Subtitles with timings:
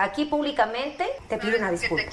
[0.00, 2.10] Aquí públicamente te pido una disculpa.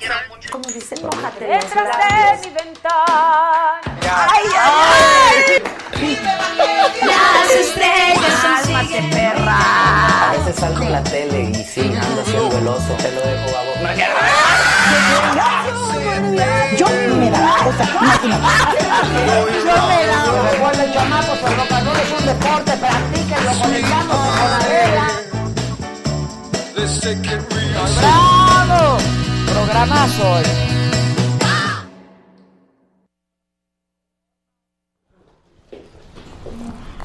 [0.51, 3.79] Como dicen, mojate Detrás los de mi ventana.
[4.03, 5.63] ¡Ay, ay,
[7.05, 9.57] Las estrellas son ¡Cálmate, perra!
[10.27, 12.93] A veces salgo en la tele y sí, ando haciendo el oso.
[12.97, 13.71] Te lo dejo, babo.
[16.77, 18.47] Yo me da, o sea, imagínate.
[19.65, 20.51] Yo me da.
[20.51, 25.16] Recuerden, chamacos, el rock and roll es un deporte, practíquenlo, conectándose con la regla.
[26.87, 28.97] ¡Bravo!
[29.45, 30.43] Programazo hoy.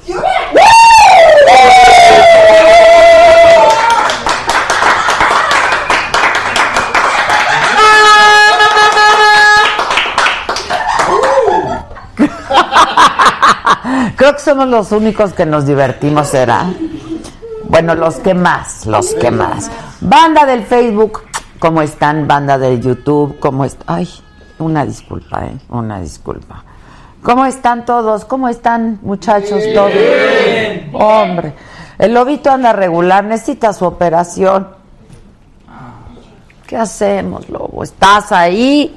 [14.17, 16.67] Creo que somos los únicos que nos divertimos, ¿será?
[17.72, 19.70] Bueno, los que más, los que más.
[20.02, 21.22] Banda del Facebook,
[21.58, 22.28] ¿cómo están?
[22.28, 23.96] Banda del YouTube, ¿cómo están?
[23.96, 24.10] Ay,
[24.58, 25.56] una disculpa, ¿eh?
[25.70, 26.62] Una disculpa.
[27.22, 28.27] ¿Cómo están todos?
[28.27, 29.90] ¿Cómo están, muchachos, todos?
[30.92, 31.55] Hombre,
[31.98, 34.68] el lobito anda regular, necesita su operación.
[36.66, 37.83] ¿Qué hacemos, Lobo?
[37.83, 38.94] ¿Estás ahí?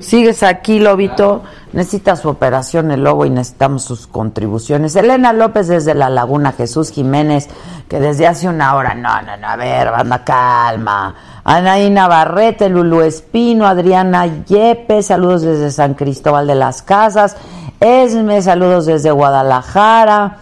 [0.00, 1.42] ¿Sigues aquí, Lobito?
[1.72, 4.96] Necesita su operación el Lobo y necesitamos sus contribuciones.
[4.96, 7.48] Elena López desde La Laguna, Jesús Jiménez,
[7.88, 11.14] que desde hace una hora, no, no, no, a ver, banda, calma.
[11.44, 17.36] Anaí Navarrete, Lulu Espino, Adriana Yepes, saludos desde San Cristóbal de las Casas.
[17.80, 20.38] Esme, saludos desde Guadalajara.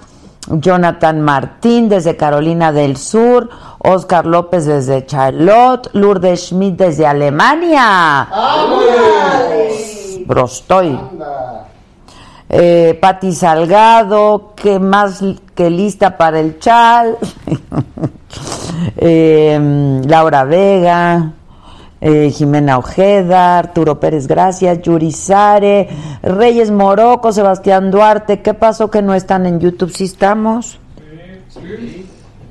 [0.49, 3.49] Jonathan Martín desde Carolina del Sur,
[3.79, 8.29] Oscar López desde Charlotte, Lourdes Schmidt desde Alemania.
[10.27, 10.99] Brostoy.
[12.49, 15.23] Eh, Pati Salgado, que más
[15.55, 17.19] que lista para el chal.
[18.99, 21.33] Eh, Laura Vega,
[22.01, 25.89] eh, Jimena Ojeda, Arturo Pérez Gracias, Yuri Sare,
[26.23, 28.43] Reyes Moroco, Sebastián Duarte.
[28.43, 29.91] ¿Qué pasó que no están en YouTube?
[29.91, 30.79] ¿Sí estamos?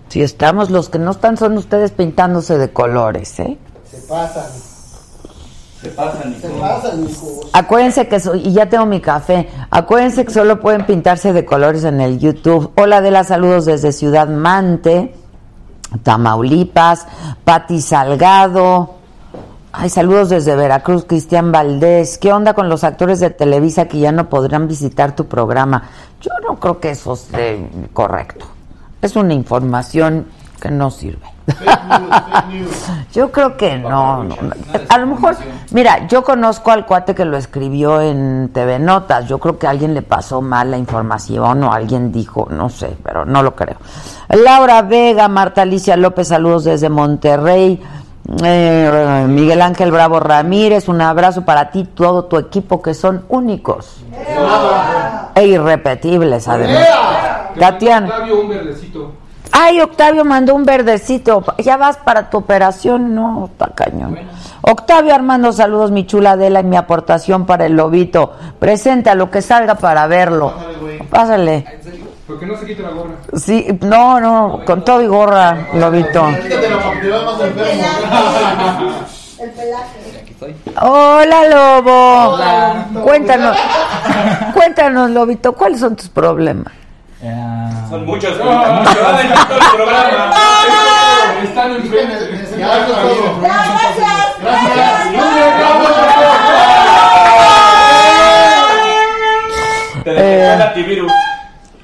[0.10, 0.72] Sí estamos.
[0.72, 3.58] Los que no están son ustedes pintándose de colores, ¿eh?
[3.90, 4.46] Se pasan.
[5.82, 7.48] Se pasan, Se pasan, hijos.
[7.54, 9.50] Acuérdense que soy, y ya tengo mi café.
[9.70, 12.72] Acuérdense que solo pueden pintarse de colores en el YouTube.
[12.76, 15.14] Hola de las saludos desde Ciudad Mante,
[16.02, 17.06] Tamaulipas,
[17.44, 18.96] Pati Salgado.
[19.78, 22.18] Ay, saludos desde Veracruz, Cristian Valdés.
[22.18, 25.84] ¿Qué onda con los actores de Televisa que ya no podrán visitar tu programa?
[26.22, 28.46] Yo no creo que eso esté correcto.
[29.02, 30.28] Es una información
[30.62, 31.26] que no sirve.
[33.14, 34.54] Yo creo que no, no, no.
[34.90, 35.36] A lo mejor,
[35.72, 39.28] mira, yo conozco al cuate que lo escribió en TV Notas.
[39.28, 42.98] Yo creo que a alguien le pasó mal la información o alguien dijo, no sé,
[43.04, 43.78] pero no lo creo.
[44.30, 47.82] Laura Vega, Marta Alicia López, saludos desde Monterrey.
[48.44, 54.04] Eh, Miguel Ángel Bravo Ramírez, un abrazo para ti, todo tu equipo que son únicos
[55.36, 56.88] e irrepetibles además.
[57.60, 58.08] Tatiana.
[58.08, 59.12] Octavio, un verdecito.
[59.52, 61.44] Ay, Octavio mandó un verdecito.
[61.60, 63.16] Ya vas para tu operación.
[63.16, 64.18] No, está cañón.
[64.62, 68.34] Octavio Armando, saludos, mi chula Adela, y mi aportación para el lobito.
[68.60, 70.54] Presenta lo que salga para verlo.
[71.10, 71.62] Pásale.
[71.62, 73.16] ¿Por porque no se quita la gorra.
[73.36, 76.28] Sí, no, no, con todo y gorra, lobito.
[76.28, 76.38] El
[79.52, 80.06] pelaje.
[80.82, 82.34] Hola, lobo.
[82.34, 82.88] Hola.
[83.04, 83.58] Cuéntanos,
[84.54, 86.74] cuéntanos, lobito, ¿cuáles son tus problemas?
[87.90, 88.38] Son muchos.
[88.42, 88.98] Oh, muchos.
[88.98, 90.34] el programa.
[91.44, 92.18] Están en Gracias.
[93.42, 94.06] Gracias.
[100.04, 101.12] Te dejé el antivirus.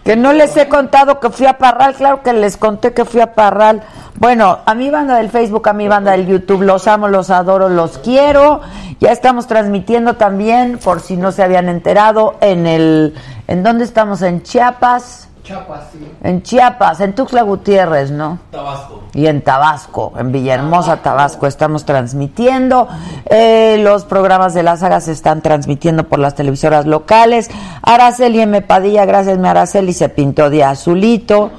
[0.04, 3.22] Que no les he contado que fui a Parral, claro que les conté que fui
[3.22, 3.84] a Parral.
[4.18, 7.70] Bueno, a mi banda del Facebook, a mi banda del YouTube, los amo, los adoro,
[7.70, 8.62] los quiero.
[9.00, 13.16] Ya estamos transmitiendo también, por si no se habían enterado, en el,
[13.48, 14.22] ¿en dónde estamos?
[14.22, 15.31] En Chiapas.
[15.44, 16.12] Chapas, sí.
[16.24, 18.40] En Chiapas, en Tuxtla Gutiérrez, ¿no?
[18.52, 19.04] Tabasco.
[19.14, 22.88] Y en Tabasco, en Villahermosa, Tabasco, estamos transmitiendo.
[23.26, 27.50] Eh, los programas de la saga se están transmitiendo por las televisoras locales.
[27.82, 28.62] Araceli M.
[28.62, 31.52] Padilla, gracias, mi Araceli, se pintó de azulito.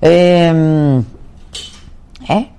[0.00, 1.02] Eh,
[2.28, 2.50] ¿Eh?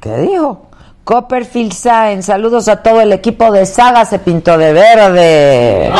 [0.00, 0.68] ¿Qué dijo?
[1.04, 5.92] Copperfield Sáenz, saludos a todo el equipo de Saga, se pintó de verde.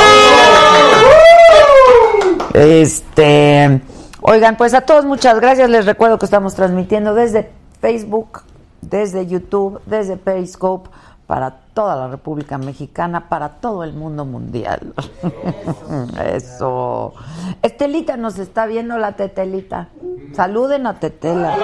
[2.55, 3.83] Este,
[4.23, 5.69] oigan, pues a todos muchas gracias.
[5.69, 8.43] Les recuerdo que estamos transmitiendo desde Facebook,
[8.81, 10.89] desde YouTube, desde Periscope
[11.27, 14.95] para toda la República Mexicana, para todo el mundo mundial.
[16.33, 17.15] Eso.
[17.61, 19.89] Estelita nos está viendo la Tetelita.
[20.35, 21.57] Saluden a Tetela.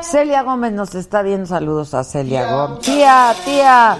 [0.00, 1.44] Celia Gómez nos está viendo.
[1.46, 2.80] Saludos a Celia Gómez.
[2.80, 3.98] Tía, tía.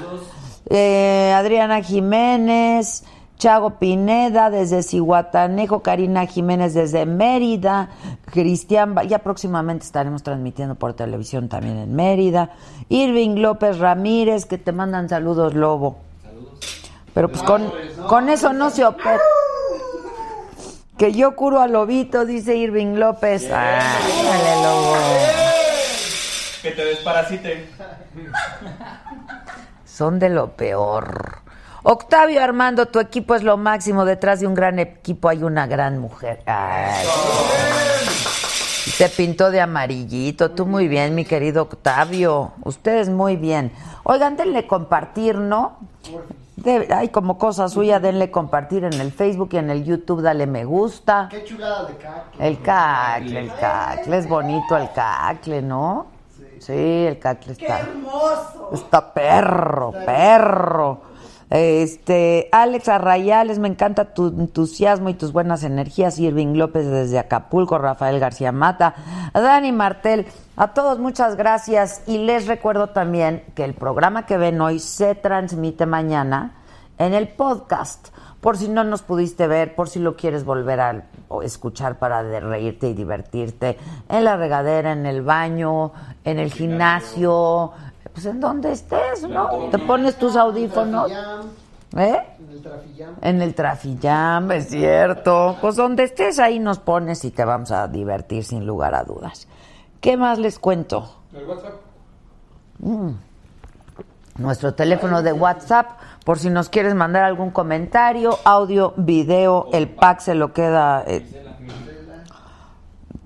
[0.70, 3.04] Eh, Adriana Jiménez.
[3.40, 7.88] Chago Pineda desde Cihuatanejo, Karina Jiménez desde Mérida,
[8.30, 12.50] Cristian, Ba- ya próximamente estaremos transmitiendo por televisión también en Mérida,
[12.90, 15.96] Irving López Ramírez, que te mandan saludos, Lobo.
[17.14, 17.72] Pero pues con,
[18.06, 19.18] con eso no se opera.
[20.98, 23.44] Que yo curo a Lobito, dice Irving López.
[23.50, 24.94] Ándale, Lobo.
[26.60, 27.64] Que te desparasiten.
[29.86, 31.38] Son de lo peor.
[31.82, 34.04] Octavio Armando, tu equipo es lo máximo.
[34.04, 36.42] Detrás de un gran equipo hay una gran mujer.
[36.46, 37.06] Ay.
[38.92, 40.50] Se pintó de amarillito.
[40.50, 42.52] Tú muy bien, mi querido Octavio.
[42.64, 43.72] Ustedes muy bien.
[44.04, 45.78] Oigan, denle compartir, ¿no?
[46.56, 50.46] De- hay como cosa suya, denle compartir en el Facebook y en el YouTube, dale
[50.46, 51.28] me gusta.
[51.30, 52.40] Qué chulada de cactus.
[52.40, 56.06] El cacle, el cacle, es bonito el cacle, ¿no?
[56.58, 57.80] Sí, el cacle está.
[57.80, 58.70] hermoso!
[58.74, 61.00] Está perro, perro.
[61.50, 66.18] Este, Alex Arrayales, me encanta tu entusiasmo y tus buenas energías.
[66.18, 68.94] Irving López desde Acapulco, Rafael García Mata,
[69.34, 70.26] Dani Martel,
[70.56, 72.02] a todos muchas gracias.
[72.06, 76.54] Y les recuerdo también que el programa que ven hoy se transmite mañana
[76.98, 78.08] en el podcast.
[78.40, 81.04] Por si no nos pudiste ver, por si lo quieres volver a
[81.42, 83.76] escuchar para de reírte y divertirte,
[84.08, 85.92] en la regadera, en el baño,
[86.24, 87.72] en el gimnasio,
[88.12, 89.68] pues en donde estés, ¿no?
[89.70, 91.10] Te pones tus audífonos.
[91.96, 92.22] ¿Eh?
[92.38, 93.14] En el trafillam.
[93.22, 95.56] En el trafillam, es cierto.
[95.60, 99.48] Pues donde estés ahí nos pones y te vamos a divertir sin lugar a dudas.
[100.00, 101.16] ¿Qué más les cuento?
[101.34, 101.74] El WhatsApp.
[102.78, 103.10] Mm.
[104.38, 105.86] Nuestro teléfono de WhatsApp,
[106.24, 111.04] por si nos quieres mandar algún comentario, audio, video, el pack se lo queda.
[111.06, 111.26] eh,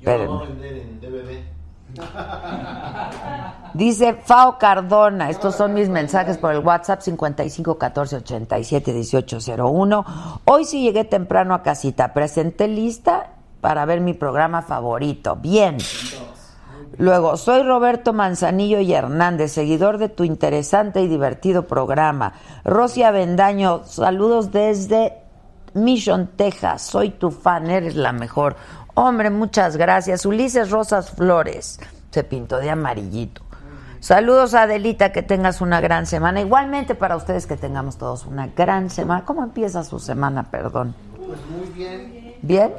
[0.00, 1.44] Yo lo voy a vender en DBB.
[3.74, 10.04] Dice Fao Cardona, estos son mis mensajes por el WhatsApp 55 14 87 18 01.
[10.44, 15.34] Hoy sí llegué temprano a casita, presenté lista para ver mi programa favorito.
[15.34, 15.78] Bien.
[16.98, 22.34] Luego, soy Roberto Manzanillo y Hernández, seguidor de tu interesante y divertido programa.
[22.64, 25.14] Rosy Avendaño, saludos desde
[25.72, 26.82] Mission, Texas.
[26.82, 28.54] Soy tu fan, eres la mejor.
[28.94, 30.24] Hombre, muchas gracias.
[30.24, 31.80] Ulises Rosas Flores,
[32.12, 33.42] se pintó de amarillito.
[34.04, 36.42] Saludos Adelita, que tengas una gran semana.
[36.42, 39.24] Igualmente para ustedes que tengamos todos una gran semana.
[39.24, 40.94] ¿Cómo empieza su semana, perdón?
[41.16, 42.34] Pues muy bien.
[42.42, 42.74] ¿Bien?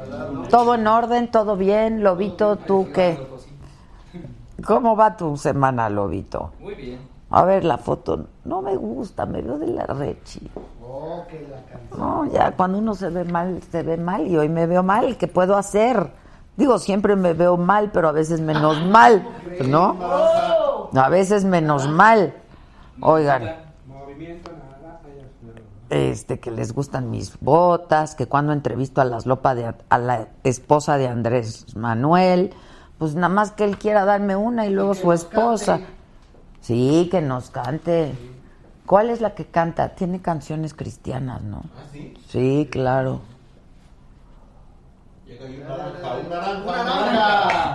[0.50, 1.28] ¿Todo en orden?
[1.28, 2.04] ¿Todo bien?
[2.04, 3.26] Lobito, ¿tú qué?
[4.64, 6.52] ¿Cómo va tu semana, Lobito?
[6.60, 7.00] Muy bien.
[7.30, 8.28] A ver la foto.
[8.44, 10.48] No me gusta, me veo de la rechi.
[10.80, 11.98] Oh, que la canción.
[11.98, 15.16] No, ya cuando uno se ve mal, se ve mal y hoy me veo mal.
[15.16, 16.08] ¿Qué puedo hacer?
[16.56, 19.26] Digo, siempre me veo mal, pero a veces menos mal,
[19.66, 19.96] ¿no?
[20.94, 22.34] A veces menos mal.
[23.00, 23.66] Oigan,
[25.90, 30.28] este que les gustan mis botas, que cuando entrevisto a las lopa de a la
[30.44, 32.54] esposa de Andrés Manuel,
[32.98, 35.80] pues nada más que él quiera darme una y luego su esposa.
[36.60, 38.12] Sí, que nos cante.
[38.86, 39.90] ¿Cuál es la que canta?
[39.90, 41.62] Tiene canciones cristianas, ¿no?
[42.28, 43.20] Sí, claro.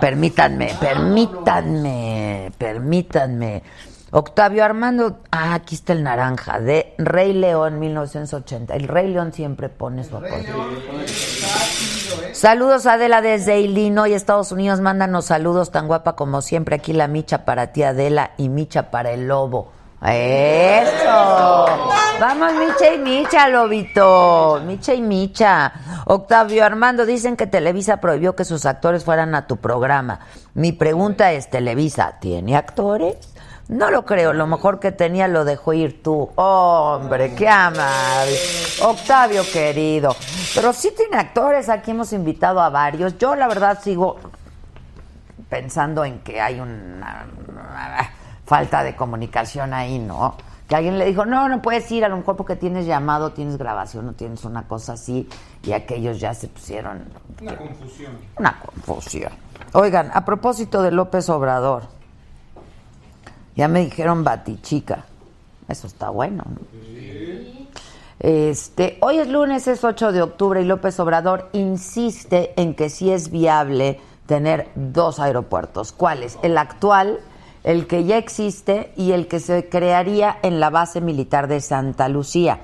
[0.00, 3.62] Permítanme, permítanme, permítanme.
[4.14, 8.74] Octavio Armando, ah, aquí está el naranja, de Rey León 1980.
[8.74, 10.52] El Rey León siempre pone su apoyo.
[12.32, 14.80] Saludos Adela desde Illinois, Estados Unidos.
[14.80, 16.76] Mándanos saludos tan guapa como siempre.
[16.76, 19.72] Aquí la micha para ti Adela y micha para el lobo.
[20.04, 21.66] Eso.
[22.22, 24.62] Vamos, Micha y Micha, Lobito.
[24.64, 25.72] Micha y Micha.
[26.04, 30.20] Octavio Armando, dicen que Televisa prohibió que sus actores fueran a tu programa.
[30.54, 33.16] Mi pregunta es, ¿Televisa tiene actores?
[33.66, 36.30] No lo creo, lo mejor que tenía lo dejó ir tú.
[36.36, 38.38] Hombre, qué amable.
[38.84, 40.14] Octavio querido.
[40.54, 43.18] Pero sí tiene actores, aquí hemos invitado a varios.
[43.18, 44.20] Yo la verdad sigo
[45.48, 48.12] pensando en que hay una, una
[48.46, 50.36] falta de comunicación ahí, ¿no?
[50.72, 53.58] Que alguien le dijo, no, no puedes ir, a lo mejor porque tienes llamado, tienes
[53.58, 55.28] grabación o tienes una cosa así,
[55.62, 57.04] y aquellos ya se pusieron
[57.42, 58.12] Una confusión.
[58.38, 59.32] una confusión.
[59.74, 61.82] Oigan, a propósito de López Obrador,
[63.54, 65.04] ya me dijeron batichica.
[65.68, 66.60] Eso está bueno, ¿no?
[68.20, 73.12] Este, hoy es lunes, es 8 de octubre y López Obrador insiste en que sí
[73.12, 75.92] es viable tener dos aeropuertos.
[75.92, 76.38] ¿Cuáles?
[76.42, 77.20] El actual,
[77.64, 82.08] el que ya existe y el que se crearía en la base militar de Santa
[82.08, 82.60] Lucía.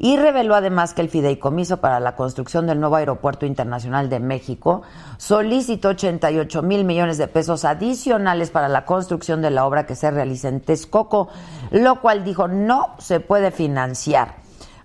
[0.00, 4.82] Y reveló además que el fideicomiso para la construcción del nuevo aeropuerto internacional de México
[5.16, 10.12] solicitó 88 mil millones de pesos adicionales para la construcción de la obra que se
[10.12, 11.28] realiza en Texcoco,
[11.72, 14.36] lo cual dijo no se puede financiar.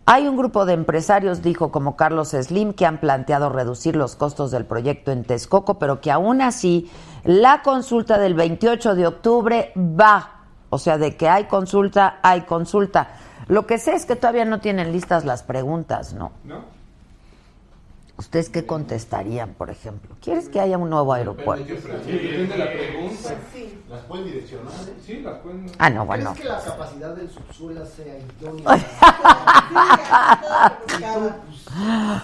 [0.05, 4.51] Hay un grupo de empresarios, dijo como Carlos Slim, que han planteado reducir los costos
[4.51, 6.91] del proyecto en Texcoco, pero que aún así
[7.25, 10.29] la consulta del 28 de octubre va.
[10.69, 13.09] O sea, de que hay consulta, hay consulta.
[13.47, 16.31] Lo que sé es que todavía no tienen listas las preguntas, ¿no?
[16.43, 16.73] ¿No?
[18.15, 20.15] ¿Ustedes qué contestarían, por ejemplo?
[20.21, 21.65] ¿Quieres que haya un nuevo aeropuerto?
[21.65, 23.35] Depende de la pregunta.
[23.89, 24.71] ¿Las pueden direccionar?
[25.03, 25.65] Sí, las pueden.
[25.79, 26.33] Ah, no, bueno.
[26.33, 28.85] ¿Crees que la capacidad del subsuelo sea idónea?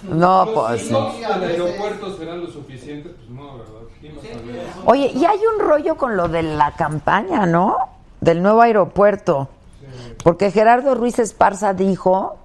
[0.04, 0.82] No, pues.
[0.82, 3.79] signos del aeropuerto serán lo suficiente, pues no, ¿verdad?
[4.86, 7.76] Oye, y hay un rollo con lo de la campaña, ¿no?
[8.20, 9.48] Del nuevo aeropuerto.
[10.22, 12.38] Porque Gerardo Ruiz Esparza dijo,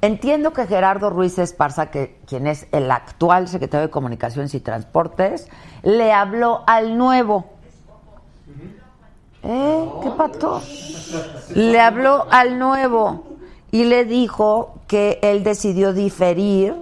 [0.00, 5.48] entiendo que Gerardo Ruiz Esparza, que quien es el actual secretario de Comunicaciones y Transportes,
[5.82, 7.46] le habló al nuevo.
[9.42, 9.90] ¿Eh?
[10.02, 10.62] ¿Qué pato?
[11.54, 13.24] Le habló al nuevo
[13.70, 16.74] y le dijo que él decidió diferir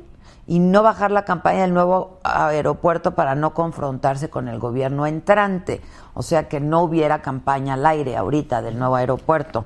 [0.53, 5.81] y no bajar la campaña del nuevo aeropuerto para no confrontarse con el gobierno entrante.
[6.13, 9.65] O sea que no hubiera campaña al aire ahorita del nuevo aeropuerto.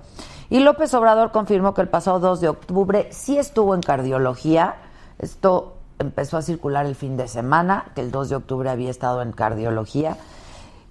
[0.49, 4.77] Y López Obrador confirmó que el pasado 2 de octubre sí estuvo en cardiología.
[5.19, 9.23] Esto empezó a circular el fin de semana, que el 2 de octubre había estado
[9.23, 10.17] en cardiología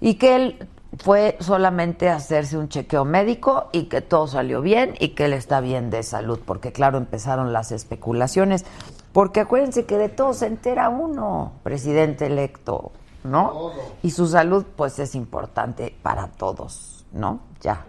[0.01, 4.95] y que él fue solamente a hacerse un chequeo médico y que todo salió bien
[4.99, 8.65] y que él está bien de salud, porque claro, empezaron las especulaciones,
[9.15, 12.91] porque acuérdense que de todo se entera uno, presidente electo,
[13.23, 13.71] ¿no?
[14.03, 17.39] Y su salud pues es importante para todos, ¿no?
[17.61, 17.85] Ya,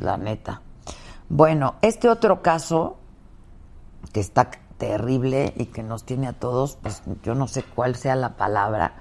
[0.00, 0.60] la neta.
[1.30, 2.98] Bueno, este otro caso
[4.12, 8.14] que está terrible y que nos tiene a todos, pues yo no sé cuál sea
[8.14, 8.96] la palabra,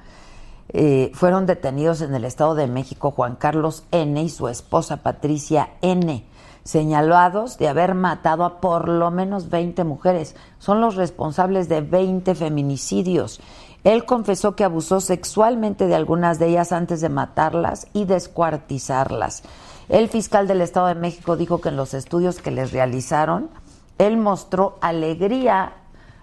[0.70, 4.24] eh, fueron detenidos en el Estado de México Juan Carlos N.
[4.24, 6.25] y su esposa Patricia N.,
[6.70, 10.36] señalados de haber matado a por lo menos 20 mujeres.
[10.60, 13.42] Son los responsables de 20 feminicidios.
[13.84, 19.42] Él confesó que abusó sexualmente de algunas de ellas antes de matarlas y descuartizarlas.
[19.88, 23.50] El fiscal del Estado de México dijo que en los estudios que les realizaron,
[23.98, 25.74] él mostró alegría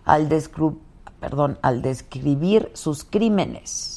[0.04, 0.28] al,
[1.18, 3.95] perdón, al describir sus crímenes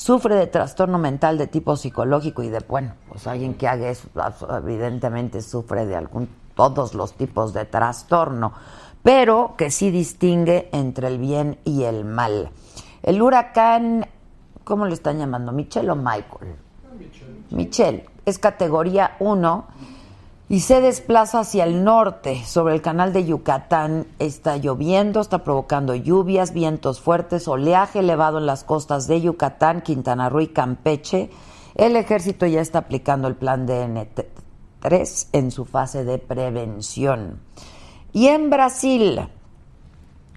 [0.00, 4.08] sufre de trastorno mental de tipo psicológico y de, bueno, pues alguien que haga eso
[4.56, 8.54] evidentemente sufre de algún, todos los tipos de trastorno,
[9.02, 12.50] pero que sí distingue entre el bien y el mal.
[13.02, 14.06] El huracán,
[14.64, 15.52] ¿cómo le están llamando?
[15.52, 16.56] ¿Michelle o Michael?
[17.50, 19.66] Michelle, es categoría 1
[20.50, 22.42] y se desplaza hacia el norte.
[22.44, 28.46] Sobre el canal de Yucatán está lloviendo, está provocando lluvias, vientos fuertes, oleaje elevado en
[28.46, 31.30] las costas de Yucatán, Quintana Roo y Campeche.
[31.76, 37.38] El ejército ya está aplicando el plan DN3 en su fase de prevención.
[38.12, 39.20] Y en Brasil,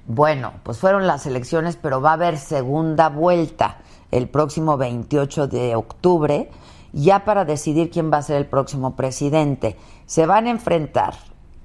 [0.05, 3.77] bueno, pues fueron las elecciones, pero va a haber segunda vuelta
[4.11, 6.51] el próximo 28 de octubre,
[6.93, 9.75] ya para decidir quién va a ser el próximo presidente.
[10.05, 11.15] Se van a enfrentar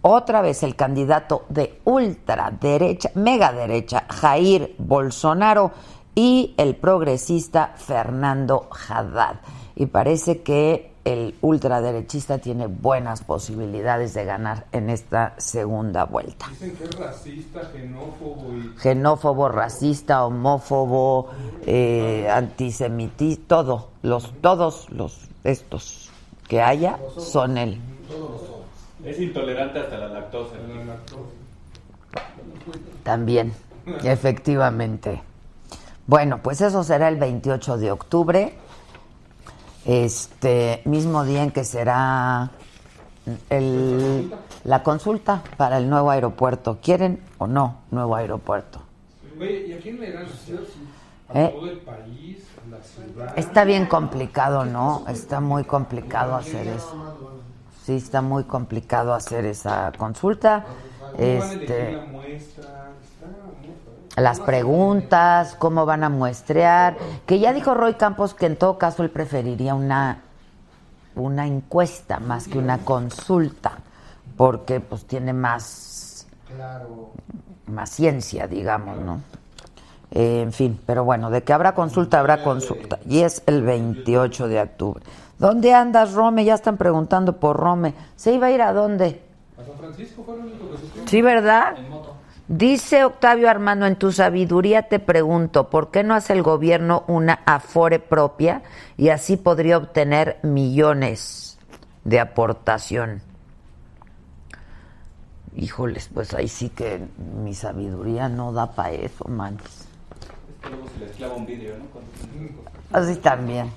[0.00, 5.72] otra vez el candidato de ultraderecha, mega derecha, Jair Bolsonaro,
[6.14, 9.36] y el progresista Fernando Haddad.
[9.76, 16.76] Y parece que el ultraderechista tiene buenas posibilidades de ganar en esta segunda vuelta Dicen
[16.76, 18.78] que es racista, xenófobo y.
[18.78, 21.30] xenófobo, racista, homófobo,
[21.64, 26.10] eh, antisemitista, todo, los, todos los estos
[26.46, 27.80] que haya son él.
[29.02, 30.56] Es intolerante hasta la lactosa.
[33.02, 33.54] También,
[34.04, 35.22] efectivamente.
[36.06, 38.54] Bueno, pues eso será el 28 de octubre,
[39.88, 42.50] este mismo día en que será
[43.48, 44.30] el,
[44.64, 46.78] la consulta para el nuevo aeropuerto.
[46.82, 48.82] ¿Quieren o no nuevo aeropuerto?
[49.40, 50.30] ¿y a quién le ganas?
[51.30, 51.54] ¿A ¿Eh?
[51.54, 52.44] todo el país?
[52.66, 53.38] ¿A la ciudad?
[53.38, 55.04] Está bien complicado, ¿no?
[55.08, 57.16] Está muy complicado hacer eso.
[57.84, 60.66] Sí, está muy complicado hacer esa consulta.
[61.00, 62.62] ¿Cómo van a elegir Este, la muestra?
[63.02, 64.07] Está muy padre.
[64.20, 66.96] Las preguntas, cómo van a muestrear,
[67.26, 70.22] que ya dijo Roy Campos que en todo caso él preferiría una
[71.14, 73.72] una encuesta más que una consulta,
[74.36, 77.10] porque pues tiene más Claro.
[77.66, 79.20] más ciencia, digamos, ¿no?
[80.10, 82.98] Eh, en fin, pero bueno, de que habrá consulta, habrá consulta.
[83.06, 85.04] Y es el 28 de octubre.
[85.38, 86.44] ¿Dónde andas, Rome?
[86.44, 87.94] Ya están preguntando por Rome.
[88.16, 89.22] ¿Se iba a ir a dónde?
[89.60, 91.00] ¿A San Francisco fue lo único que supe?
[91.08, 91.74] Sí, ¿verdad?
[92.48, 97.40] Dice Octavio Armando, en tu sabiduría te pregunto, ¿por qué no hace el gobierno una
[97.44, 98.62] afore propia
[98.96, 101.58] y así podría obtener millones
[102.04, 103.20] de aportación?
[105.54, 107.06] Híjoles, pues ahí sí que
[107.42, 109.62] mi sabiduría no da para eso, manos.
[109.66, 111.84] Es que luego se les clava un vidrio, ¿no?
[111.86, 112.62] Cuando-
[113.10, 113.70] Así también.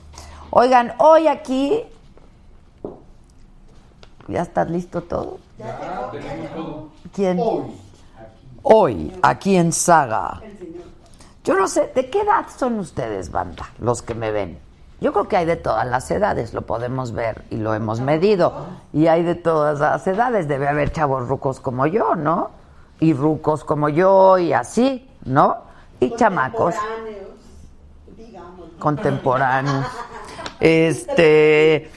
[0.51, 1.83] Oigan, hoy aquí...
[4.29, 5.39] ¿Ya estás listo todo?
[5.57, 6.89] Ya, tenemos todo.
[7.13, 7.37] ¿Quién?
[7.41, 7.63] Hoy.
[8.63, 10.41] Hoy, aquí en Saga.
[11.43, 13.69] Yo no sé, ¿de qué edad son ustedes, banda?
[13.79, 14.59] Los que me ven.
[14.99, 18.67] Yo creo que hay de todas las edades, lo podemos ver y lo hemos medido.
[18.93, 22.51] Y hay de todas las edades, debe haber chavos rucos como yo, ¿no?
[22.99, 25.57] Y rucos como yo y así, ¿no?
[25.99, 27.27] Y chamacos Contemporáneos,
[28.15, 28.69] digamos.
[28.79, 29.85] contemporáneos.
[30.63, 31.91] Este,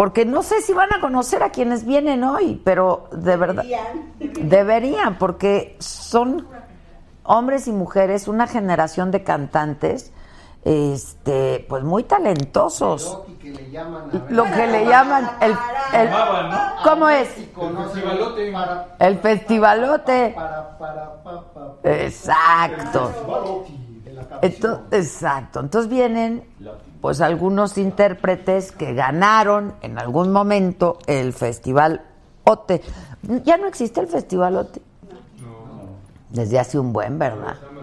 [0.00, 4.48] porque no sé si van a conocer a quienes vienen hoy, pero de verdad Deberían.
[4.48, 6.48] deberían, porque son
[7.22, 10.10] hombres y mujeres, una generación de cantantes,
[10.64, 13.12] este, pues muy talentosos.
[13.12, 14.32] Loki que le llaman a ver.
[14.32, 15.50] Lo que le llaman el,
[15.92, 16.58] el- ¿no?
[16.82, 17.28] ¿cómo es?
[19.00, 20.34] El festivalote.
[21.84, 23.08] Exacto.
[23.08, 23.72] Festivalote
[24.04, 24.50] de la canción.
[24.50, 25.60] Ento- exacto.
[25.60, 26.44] Entonces vienen
[27.00, 32.02] pues algunos intérpretes que ganaron en algún momento el Festival
[32.44, 32.82] OTE.
[33.44, 34.82] Ya no existe el Festival OTE.
[36.30, 37.56] Desde hace un buen, ¿verdad?
[37.62, 37.80] No.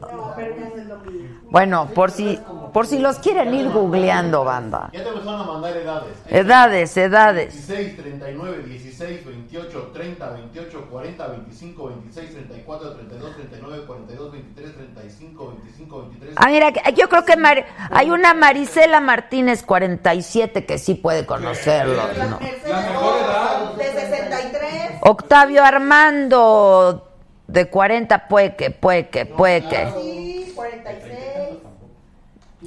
[0.00, 1.40] No, pero no es lo mismo.
[1.50, 2.38] Bueno, por si
[2.76, 4.90] por si los quieren ir googleando, banda.
[4.92, 6.12] Ya te empezaron a mandar edades.
[6.28, 7.66] Edades, edades.
[7.68, 15.48] 16, 39, 16, 28, 30, 28, 40, 25, 26, 34, 32, 39, 42, 23, 35,
[15.56, 16.32] 25, 23.
[16.36, 21.24] Ah, mira, que- yo creo que Mar- hay una Marisela Martínez 47 que sí puede
[21.24, 22.02] conocerlo.
[22.28, 22.38] ¿no?
[22.40, 24.90] Mercedes Sosa, de 63.
[25.00, 27.08] Octavio Armando
[27.46, 29.90] de 40 pueque, pueque, pueque.
[29.98, 31.35] Sí, 46.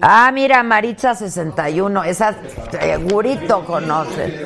[0.01, 2.35] Ah, mira, Maritza 61, esa
[2.71, 4.43] segurito conoce.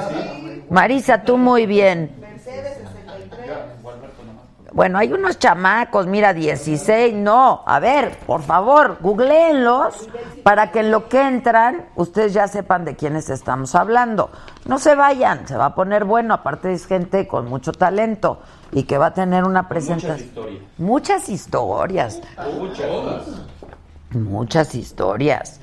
[0.70, 2.16] Marisa, tú muy bien.
[2.20, 3.58] Mercedes 63.
[4.72, 7.62] Bueno, hay unos chamacos, mira, 16, no.
[7.68, 10.10] A ver, por favor, googleenlos
[10.42, 14.32] para que en lo que entran ustedes ya sepan de quiénes estamos hablando.
[14.66, 18.40] No se vayan, se va a poner bueno, aparte es gente con mucho talento
[18.72, 20.28] y que va a tener una Muchas presentación.
[20.28, 20.64] historias.
[20.80, 22.22] Muchas historias,
[22.58, 23.28] Muchas.
[24.16, 25.60] Muchas historias.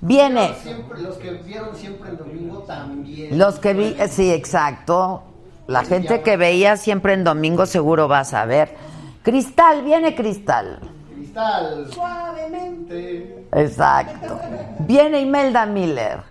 [0.00, 0.54] Viene.
[0.62, 3.38] Siempre, los que vieron siempre el domingo también.
[3.38, 5.22] Los que vi, eh, sí, exacto.
[5.66, 8.74] La gente que veía siempre en domingo seguro va a saber.
[9.22, 10.80] Cristal, viene Cristal.
[11.14, 11.86] Cristal.
[11.92, 13.46] Suavemente.
[13.52, 14.38] Exacto.
[14.80, 16.30] Viene Imelda Miller.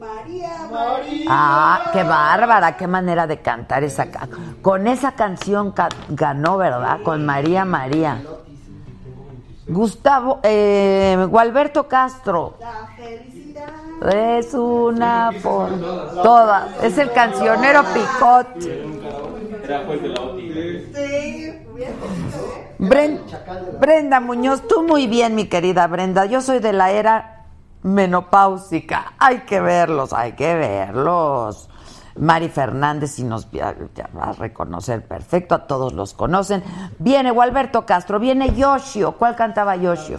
[0.00, 1.26] María, María.
[1.28, 4.08] Ah, qué bárbara, qué manera de cantar esa
[4.60, 7.02] Con esa canción ca- ganó, ¿verdad?
[7.04, 8.20] Con María María.
[9.72, 12.54] Gustavo, eh, Gualberto Castro.
[12.60, 13.68] La felicidad.
[14.36, 15.70] Es una por
[16.22, 16.82] todas.
[16.82, 18.48] Es el cancionero Picot.
[19.64, 20.90] Era juez de la OTI.
[20.94, 21.94] Sí, bien.
[22.80, 23.20] Bren-
[23.80, 26.26] Brenda Muñoz, tú muy bien, mi querida Brenda.
[26.26, 27.44] Yo soy de la era
[27.82, 29.12] menopáusica.
[29.18, 31.68] Hay que verlos, hay que verlos.
[32.16, 36.62] Mari Fernández, si nos ya, ya va a reconocer perfecto, a todos los conocen.
[36.98, 39.12] Viene Gualberto Castro, viene Yoshio.
[39.12, 40.18] ¿Cuál cantaba Yoshio?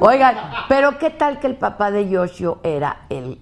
[0.00, 0.36] Oigan,
[0.68, 3.40] pero ¿qué tal que el papá de Yoshio era el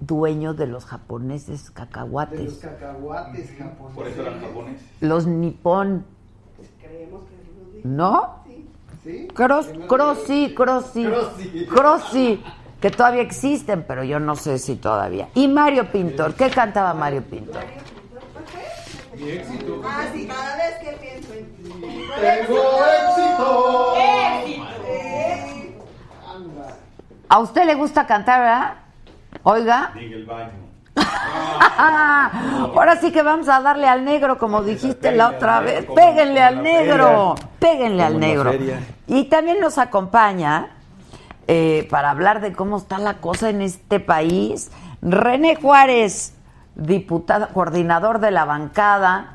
[0.00, 2.54] dueño de los japoneses De los cacahuates?
[2.58, 3.94] cacahuates japoneses.
[3.96, 4.86] Por eso eran japoneses.
[5.00, 6.04] Los nipón,
[6.80, 7.88] Creemos que.
[7.88, 8.44] ¿no?
[9.04, 9.28] ¿Sí?
[9.32, 11.06] Cross, crossy, crossy,
[11.68, 12.42] Crossy.
[12.86, 15.26] Que todavía existen, pero yo no sé si todavía.
[15.34, 17.64] Y Mario Pintor, ¿qué cantaba Mario Pintor?
[19.16, 19.82] Mi éxito.
[19.84, 21.64] Ah, sí, cada vez que pienso en ti.
[22.20, 22.62] Tengo
[23.08, 23.94] éxito.
[24.46, 25.74] Sí.
[27.28, 28.74] ¿A usted le gusta cantar, verdad?
[29.42, 29.90] Oiga.
[29.96, 30.50] Diga el baño.
[32.72, 35.86] Ahora sí que vamos a darle al negro, como dijiste la otra vez.
[35.92, 38.52] Péguenle al negro, péguenle al negro.
[39.08, 40.75] Y también nos acompaña
[41.48, 44.70] eh, para hablar de cómo está la cosa en este país.
[45.02, 46.34] René Juárez,
[46.74, 49.34] diputado, coordinador de la bancada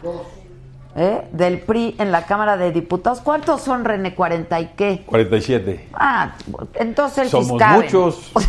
[0.96, 1.28] ¿eh?
[1.32, 3.22] del PRI en la Cámara de Diputados.
[3.22, 4.16] ¿Cuántos son, René?
[4.16, 5.04] ¿40 y qué?
[5.06, 5.90] 47.
[5.94, 6.32] Ah,
[6.76, 7.82] entonces el Somos fiscal.
[7.84, 8.32] muchos.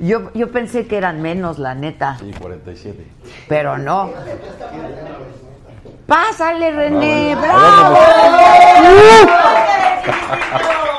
[0.00, 3.06] Yo, yo pensé que eran menos, la neta, Sí, 47.
[3.48, 4.10] pero no.
[6.06, 7.96] Pásale, René, Ah, bravo.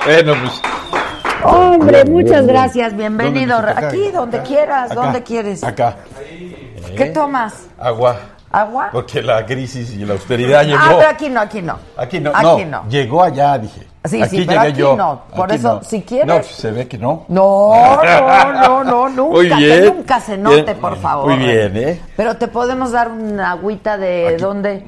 [0.06, 0.62] Bueno, pues.
[1.43, 2.56] Hombre, Bien, muchas bien, bien.
[2.56, 3.58] gracias, bienvenido.
[3.58, 5.02] Aquí, donde quieras, Acá.
[5.02, 5.63] donde quieres.
[5.63, 5.96] Acá.
[6.96, 7.10] ¿Qué ¿Eh?
[7.12, 7.67] tomas?
[7.80, 8.15] Agua.
[8.52, 8.89] ¿Agua?
[8.91, 10.80] Porque la crisis y la austeridad llegó.
[10.82, 11.78] Ah, pero aquí no, aquí no.
[11.98, 12.89] Aquí no, Aquí no, no.
[12.89, 13.86] llegó allá, dije.
[14.08, 14.96] Sí, aquí sí, pero llegué aquí yo.
[14.96, 15.22] no.
[15.36, 15.84] Por Aquí eso, no.
[15.84, 17.26] si quieres- No, pues, se ve que no.
[17.28, 17.72] No,
[18.04, 19.86] no, no, no, nunca, Muy que bien.
[19.86, 20.78] nunca se note, Bien.
[20.78, 21.28] por favor.
[21.30, 22.02] Muy bien, ¿eh?
[22.15, 24.84] Pero te podemos dar una agüita de dónde?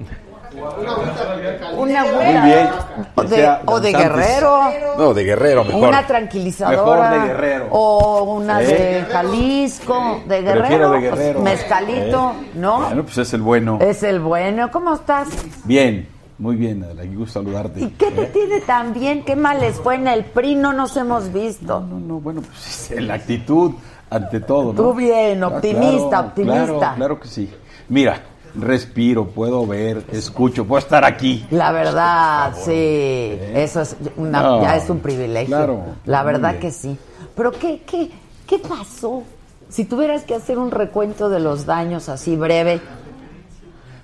[1.78, 2.42] Una agüita.
[2.42, 2.70] Muy bien.
[3.16, 4.62] O Que de, o de guerrero.
[4.98, 5.88] No, de guerrero, mejor.
[5.90, 7.10] Una tranquilizadora.
[7.10, 7.68] Mejor de Guerrero.
[7.72, 8.66] O una ¿Eh?
[8.66, 10.22] de Jalisco.
[10.28, 10.60] De guerrero.
[10.62, 11.40] Prefiero de pues, guerrero.
[11.42, 12.50] mezcalito, ¿Eh?
[12.56, 12.80] ¿no?
[12.82, 13.78] Bueno, pues es el bueno.
[13.80, 14.70] Es el bueno.
[14.72, 15.28] ¿Cómo estás?
[15.64, 16.08] Bien,
[16.40, 17.82] muy bien, Adela, qué gusto saludarte.
[17.82, 18.30] ¿Y qué te ¿Eh?
[18.34, 19.24] tiene tan bien?
[19.24, 20.56] ¿Qué mal les fue en el PRI?
[20.56, 21.82] No nos hemos visto.
[21.82, 23.74] No, no, bueno, pues es la actitud
[24.10, 24.82] ante todo, ¿no?
[24.82, 26.66] Tú bien, Ah, optimista, claro, optimista.
[26.66, 27.50] Claro, claro que sí.
[27.90, 28.22] Mira,
[28.56, 31.46] respiro, puedo ver, escucho, puedo estar aquí.
[31.52, 32.72] La verdad, sí.
[32.72, 35.56] Eso es una, No, ya es un privilegio.
[35.56, 36.98] claro, La verdad que sí.
[37.36, 38.10] Pero ¿qué, qué,
[38.48, 39.24] ¿qué pasó?
[39.70, 42.82] Si tuvieras que hacer un recuento de los daños así breve.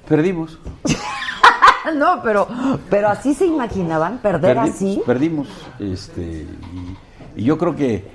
[0.07, 0.59] Perdimos.
[1.95, 2.47] no, pero,
[2.89, 5.01] pero así se imaginaban perder Perdi- así.
[5.05, 5.47] Perdimos.
[5.79, 6.21] Este,
[7.35, 8.07] y, y yo creo que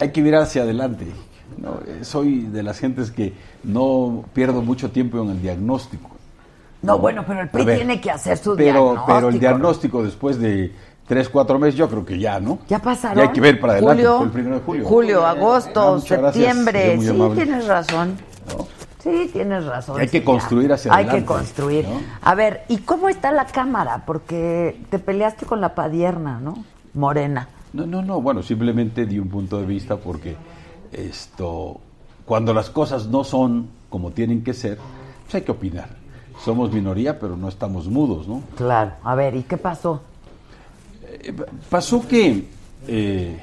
[0.00, 1.06] hay que mirar hacia adelante.
[1.58, 1.78] ¿no?
[2.02, 6.10] Soy de las gentes que no pierdo mucho tiempo en el diagnóstico.
[6.82, 9.06] No, bueno, pero el PRI ver, tiene que hacer su pero, diagnóstico.
[9.06, 10.72] Pero el diagnóstico después de
[11.06, 12.58] tres, cuatro meses, yo creo que ya, ¿no?
[12.68, 13.16] Ya pasaron.
[13.16, 14.84] Ya hay que ver para adelante, Julio, el primero de julio.
[14.84, 16.98] Julio, agosto, Ah, septiembre.
[17.00, 18.16] sí, tienes razón.
[19.04, 20.00] Sí, tienes razón.
[20.00, 21.86] Hay que construir hacia Hay adelante, que construir.
[21.86, 22.00] ¿no?
[22.22, 24.04] A ver, ¿y cómo está la cámara?
[24.06, 26.64] Porque te peleaste con la padierna, ¿no?
[26.94, 27.48] Morena.
[27.74, 30.36] No, no, no, bueno, simplemente di un punto de vista porque
[30.90, 31.80] esto,
[32.24, 34.78] cuando las cosas no son como tienen que ser,
[35.24, 35.88] pues hay que opinar.
[36.42, 38.42] Somos minoría, pero no estamos mudos, ¿no?
[38.56, 38.92] Claro.
[39.04, 40.00] A ver, ¿y qué pasó?
[41.02, 41.34] Eh,
[41.68, 42.48] pasó que
[42.88, 43.38] eh,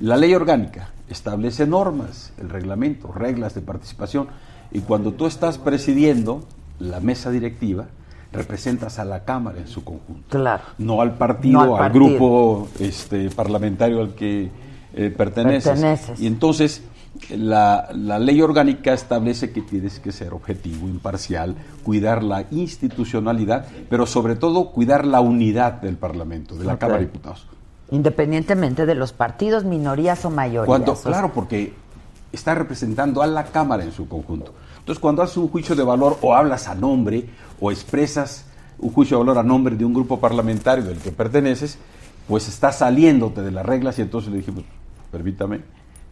[0.00, 4.26] la ley orgánica establece normas, el reglamento, reglas de participación,
[4.72, 6.42] y cuando tú estás presidiendo
[6.78, 7.86] la mesa directiva,
[8.32, 10.24] representas a la Cámara en su conjunto.
[10.30, 10.62] Claro.
[10.78, 14.50] No al partido, No al grupo este, parlamentario al que
[14.94, 15.72] eh, perteneces.
[15.72, 16.20] Perteneces.
[16.20, 16.82] Y entonces
[17.30, 24.06] la, la ley orgánica establece que tienes que ser objetivo, imparcial, cuidar la institucionalidad, pero
[24.06, 26.78] sobre todo cuidar la unidad del Parlamento, de la.
[26.78, 27.46] Cámara de Diputados.
[27.90, 30.66] Independientemente de los partidos, minorías o mayorías.
[30.66, 31.74] Cuando, claro, porque
[32.32, 34.54] está representando a la Cámara en su conjunto.
[34.82, 37.24] Entonces, cuando haces un juicio de valor o hablas a nombre
[37.60, 38.44] o expresas
[38.78, 41.78] un juicio de valor a nombre de un grupo parlamentario del que perteneces,
[42.26, 44.64] pues estás saliéndote de las reglas y entonces le dijimos,
[45.12, 45.60] permítame,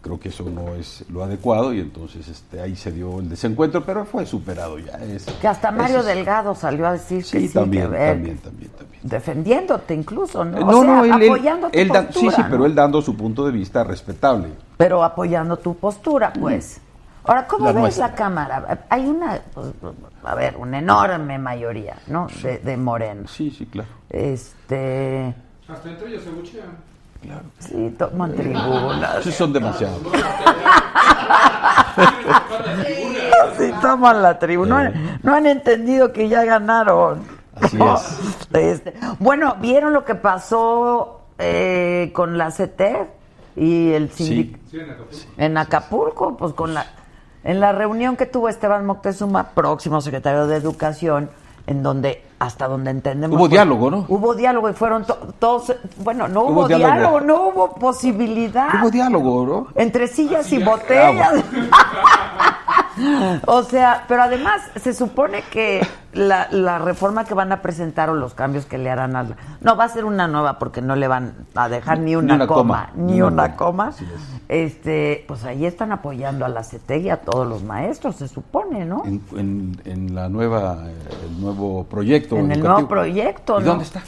[0.02, 3.84] creo que eso no es lo adecuado y entonces este, ahí se dio el desencuentro,
[3.84, 4.92] pero fue superado ya.
[5.02, 8.14] Es, Que hasta Mario es- Delgado salió a decir que Sí, sí, también, que ver,
[8.14, 9.00] también, también, también.
[9.02, 10.58] defendiéndote incluso, ¿no?
[10.58, 12.48] Eh, O sea, él- él- apoyando tu él da- postura, Sí, sí, ¿no?
[12.50, 14.48] pero él dando su punto de vista respetable.
[14.76, 16.80] pero apoyando tu postura, pues.
[17.24, 18.08] Ahora, ¿cómo La ves nuestra.
[18.08, 18.78] la Cámara?
[18.88, 19.66] Hay una, pues,
[20.24, 22.26] a ver, una enorme mayoría, ¿no?
[22.42, 23.28] De, de Moreno.
[23.28, 23.88] Sí, sí, claro.
[24.08, 25.34] Este,
[25.68, 26.76] Hasta entre ellos se buchean.
[27.58, 29.22] sí, toman tribunas.
[29.22, 29.98] Sí, son demasiados.
[33.58, 34.68] Sí, toman la tribuna.
[34.68, 37.22] No, han- no han entendido que ya ganaron.
[37.60, 38.18] Así No, es.
[38.52, 42.80] este, bueno, ¿vieron lo que pasó eh, con la CT
[43.56, 45.16] y el sindic- Sí, en Acapulco.
[45.36, 46.86] En Acapulco, pues con la
[47.44, 51.30] en la reunión que tuvo Esteban Moctezuma, próximo secretario de Educación,
[51.66, 54.04] en donde hasta donde entendemos Hubo pues, diálogo, ¿no?
[54.08, 56.92] Hubo diálogo y fueron to- todos, bueno, no hubo, Hubo diálogo.
[56.94, 57.20] diálogo.
[57.20, 58.68] no hubo posibilidad.
[58.80, 59.66] Hubo diálogo, ¿no?
[59.74, 61.34] Entre sillas y botellas.
[63.46, 68.14] O sea, pero además se supone que la, la reforma que van a presentar o
[68.14, 69.36] los cambios que le harán a la...
[69.60, 72.46] No, va a ser una nueva porque no le van a dejar ni una, una
[72.46, 73.88] coma, coma, ni ni una una coma.
[73.90, 74.02] Es.
[74.48, 78.84] Este, pues ahí están apoyando a la CETEG y a todos los maestros, se supone,
[78.84, 79.02] ¿no?
[79.04, 80.94] En, en- en la nueva, eh,
[81.30, 82.36] el nuevo proyecto.
[82.36, 83.70] En el nuevo proyecto, ¿Y ¿no?
[83.70, 84.02] dónde está?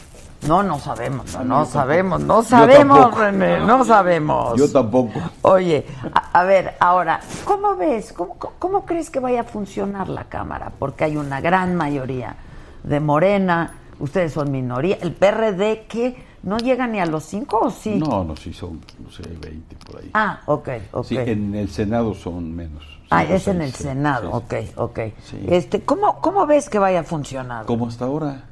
[0.46, 3.16] No, no sabemos, no, no sabemos, no sabemos.
[3.16, 4.59] René, no sabemos.
[4.59, 5.20] Yo tampoco.
[5.42, 8.12] Oye, a, a ver, ahora, ¿cómo ves?
[8.12, 10.72] ¿Cómo, crees que vaya a funcionar la Cámara?
[10.78, 12.35] Porque hay una gran mayoría
[12.83, 17.70] de Morena, ustedes son minoría, el PRD que no llega ni a los cinco o
[17.70, 17.96] sí.
[17.96, 20.11] No, no, sí son, no sé, 20 por ahí.
[20.12, 21.07] Ah, ok, ok.
[21.07, 22.83] Sí, en el Senado son menos.
[23.11, 24.98] ah, es en el Senado, sí, ok, ok.
[25.22, 25.46] Sí.
[25.48, 27.64] Este, ¿cómo, ¿Cómo ves que vaya a funcionar?
[27.66, 28.42] Como hasta ahora,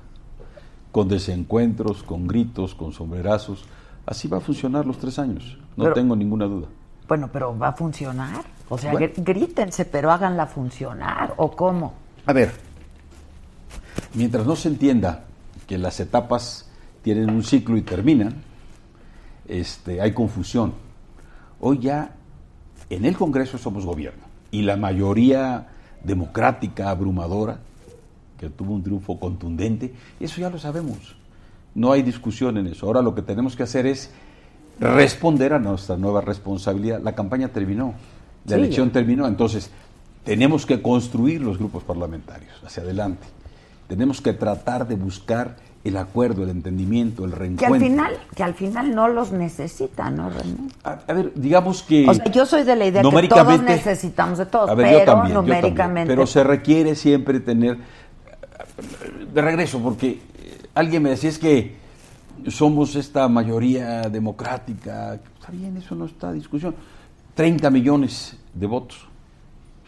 [0.92, 3.64] con desencuentros, con gritos, con sombrerazos.
[4.07, 6.66] Así va a funcionar los tres años, no Pero- tengo ninguna duda.
[7.07, 8.44] Bueno, pero ¿va a funcionar?
[8.68, 9.07] O sea, Bueno.
[9.09, 11.94] gr- grítense, pero háganla funcionar, ¿o cómo?
[12.26, 12.53] A ver,
[14.14, 15.24] mientras no se entienda
[15.66, 16.68] que las etapas
[17.03, 18.35] tienen un ciclo y terminan,
[19.48, 20.72] este, hay confusión.
[21.61, 22.12] Hoy ya
[22.88, 25.68] en el Congreso somos gobierno y la mayoría
[26.05, 27.59] democrática abrumadora,
[28.40, 31.14] que tuvo un triunfo contundente, eso ya lo sabemos.
[31.74, 32.87] No hay discusión en eso.
[32.87, 34.11] Ahora lo que tenemos que hacer es
[34.81, 37.00] responder a nuestra nueva responsabilidad.
[37.03, 37.92] La campaña terminó,
[38.46, 38.62] la Sí.
[38.62, 39.70] elección terminó, entonces
[40.24, 43.26] tenemos que construir los grupos parlamentarios hacia adelante.
[43.88, 47.74] Tenemos que tratar de buscar el acuerdo, el entendimiento, el Que reencuentro.
[47.74, 50.57] al final, que al final no los necesitan, ¿no, René?
[50.85, 54.38] A, a ver, digamos que O sea, yo soy de la idea que todos necesitamos
[54.38, 55.35] de todos, yo pero también, yo también.
[55.35, 56.09] numéricamente.
[56.12, 57.79] Pero se requiere siempre tener
[59.33, 60.18] de regreso, porque eh,
[60.75, 61.77] alguien me decía es que
[62.49, 65.14] somos esta mayoría democrática.
[65.14, 66.75] Está bien, eso no está discusión.
[67.35, 69.07] 30 millones de votos.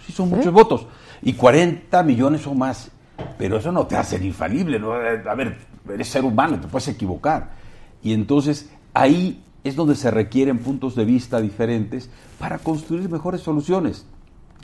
[0.07, 0.87] Sí, son muchos votos.
[1.23, 2.91] Y 40 millones o más.
[3.39, 4.79] Pero eso no te hace infalible.
[4.79, 5.01] ¿no?
[5.01, 5.59] Eh, A ver,
[5.89, 7.51] eres ser humano, te puedes equivocar.
[8.03, 14.07] Y entonces ahí es donde se requieren puntos de vista diferentes para construir mejores soluciones.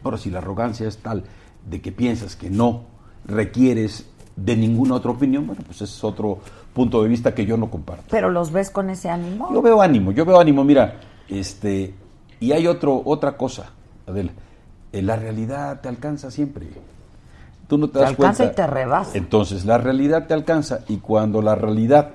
[0.03, 1.25] Ahora, si la arrogancia es tal
[1.69, 2.85] de que piensas que no
[3.29, 6.39] requieres de ninguna otra opinión, bueno, pues es otro
[6.73, 8.05] punto de vista que yo no comparto.
[8.11, 9.53] Pero los ves con ese ánimo.
[9.53, 10.95] Yo veo ánimo, yo veo ánimo, mira,
[11.29, 11.95] este,
[12.41, 13.71] y hay otro, otra cosa,
[14.07, 14.33] Adela,
[14.93, 16.67] eh, la realidad te alcanza siempre.
[17.69, 18.53] Tú no te, Te das alcanza cuenta.
[18.63, 19.19] y te rebasa.
[19.19, 22.11] Entonces, la realidad te alcanza y cuando la realidad,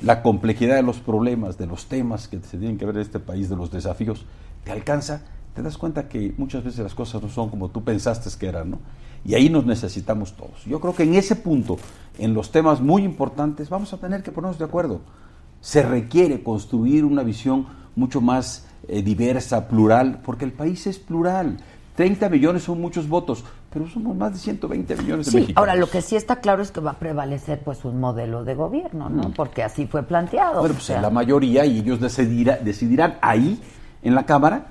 [0.00, 3.18] la complejidad de los problemas, de los temas que se tienen que ver en este
[3.18, 4.24] país, de los desafíos,
[4.62, 5.22] te alcanza,
[5.54, 8.70] te das cuenta que muchas veces las cosas no son como tú pensaste que eran,
[8.72, 8.78] ¿no?
[9.24, 10.64] Y ahí nos necesitamos todos.
[10.66, 11.78] Yo creo que en ese punto,
[12.18, 15.00] en los temas muy importantes, vamos a tener que ponernos de acuerdo.
[15.60, 21.58] Se requiere construir una visión mucho más eh, diversa, plural, porque el país es plural.
[21.94, 25.58] 30 millones son muchos votos, pero somos más de 120 millones de Sí, mexicanos.
[25.68, 28.54] ahora lo que sí está claro es que va a prevalecer pues un modelo de
[28.54, 29.28] gobierno, ¿no?
[29.28, 29.32] Mm.
[29.34, 30.60] Porque así fue planteado.
[30.60, 33.60] Bueno, o pues sea, es la mayoría y ellos decidirá- decidirán ahí,
[34.02, 34.66] en la Cámara,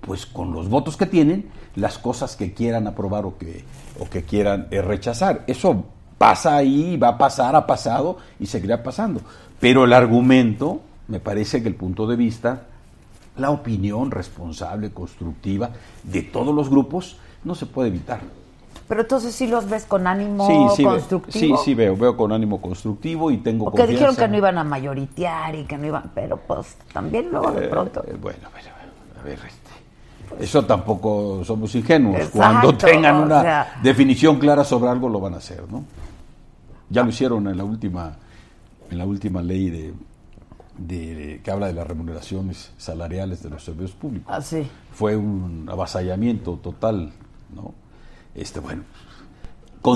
[0.00, 3.64] pues con los votos que tienen, las cosas que quieran aprobar o que,
[3.98, 5.44] o que quieran eh, rechazar.
[5.46, 5.84] Eso
[6.18, 9.20] pasa ahí, va a pasar, ha pasado y seguirá pasando.
[9.60, 12.62] Pero el argumento, me parece que el punto de vista,
[13.36, 15.70] la opinión responsable, constructiva
[16.02, 18.20] de todos los grupos, no se puede evitar.
[18.88, 21.56] Pero entonces sí los ves con ánimo Sí, sí, ve- constructivo.
[21.58, 24.22] sí, sí veo, veo con ánimo constructivo y tengo Porque dijeron confianza.
[24.26, 27.68] que no iban a mayoritear y que no iban, pero pues también luego de Eh,
[27.68, 28.02] pronto.
[28.04, 28.68] eh, bueno, bueno,
[29.20, 29.69] a ver, este,
[30.38, 32.16] eso tampoco somos ingenuos.
[32.16, 33.80] Exacto, Cuando tengan o una sea.
[33.82, 35.84] definición clara sobre algo lo van a hacer, ¿no?
[36.88, 38.16] Ya lo hicieron en la última,
[38.90, 39.94] en la última ley de,
[40.78, 44.32] de- de- que habla de las remuneraciones salariales de los servicios públicos.
[44.34, 44.68] Ah, sí.
[44.92, 47.12] Fue un avasallamiento total,
[47.54, 47.74] ¿no?
[48.34, 48.82] Este, bueno.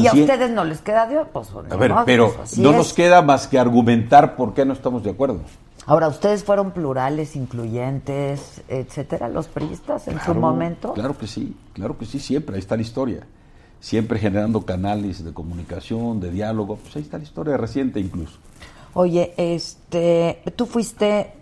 [0.01, 2.77] Y a ustedes no les queda de pues, a ver, pero pues, no es.
[2.77, 5.41] nos queda más que argumentar por qué no estamos de acuerdo.
[5.87, 10.95] Ahora, ustedes fueron plurales, incluyentes, etcétera, los priistas en su momento.
[10.95, 13.27] Claro que sí, claro que sí, siempre, ahí está la historia.
[13.81, 18.39] Siempre generando canales de comunicación, de diálogo, pues ahí está la historia reciente incluso.
[18.95, 21.35] Oye, este, tú fuiste,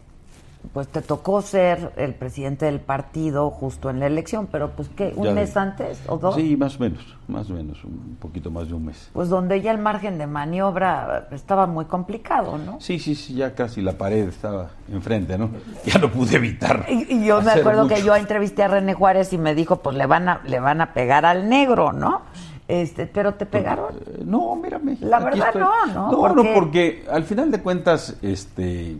[0.72, 5.12] pues te tocó ser el presidente del partido justo en la elección, pero pues qué,
[5.16, 6.36] un Ya mes antes o dos.
[6.36, 9.10] Sí, más o menos, más o menos, un poquito más de un mes.
[9.12, 12.80] Pues donde ya el margen de maniobra estaba muy complicado, ¿no?
[12.80, 15.50] Sí, sí, sí, ya casi la pared estaba enfrente, ¿no?
[15.84, 16.86] Ya no pude evitar.
[16.88, 19.96] Y, y yo me acuerdo que yo entrevisté a René Juárez y me dijo, pues
[19.96, 22.22] le van a, le van a pegar al negro, ¿no?
[22.68, 23.94] Este, pero te pegaron.
[23.94, 24.96] Eh, No, mírame.
[25.00, 25.60] La verdad estoy.
[25.62, 26.12] no, ¿no?
[26.12, 28.96] No, ¿Por no, porque al final de cuentas, este,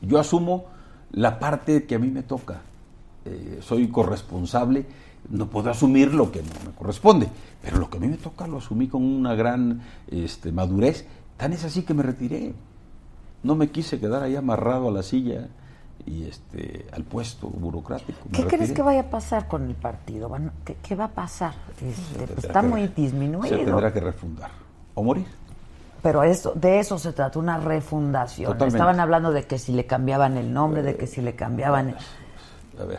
[0.00, 0.64] yo asumo
[1.12, 2.60] la parte que a mí me toca.
[3.24, 4.84] Eh, soy corresponsable
[5.30, 7.28] no puedo asumir lo que no me corresponde.
[7.62, 11.06] Pero lo que a mí me toca lo asumí con una gran este, madurez.
[11.36, 12.54] Tan es así que me retiré.
[13.42, 15.48] No me quise quedar ahí amarrado a la silla
[16.06, 18.18] y este al puesto burocrático.
[18.32, 20.30] ¿Qué crees que vaya a pasar con el partido?
[20.64, 21.54] ¿Qué, qué va a pasar?
[21.80, 23.56] Este, pues está que- muy Se disminuido.
[23.64, 24.50] tendrá que refundar.
[24.94, 25.26] O morir.
[26.02, 28.52] Pero eso, de eso se trata, una refundación.
[28.52, 28.76] Totalmente.
[28.76, 31.90] Estaban hablando de que si le cambiaban el nombre, de que si le cambiaban...
[31.90, 32.98] el- A ver,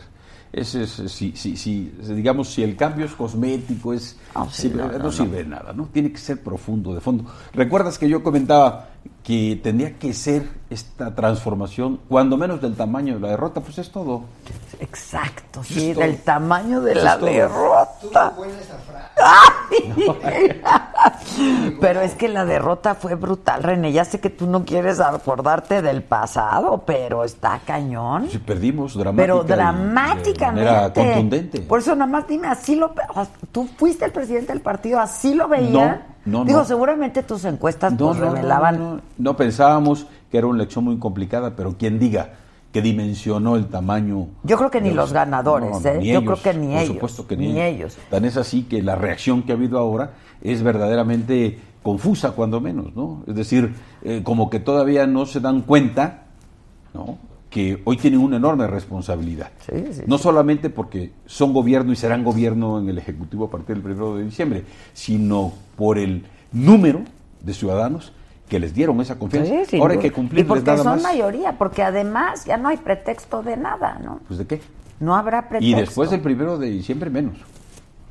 [0.54, 4.18] ese es, si, si, si, digamos, si el cambio es cosmético, es,
[4.52, 5.12] Sí, sirve- no, no, no, no.
[5.12, 5.86] sirve de nada, ¿no?
[5.91, 7.26] Tiene que ser profundo, de fondo.
[7.54, 8.88] ¿Recuerdas que yo comentaba
[9.24, 13.62] que tendría que ser esta transformación, cuando menos del tamaño de la derrota?
[13.62, 14.24] Pues es todo.
[14.80, 16.04] Exacto, Eso sí, todo.
[16.04, 18.34] del tamaño de Eso la derrota.
[19.15, 20.62] Ay.
[21.80, 23.91] Pero es que la derrota fue brutal, René.
[23.91, 28.30] Ya sé que tú no quieres acordarte del pasado, pero está cañón.
[28.30, 30.69] Si perdimos dramática Pero dramáticamente.
[30.72, 31.60] manera contundente.
[31.62, 32.93] Por eso nada más dime, así lo
[33.52, 36.04] tú fuiste el presidente del partido, así lo veía.
[36.26, 36.66] No, no, Digo, no.
[36.66, 38.80] seguramente tus encuestas No, pues, revelaban.
[38.80, 39.36] no, no.
[39.38, 42.30] Pensábamos que era una elección muy complicada, pero quien diga
[42.72, 44.28] que dimensionó el tamaño.
[44.44, 45.98] Yo creo que ni los ganadores, ¿eh?
[46.00, 47.98] ni Yo ellos, creo que ni por ellos, supuesto que ni ni, ellos.
[48.10, 52.96] Tan es así que la reacción que ha habido ahora es verdaderamente confusa, cuando menos,
[52.96, 53.24] ¿no?
[53.28, 56.24] Es decir, eh, como que todavía no se dan cuenta,
[56.94, 57.18] ¿no?
[57.54, 59.52] Que hoy tienen una enorme responsabilidad.
[59.70, 63.80] Sí, sí, no solamente porque son gobierno y serán gobierno en el Ejecutivo a partir
[63.80, 64.63] del 1 de diciembre,
[64.94, 67.02] sino por el número
[67.42, 68.12] de ciudadanos
[68.50, 69.54] que les dieron esa confianza.
[69.68, 71.04] Sí, Ahora hay que cumplirles Y porque nada son más.
[71.04, 74.20] mayoría, porque además ya no hay pretexto de nada, ¿no?
[74.28, 74.60] Pues de qué.
[75.00, 75.78] No habrá pretexto.
[75.78, 77.36] Y después del primero de diciembre menos.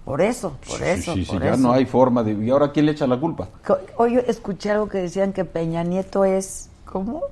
[0.05, 1.63] Por eso, por Sí, eso, sí, sí, por ya eso.
[1.63, 2.33] no hay forma de...
[2.45, 3.49] ¿Y ahora quién le echa la culpa?
[3.97, 7.23] Hoy escuché algo que decían que Peña Nieto es, ¿cómo?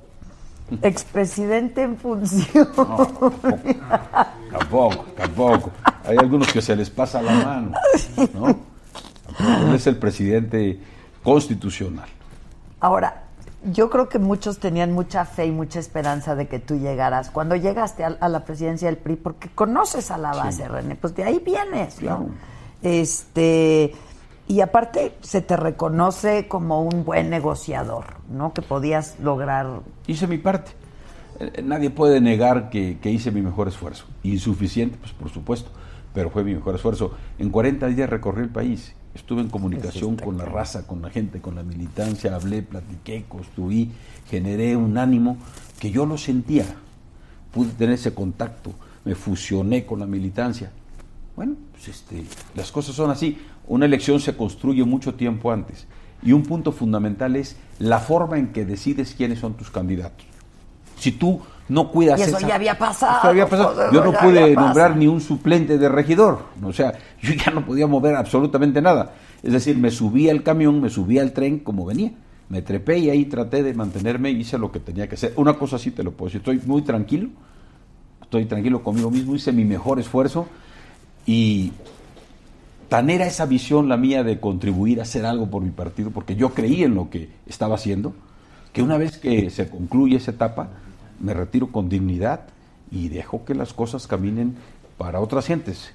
[0.81, 2.69] Expresidente en función.
[4.51, 5.71] Tampoco, tampoco.
[6.03, 7.71] Hay algunos que se les pasa la mano,
[8.33, 8.47] ¿no?
[9.67, 10.79] Él es el presidente
[11.23, 12.09] constitucional.
[12.79, 13.23] Ahora,
[13.63, 17.29] yo creo que muchos tenían mucha fe y mucha esperanza de que tú llegaras.
[17.29, 21.23] Cuando llegaste a, la presidencia del PRI, porque conoces a la base, René, pues de
[21.23, 22.29] ahí vienes, ¿no?
[22.81, 23.93] Este,
[24.47, 28.53] y aparte se te reconoce como un buen negociador, ¿no?
[28.53, 29.81] Que podías lograr.
[30.07, 30.71] Hice mi parte.
[31.39, 34.05] Eh, Nadie puede negar que, que hice mi mejor esfuerzo.
[34.23, 35.71] Insuficiente, pues por supuesto,
[36.13, 37.13] pero fue mi mejor esfuerzo.
[37.39, 38.93] En 40 días recorrí el país.
[39.13, 43.91] Estuve en comunicación con la raza, con la gente, con la militancia, hablé, platiqué, construí,
[44.29, 45.37] generé un ánimo
[45.79, 46.65] que yo lo sentía.
[47.51, 48.71] Pude tener ese contacto,
[49.03, 50.71] me fusioné con la militancia.
[51.35, 52.23] Bueno, pues este,
[52.55, 53.37] las cosas son así.
[53.71, 55.87] Una elección se construye mucho tiempo antes.
[56.21, 60.25] Y un punto fundamental es la forma en que decides quiénes son tus candidatos.
[60.99, 63.73] Si tú no cuidas Y eso esa- ya había pasado, Eso había pasado.
[63.73, 66.47] joder, Yo no pude nombrar ni un suplente de regidor.
[66.61, 69.13] O sea, yo ya no podía mover absolutamente nada.
[69.41, 72.11] Es decir, me subí al camión, me subí al tren como venía.
[72.49, 75.31] Me trepé y ahí traté de mantenerme y hice lo que tenía que hacer.
[75.37, 76.41] Una cosa sí te lo puedo decir.
[76.41, 77.29] Estoy muy tranquilo.
[78.21, 79.33] Estoy tranquilo conmigo mismo.
[79.33, 80.45] Hice mi mejor esfuerzo.
[81.25, 81.71] Y
[82.91, 86.35] tan era esa visión la mía de contribuir a hacer algo por mi partido, porque
[86.35, 88.13] yo creí en lo que estaba haciendo,
[88.73, 90.67] que una vez que se concluye esa etapa,
[91.21, 92.41] me retiro con dignidad
[92.91, 94.57] y dejo que las cosas caminen
[94.97, 95.93] para otras gentes.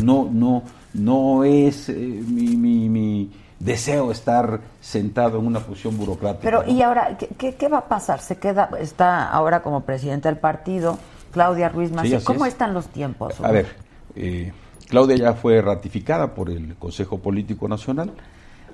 [0.00, 0.62] No, no,
[0.94, 6.44] no es eh, mi, mi- mi deseo estar sentado en una posición burocrática.
[6.44, 6.70] Pero, ¿no?
[6.72, 8.20] ¿y ahora qué, qué, va a pasar?
[8.20, 11.00] Se queda, está ahora como presidente del partido,
[11.32, 12.20] Claudia Ruiz Massieu.
[12.22, 12.52] ¿Cómo es.
[12.52, 13.40] están los tiempos?
[13.40, 13.66] A ver,
[14.14, 14.52] eh,
[14.88, 18.10] Claudia ya fue ratificada por el Consejo Político Nacional.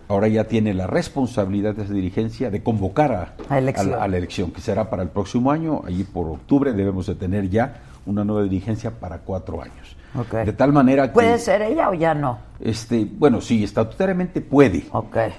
[0.07, 3.91] Ahora ya tiene la responsabilidad de esa dirigencia de convocar a, A elección.
[3.91, 5.83] la, a la elección, que será para el próximo año.
[5.85, 9.97] Allí por octubre debemos de tener ya una nueva dirigencia para cuatro años.
[10.17, 10.33] Ok.
[10.45, 11.15] De tal manera que...
[11.15, 12.39] ¿Puede ser ella o ya no?
[12.61, 14.85] Este, bueno, sí, estatutariamente puede.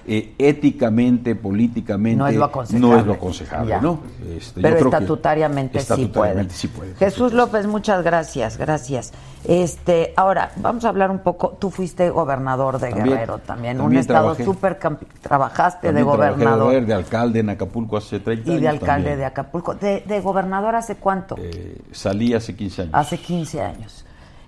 [0.05, 2.88] Eh, éticamente, políticamente, No es lo aconsejable.
[2.88, 3.77] no es lo aconsejable.
[3.81, 3.99] ¿no?
[4.38, 6.91] Este, yo Pero creo que estatutariamente, estatutariamente sí sí puede.
[6.91, 7.05] puede.
[7.05, 9.13] Jesús López, muchas gracias, gracias.
[9.45, 11.55] Este, ahora vamos a hablar un poco.
[11.59, 14.43] Tú fuiste gobernador de También, Guerrero también, un también estado trabajé.
[14.43, 14.77] súper
[15.21, 18.61] trabajaste de gobernador de, de alcalde en Acapulco hace 30 y años.
[18.61, 19.19] de alcalde también.
[19.19, 19.73] de Acapulco.
[19.76, 21.36] De, de gobernador hace cuánto?
[21.39, 22.93] Eh, salí hace 15 años.
[22.93, 24.05] Hace 15 años.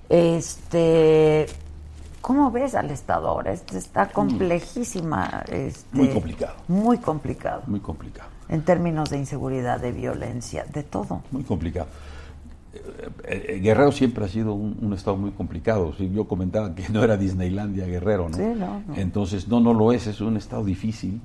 [0.10, 1.46] Este,
[2.22, 3.52] ¿cómo ves al estado ahora?
[3.54, 5.44] Este está complejísima.
[5.50, 6.56] este, Muy complicado.
[6.68, 7.62] Muy complicado.
[7.68, 8.30] Muy complicado.
[8.50, 11.22] En términos de inseguridad, de violencia, de todo.
[11.32, 11.88] Muy complicado.
[12.74, 15.94] Eh, eh, Guerrero siempre ha sido un, un estado muy complicado.
[15.98, 18.38] Yo comentaba que no era Disneylandia Guerrero, ¿no?
[18.38, 18.96] Sí, no, no.
[18.96, 20.08] Entonces, no, no lo es.
[20.08, 21.20] Es un estado difícil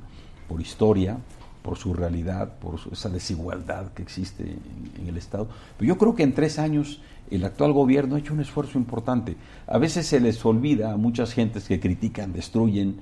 [0.48, 1.18] por historia,
[1.62, 4.58] por su realidad, por su- esa desigualdad que existe en,
[5.00, 5.46] en el Estado.
[5.78, 9.36] Pero yo creo que en tres años el actual gobierno ha hecho un esfuerzo importante.
[9.66, 13.00] A veces se les olvida a muchas gentes que critican, destruyen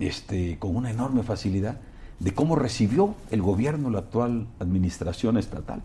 [0.00, 1.78] este, con una enorme facilidad
[2.18, 5.82] de cómo recibió el gobierno la actual administración estatal.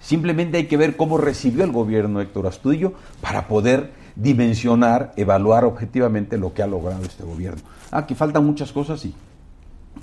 [0.00, 6.38] Simplemente hay que ver cómo recibió el gobierno Héctor Astudillo para poder dimensionar, evaluar objetivamente
[6.38, 7.62] lo que ha logrado este gobierno.
[7.90, 9.14] Ah, que faltan muchas cosas, sí.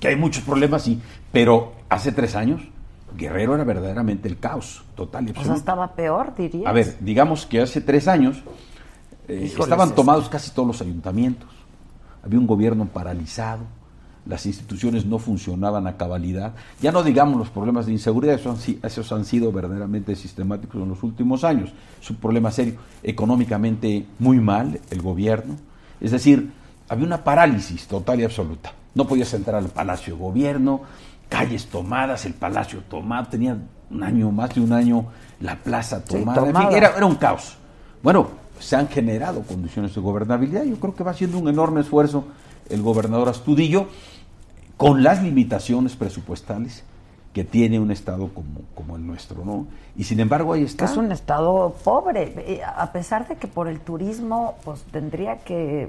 [0.00, 1.00] Que hay muchos problemas, sí.
[1.32, 2.62] Pero hace tres años,
[3.16, 5.58] Guerrero era verdaderamente el caos total y O sea, absoluto.
[5.60, 6.66] estaba peor, dirías.
[6.66, 8.42] A ver, digamos que hace tres años
[9.28, 11.48] eh, estaban es- tomados casi todos los ayuntamientos.
[12.22, 13.62] Había un gobierno paralizado.
[14.26, 16.54] Las instituciones no funcionaban a cabalidad.
[16.80, 20.88] Ya no digamos los problemas de inseguridad, esos han, esos han sido verdaderamente sistemáticos en
[20.88, 21.70] los últimos años.
[22.00, 22.76] Es un problema serio.
[23.02, 25.56] Económicamente muy mal el gobierno.
[26.00, 26.50] Es decir,
[26.88, 28.72] había una parálisis total y absoluta.
[28.94, 30.82] No podías entrar al Palacio de Gobierno,
[31.34, 33.56] calles tomadas, el Palacio tomado, tenía
[33.90, 35.06] un año, más de un año,
[35.40, 36.40] la plaza Sí, tomada.
[36.40, 36.76] En fin, tomada.
[36.76, 37.56] era, era un caos.
[38.02, 38.28] Bueno,
[38.60, 40.64] se han generado condiciones de gobernabilidad.
[40.64, 42.24] Yo creo que va haciendo un enorme esfuerzo
[42.70, 43.88] el gobernador Astudillo
[44.76, 46.84] con las limitaciones presupuestales
[47.32, 49.66] que tiene un estado como, como el nuestro, ¿no?
[49.96, 50.84] Y sin embargo ahí está.
[50.84, 55.88] es un estado pobre, a pesar de que por el turismo, pues tendría que,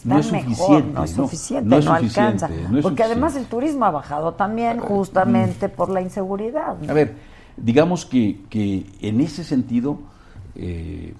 [0.00, 2.48] que No es mejor, suficiente, no es suficiente, no no, es suficiente, alcanza.
[2.48, 3.02] no es porque suficiente.
[3.04, 6.76] además el turismo ha bajado también justamente por la inseguridad.
[6.88, 7.14] A ver,
[7.56, 9.98] digamos que, que en ese sentido
[10.54, 11.14] eh,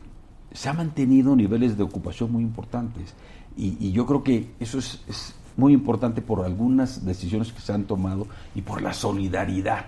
[0.52, 3.14] se han mantenido niveles de ocupación muy importantes.
[3.56, 7.72] Y, y yo creo que eso es, es muy importante por algunas decisiones que se
[7.72, 9.86] han tomado y por la solidaridad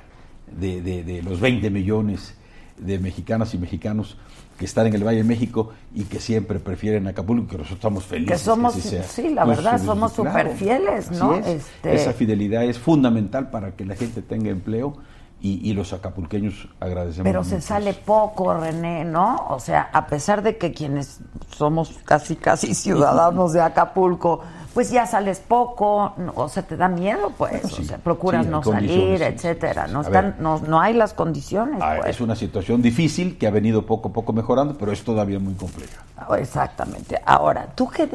[0.59, 2.35] de, de- de los 20 millones
[2.79, 4.19] de mexicanas y mexicanos
[4.59, 8.05] que están en el Valle de México y que siempre prefieren Acapulco, que nosotros estamos
[8.05, 8.39] felices.
[8.39, 9.03] Que somos, así sea.
[9.03, 11.35] sí, la Pues, verdad, somos súper fieles, ¿no?
[11.35, 11.47] es.
[11.47, 14.97] Este- Esa fidelidad es fundamental para que la gente tenga empleo
[15.41, 17.25] y, y los acapulqueños agradecemos.
[17.25, 19.45] Pero se sale poco, René, ¿no?
[19.51, 21.21] O sea, a pesar de que quienes
[21.55, 24.41] somos casi, casi ciudadanos de Acapulco,
[24.75, 28.45] pues ya sales poco, no, o sea, te da miedo, pues, sí, o sea, procuras
[28.45, 29.87] sí, no salir, sí, etcétera.
[29.87, 30.41] No, están, ver.
[30.41, 32.11] no, no hay las condiciones, Ah, pues.
[32.17, 35.55] Es una situación difícil que ha venido poco a poco mejorando, pero es todavía muy
[35.55, 36.03] compleja.
[36.37, 37.21] Exactamente.
[37.25, 38.09] Ahora, tú que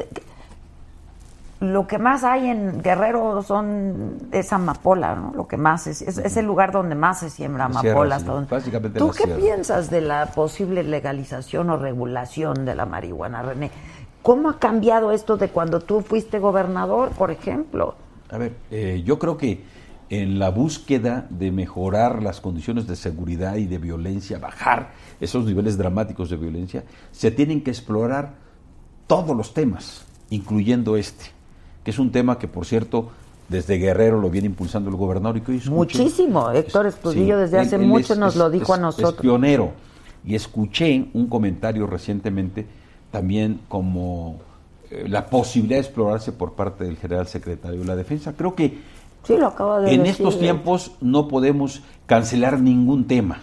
[1.60, 5.32] lo que más hay en Guerrero son es amapola, ¿no?
[5.34, 8.18] Lo que más es, es, es el lugar donde más se siembra La amapola.
[8.18, 9.36] sierra, sí, ¿Tú qué sierra.
[9.38, 13.70] piensas de la posible legalización o regulación de la marihuana, René?
[14.22, 17.94] ¿Cómo ha cambiado esto de cuando tú fuiste gobernador, por ejemplo?
[18.30, 19.62] A ver, eh, yo creo que
[20.10, 24.90] en la búsqueda de mejorar las condiciones de seguridad y de violencia, bajar
[25.20, 28.34] esos niveles dramáticos de violencia, se tienen que explorar
[29.06, 31.26] todos los temas, incluyendo este,
[31.84, 33.10] que es un tema que, por cierto,
[33.48, 36.50] desde Guerrero lo viene impulsando el gobernador y que hoy Muchísimo.
[36.50, 39.14] Héctor Estudillo desde él- hace él mucho es- nos es- lo dijo a nosotros.
[39.14, 39.72] Es pionero.
[40.24, 42.66] Y escuché un comentario recientemente
[43.10, 44.38] también como
[44.90, 48.34] eh, la posibilidad de explorarse por parte del general secretario de la Defensa.
[48.36, 48.78] Creo que
[49.24, 50.12] Sí, lo acabo de en decir.
[50.12, 53.40] estos tiempos no podemos cancelar ningún tema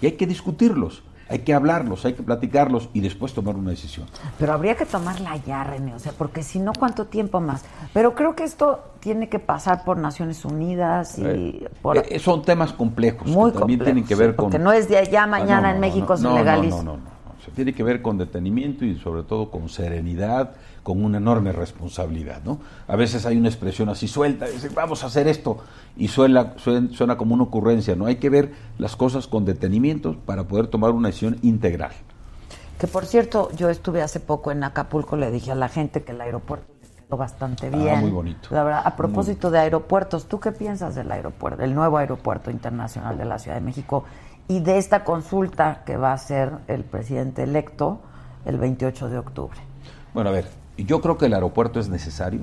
[0.00, 4.06] y hay que discutirlos, hay que hablarlos, hay que platicarlos y después tomar una decisión.
[4.38, 7.62] Pero habría que tomarla ya, René, o sea, porque si no, ¿cuánto tiempo más?
[7.92, 11.98] Pero creo que esto tiene que pasar por Naciones Unidas y Eh, por...
[11.98, 14.72] eh, son temas complejos Muy que también complejos, tienen que sí, ver con porque no
[14.72, 16.76] es de allá Ah, mañana no, en México no, no, legaliza.
[16.82, 17.17] No, no, no,
[17.50, 22.58] tiene que ver con detenimiento y sobre todo con serenidad, con una enorme responsabilidad, ¿no?
[22.86, 25.58] A veces hay una expresión así suelta, dice, vamos a hacer esto
[25.96, 28.06] y suena, suena, suena como una ocurrencia, ¿no?
[28.06, 31.92] Hay que ver las cosas con detenimiento para poder tomar una decisión integral.
[32.78, 36.12] Que por cierto, yo estuve hace poco en Acapulco, le dije a la gente que
[36.12, 36.78] el aeropuerto
[37.10, 38.00] bastante Ah, bien.
[38.00, 38.50] muy bonito.
[38.50, 43.16] La verdad, a propósito de aeropuertos, ¿tú qué piensas del aeropuerto, del nuevo aeropuerto internacional
[43.16, 44.04] de la Ciudad de México
[44.48, 48.00] y de esta consulta que va a hacer el presidente electo
[48.46, 49.58] el 28 de octubre?
[50.14, 52.40] Bueno, a ver, yo creo que el aeropuerto es necesario,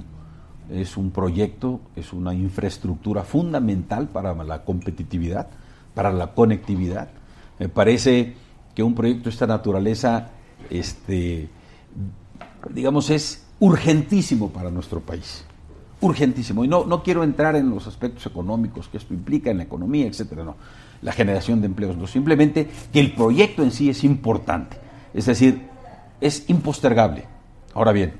[0.70, 5.48] es un proyecto, es una infraestructura fundamental para la competitividad,
[5.94, 7.10] para la conectividad.
[7.58, 8.36] Me parece
[8.76, 10.30] que un proyecto de esta naturaleza,
[10.70, 11.50] este,
[12.70, 15.44] digamos, es urgentísimo para nuestro país.
[16.02, 16.66] Urgentísimo.
[16.66, 20.06] Y no, no quiero entrar en los aspectos económicos que esto implica en la economía,
[20.06, 20.56] etcétera, no.
[21.02, 22.08] La generación de empleos, no.
[22.08, 24.78] Simplemente que el proyecto en sí es importante.
[25.14, 25.68] Es decir,
[26.22, 27.26] es impostergable.
[27.74, 28.14] Ahora bien,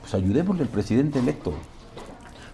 [0.00, 1.54] pues ayudémosle al presidente electo.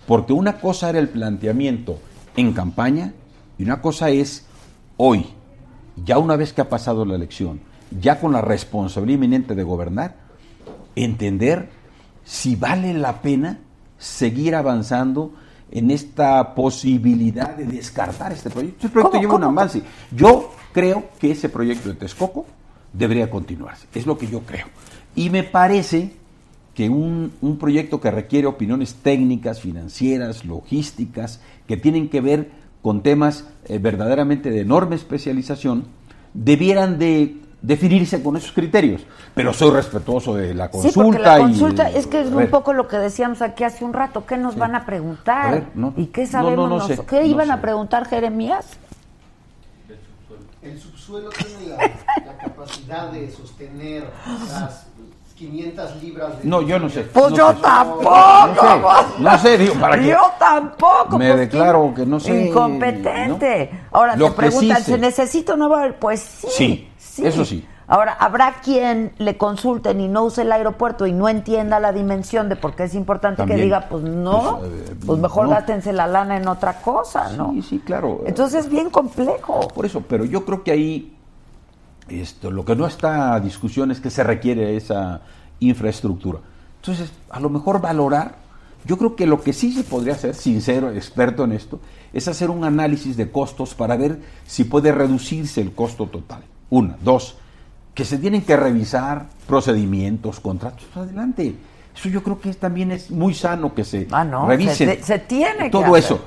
[0.06, 1.98] Porque una cosa era el planteamiento
[2.36, 3.12] en campaña
[3.58, 4.46] y una cosa es
[4.96, 5.26] hoy,
[6.04, 7.60] ya una vez que ha pasado la elección,
[8.00, 10.16] ya con la responsabilidad inminente de gobernar,
[10.96, 11.70] entender
[12.24, 13.58] si vale la pena
[13.98, 15.34] seguir avanzando
[15.72, 18.86] en esta posibilidad de descartar este proyecto.
[18.86, 19.82] Este proyecto ¿Cómo, lleva un avance.
[20.14, 22.46] Yo creo que ese proyecto de Texcoco
[22.92, 23.86] debería continuarse.
[23.94, 24.66] Es lo que yo creo.
[25.16, 26.12] Y me parece
[26.74, 32.50] que un, un proyecto que requiere opiniones técnicas, financieras, logísticas, que tienen que ver
[32.82, 35.84] con temas eh, verdaderamente de enorme especialización,
[36.34, 39.02] debieran de definirse con esos criterios.
[39.34, 40.92] Pero soy respetuoso de la consulta.
[40.92, 43.84] Sí, porque la y- consulta es que es un poco lo que decíamos aquí hace
[43.84, 44.26] un rato.
[44.26, 45.46] ¿Qué nos van a preguntar?
[45.46, 46.98] A ver, no, ¿Y qué sabemos no, no sé?
[47.06, 47.52] ¿Qué no iban sé.
[47.52, 48.66] a preguntar Jeremías?
[50.62, 51.76] El subsuelo tiene la,
[52.24, 54.08] la capacidad de sostener
[54.48, 54.86] las
[55.34, 56.48] 500 libras de...
[56.48, 57.02] No, yo no sé.
[57.02, 57.58] Pues no yo sé.
[57.62, 58.14] tampoco.
[58.14, 60.06] No sé, no sé, digo, para qué.
[60.06, 61.18] Yo tampoco.
[61.18, 63.70] Me pues, declaro que no sé, Incompetente.
[63.90, 65.76] Ahora Lo te preguntan, sí ¿se necesita un nuevo?
[65.98, 66.48] Pues sí.
[66.50, 66.88] Sí,
[67.18, 67.66] eso sí.
[67.88, 72.48] Ahora, habrá quien le consulten y no use el aeropuerto y no entienda la dimensión
[72.48, 73.58] de por qué es importante También.
[73.58, 75.50] que diga, pues no, Pues, eh, pues mejor no.
[75.50, 77.50] gástense la lana en otra cosa, ¿no?
[77.52, 78.22] Sí, sí, claro.
[78.24, 79.68] Entonces es bien complejo.
[79.74, 81.16] Por eso, pero yo creo que ahí
[82.08, 85.20] esto, lo que no está a discusión es que se requiere esa
[85.60, 86.38] infraestructura.
[86.76, 88.36] Entonces, a lo mejor valorar,
[88.84, 91.78] yo creo que lo que sí se podría hacer, sincero, experto en esto,
[92.12, 96.42] es hacer un análisis de costos para ver si puede reducirse el costo total.
[96.72, 97.36] Una, dos,
[97.92, 101.54] que se tienen que revisar procedimientos, contratos, adelante.
[101.94, 105.18] Eso yo creo que también es muy sano que se Ah, no, revisen se- se
[105.18, 105.98] tiene que todo hacer.
[106.04, 106.20] eso.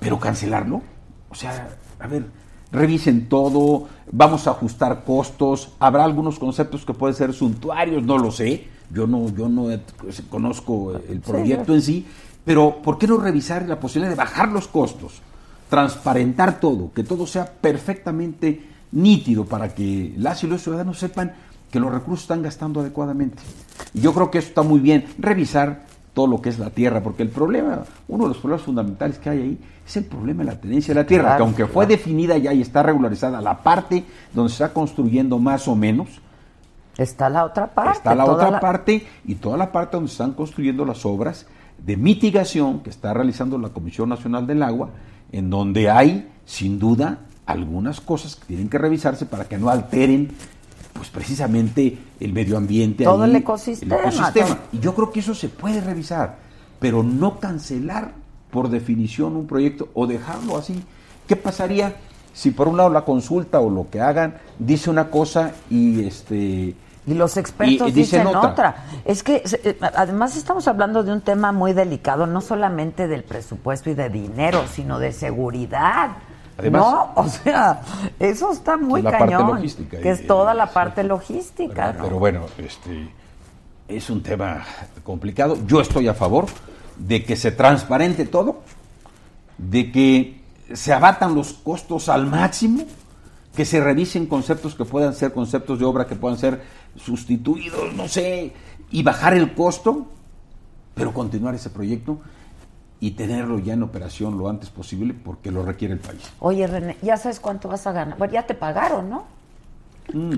[0.00, 0.80] Pero cancelarlo,
[1.28, 1.68] o sea,
[2.00, 2.24] a ver,
[2.72, 8.30] revisen todo, vamos a ajustar costos, habrá algunos conceptos que pueden ser suntuarios, no lo
[8.30, 9.82] sé, yo no, yo no he-
[10.30, 12.06] conozco el proyecto en sí,
[12.46, 15.20] pero ¿por qué no revisar la posibilidad de bajar los costos,
[15.68, 21.32] transparentar todo, que todo sea perfectamente nítido para que las y los ciudadanos sepan
[21.70, 23.42] que los recursos están gastando adecuadamente?
[23.94, 25.84] Y yo creo que eso está muy bien, revisar
[26.14, 29.28] todo lo que es la tierra, porque el problema, uno de los problemas fundamentales que
[29.28, 31.84] hay ahí es el problema de la tenencia de la tierra, Claro, que aunque fue
[31.86, 31.88] claro.
[31.98, 36.08] definida ya y está regularizada la parte donde se está construyendo más o menos,
[36.96, 37.98] Está la otra parte.
[37.98, 41.46] está la otra la- parte y toda la parte donde se están construyendo las obras
[41.84, 44.88] de mitigación que está realizando la Comisión Nacional del Agua,
[45.30, 50.30] en donde hay, sin duda, algunas cosas que tienen que revisarse para que no alteren
[50.92, 54.46] pues precisamente el medio ambiente Todo ahí, el ecosistema, ecosistema.
[54.48, 54.58] todo.
[54.72, 56.36] y yo creo que eso se puede revisar
[56.80, 58.12] pero no cancelar
[58.50, 60.82] por definición un proyecto o dejarlo así
[61.26, 61.96] qué pasaría
[62.32, 66.74] si por un lado la consulta o lo que hagan dice una cosa y este
[67.06, 68.50] Y los expertos y- dicen dicen otra.
[68.50, 68.84] otra.
[69.04, 73.90] Es que eh, además estamos hablando de un tema muy delicado, no solamente del presupuesto
[73.90, 76.16] y de dinero, sino de seguridad.
[76.58, 77.80] Además- no, o sea,
[78.18, 79.56] eso está muy la parte cañón.
[79.56, 81.92] logística que es toda la sí, parte logística.
[81.92, 82.04] ¿no?
[82.04, 83.10] Pero bueno, este
[83.88, 84.64] es un tema
[85.04, 85.58] complicado.
[85.66, 86.46] Yo estoy a favor
[86.96, 88.60] de que se transparente todo,
[89.58, 90.40] de que
[90.72, 92.84] se abatan los costos al máximo,
[93.54, 96.62] que se revisen conceptos que puedan ser conceptos de obra que puedan ser
[96.96, 98.52] sustituidos, no sé,
[98.90, 100.06] y bajar el costo,
[100.94, 102.18] pero continuar ese proyecto
[103.00, 106.22] y tenerlo ya en operación lo antes posible porque lo requiere el país.
[106.40, 108.16] Oye, René, ya sabes cuánto vas a ganar.
[108.16, 109.24] Bueno, ya te pagaron, ¿no?
[110.12, 110.36] Mm,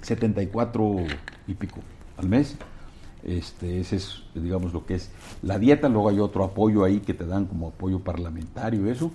[0.00, 0.96] 74
[1.46, 1.80] y pico
[2.16, 2.56] al mes.
[3.24, 5.10] Este, ese es, digamos, lo que es
[5.42, 5.88] la dieta.
[5.88, 9.10] Luego hay otro apoyo ahí que te dan como apoyo parlamentario, eso.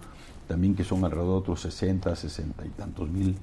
[0.47, 3.35] También que son alrededor de otros 60, 60 y tantos mil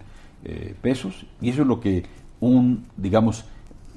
[0.45, 1.27] eh, pesos.
[1.41, 2.05] Y eso es lo que
[2.41, 3.45] un, digamos,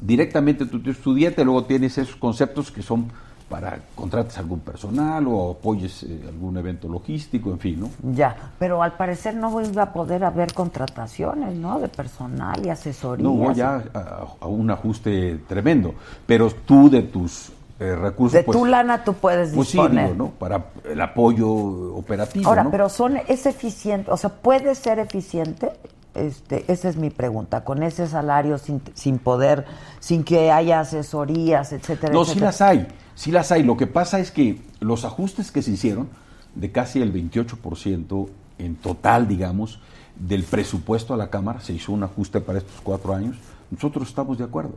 [0.02, 3.12] directamente tú tienes tu dieta y luego tienes esos conceptos que son
[3.50, 7.90] para contrates algún personal o apoyes eh, algún evento logístico, en fin, ¿no?
[8.14, 11.80] Ya, pero al parecer no iba a poder haber contrataciones, ¿no?
[11.80, 13.24] De personal y asesoría.
[13.24, 15.94] No ya a, a un ajuste tremendo,
[16.26, 18.34] pero tú de tus eh, recursos...
[18.34, 20.12] De pues, tu lana tú puedes pues sí, disponer.
[20.14, 20.32] digo, ¿no?
[20.32, 22.72] Para el apoyo operativo, Ahora, ¿no?
[22.72, 25.72] pero son es eficiente, o sea, puede ser eficiente.
[26.16, 29.66] Este, esa es mi pregunta, con ese salario sin, sin poder,
[30.00, 32.48] sin que haya asesorías, etcétera, No, sí etcétera.
[32.48, 32.88] las hay,
[33.18, 33.64] sí las hay.
[33.64, 36.08] Lo que pasa es que los ajustes que se hicieron,
[36.56, 39.80] de casi el 28% en total, digamos,
[40.16, 43.36] del presupuesto a la Cámara, se hizo un ajuste para estos cuatro años,
[43.72, 44.76] nosotros estamos de acuerdo.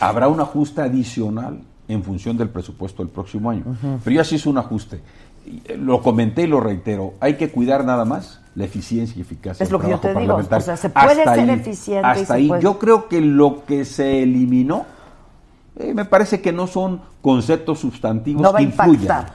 [0.00, 3.64] Habrá un ajuste adicional en función del presupuesto del próximo año.
[4.04, 5.00] Pero ya se hizo un ajuste.
[5.66, 7.14] Eh, Lo comenté y lo reitero.
[7.20, 10.14] Hay que cuidar nada más la eficiencia y eficacia Es del lo que yo te
[10.14, 12.48] digo, o sea, se puede Hasta ser ahí, eficiente y Hasta se ahí.
[12.48, 14.86] puede- Yo creo que lo que se eliminó
[15.78, 18.64] eh, me parece que no son conceptos sustantivos No que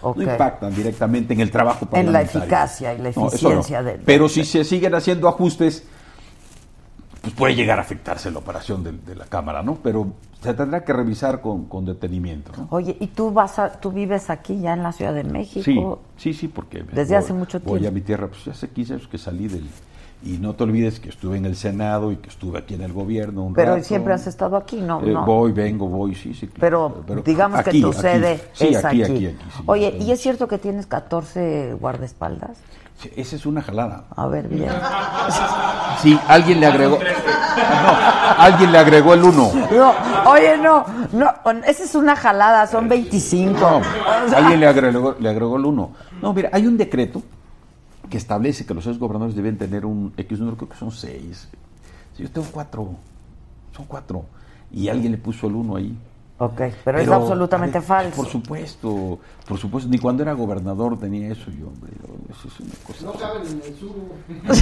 [0.01, 0.17] ok.
[0.17, 2.39] no impactan directamente en el trabajo En la parlamentario.
[2.41, 3.27] eficacia y la No, eso no.
[3.29, 5.85] eficiencia del- Pero si se siguen haciendo ajustes,
[7.21, 9.75] pues puede llegar a afectarse la operación de, de la Cámara, ¿no?
[9.75, 10.07] Pero
[10.41, 12.67] se tendrá que revisar con, con detenimiento, ¿no?
[12.71, 15.99] Oye, ¿y tú vas a, tú vives aquí ya en la Ciudad de México?
[16.17, 17.93] Sí, sí, sí, porque Desde hace mucho Voy a tiempo.
[17.93, 19.67] mi tierra, pues hace 15 años que salí del...
[20.23, 22.93] Y no te olvides que estuve en el Senado y que estuve aquí en el
[22.93, 23.83] gobierno un Pero rato.
[23.83, 25.01] siempre has estado aquí, ¿no?
[25.01, 25.25] Eh, no.
[25.25, 26.47] Voy, vengo, voy, sí, sí.
[26.47, 27.03] claro.
[27.07, 27.99] Pero, digamos aquí, que tu aquí.
[28.01, 29.13] sede Sí, es aquí, aquí.
[29.13, 29.63] aquí, aquí, sí.
[29.65, 32.57] Oye, ¿y es cierto que tienes 14 guardaespaldas?
[32.99, 34.03] Sí, esa es una jalada.
[34.15, 34.69] A ver, bien.
[36.01, 36.99] Sí, alguien le agregó...
[36.99, 37.93] No,
[38.37, 39.51] alguien le agregó el uno.
[39.71, 39.93] No,
[40.31, 41.31] oye, no, no,
[41.65, 43.59] esa es una jalada, son 25.
[43.59, 45.91] No, O sea, alguien le agregó, le agregó el uno.
[46.21, 47.21] No, mira, hay un decreto
[48.11, 51.47] que establece que los seis gobernadores deben tener un X número, creo que son seis.
[52.15, 52.89] Sí, yo tengo cuatro,
[53.75, 54.25] son cuatro.
[54.69, 55.97] Y alguien le puso el uno ahí.
[56.37, 58.15] Ok, pero, es absolutamente ver, falso.
[58.15, 61.91] Por supuesto, por supuesto, ni cuando era gobernador tenía eso yo, hombre.
[62.29, 63.05] Eso es una cosa.
[63.05, 63.95] No caben en el sur.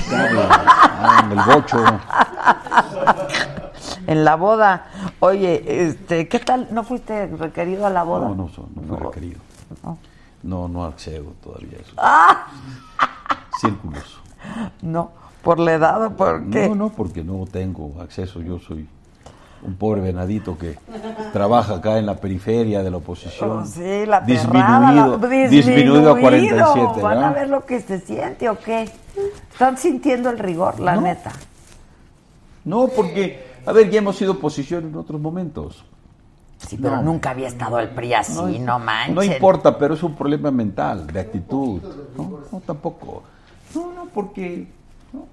[0.10, 1.84] Claro, ah, en el bocho.
[4.08, 4.88] En la boda.
[5.20, 6.68] Oye, este, ¿qué tal?
[6.72, 8.28] ¿No fuiste requerido a la boda?
[8.30, 9.40] No, no, no fue requerido.
[10.42, 11.94] No, no accedo todavía a eso.
[11.98, 12.48] Ah,
[13.60, 14.20] Círculos.
[14.82, 15.12] no,
[15.44, 16.68] por la edad o por qué.
[16.70, 18.42] No, no, porque no tengo acceso.
[18.42, 18.88] Yo soy
[19.62, 20.78] un pobre venadito que
[21.34, 23.50] trabaja acá en la periferia de la oposición.
[23.60, 27.02] Oh, sí, la disminuido, perrada, la- disminuido a 47.
[27.02, 28.90] ¿Van a ver lo que se siente o qué?
[29.52, 31.32] ¿Están sintiendo el rigor, la neta?
[32.66, 35.84] No, porque, a ver, ya hemos sido oposición en otros momentos.
[36.58, 37.04] Sí, pero No.
[37.04, 39.16] nunca había estado el PRI así, no, manches.
[39.16, 41.82] No importa, pero es un problema mental, de actitud.
[42.18, 43.24] No, no tampoco.
[43.76, 44.68] No, no, porque.
[45.14, 45.26] no.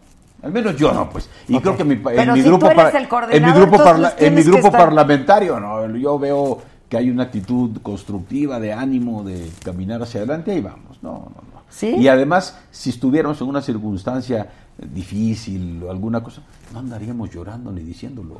[0.42, 1.28] Al menos yo no, pues.
[1.48, 3.52] Y creo que mi, en Pero mi si grupo tú eres par- el en mi
[3.52, 8.60] grupo parla- en mi grupo estar- parlamentario, no, yo veo que hay una actitud constructiva
[8.60, 10.98] de ánimo de caminar hacia adelante y vamos.
[11.02, 11.56] No, no, no.
[11.68, 11.88] ¿Sí?
[11.96, 17.80] Y además, si estuviéramos en una circunstancia difícil o alguna cosa, no andaríamos llorando ni
[17.82, 18.36] diciéndolo.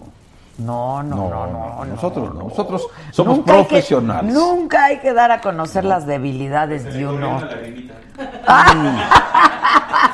[0.59, 1.85] No, no, no, no.
[1.85, 2.45] nosotros no.
[2.45, 4.33] Nosotros somos Nunca hay que- profesionales.
[4.35, 7.41] nunca hay que dar a conocer las debilidades de uno.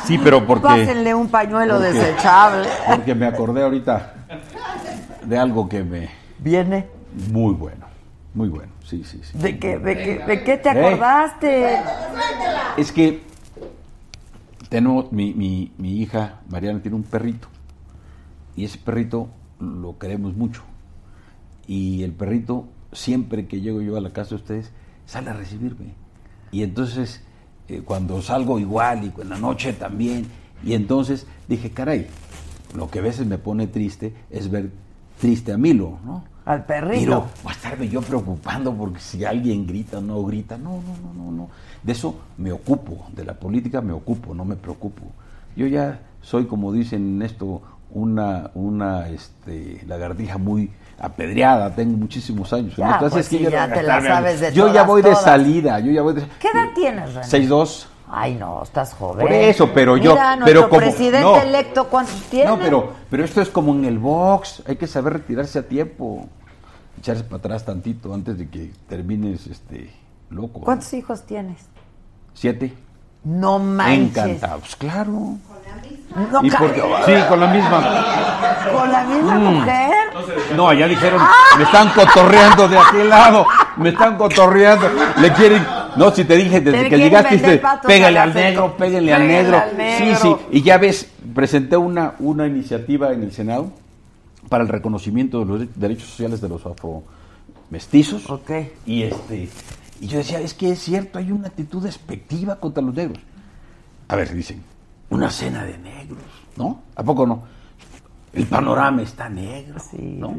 [0.05, 0.63] Sí, pero porque.
[0.67, 2.69] Pásenle un pañuelo porque- desechable.
[2.89, 4.15] Porque me acordé ahorita
[5.23, 6.11] de algo que me.
[6.39, 6.89] Viene.
[7.31, 7.87] Muy bueno.
[8.35, 8.73] Muy bueno.
[8.85, 9.39] Sí, sí, sí.
[9.39, 10.87] ¿De qué, de qué, de qué te Eh.
[10.87, 11.79] acordaste?
[12.77, 13.23] Es que
[14.69, 17.47] tenemos, mi, mi, mi hija Mariana tiene un perrito.
[18.57, 19.29] Y ese perrito
[19.63, 20.63] lo queremos mucho.
[21.67, 24.73] Y el perrito, siempre que llego yo a la casa de ustedes,
[25.07, 25.95] sale a recibirme.
[26.51, 27.23] Y entonces,
[27.69, 30.27] eh, cuando salgo igual y en la noche también.
[30.65, 32.07] Y entonces dije, caray,
[32.77, 34.71] lo que a veces me pone triste es ver
[35.19, 36.25] triste a Milo, ¿no?
[36.45, 37.05] Al perrito.
[37.05, 40.59] Pero va a estarme yo preocupando porque si alguien grita o no grita.
[40.59, 41.49] No, no, no, no, no.
[41.83, 45.03] De eso me ocupo, de la política me ocupo, no me preocupo.
[45.55, 47.63] Yo ya soy, como dicen en esto,
[47.95, 52.75] una, una este, lagartija muy apedreada, tengo muchísimos años.
[52.77, 55.25] Ya, pues sí, yo ya te la sabes de Yo ya voy de todas.
[55.25, 57.27] salida, yo ya voy de ¿Qué edad tienes, René?
[57.27, 57.87] 6'2".
[58.15, 59.21] Ay, no, estás joven.
[59.27, 61.41] Por eso, pero yo- Mira, pero como- presidente no.
[61.41, 62.51] electo, ¿cuántos tiene?
[62.51, 66.29] No, pero, pero esto es como en el box, hay que saber retirarse a tiempo,
[66.99, 69.91] echarse para atrás tantito antes de que termines este
[70.29, 70.59] loco.
[70.61, 70.65] ¿no?
[70.67, 71.59] ¿Cuántos hijos tienes?
[72.35, 72.75] Siete.
[73.25, 74.09] No manches.
[74.19, 75.37] Encantados, claro.
[76.31, 78.05] No, Y ca- porque- sí, con la misma.
[78.71, 79.45] ¿Con la misma Mm.
[79.55, 79.91] mujer?
[80.55, 81.23] No, ya dijeron,
[81.57, 83.47] me están cotorreando de aquel lado,
[83.79, 85.67] me están cotorreando, le quieren,
[85.97, 89.57] no, si te dije desde Te que llegaste, pégale a al negro, pégale al negro.
[89.59, 90.19] al Sí, negro.
[90.21, 93.71] sí, y ya ves, presenté una, una iniciativa en el Senado
[94.51, 98.29] para el reconocimiento de los de- derechos sociales de los afromestizos.
[98.29, 98.51] Ok.
[98.85, 99.49] Y este,
[100.01, 103.19] y yo decía, es que es cierto, hay una actitud despectiva contra los negros.
[104.09, 104.63] A ver, dicen,
[105.13, 106.23] una cena de negros,
[106.57, 106.81] ¿no?
[106.97, 107.43] ¿A poco no?
[108.33, 110.37] El panorama está negro, ¿no?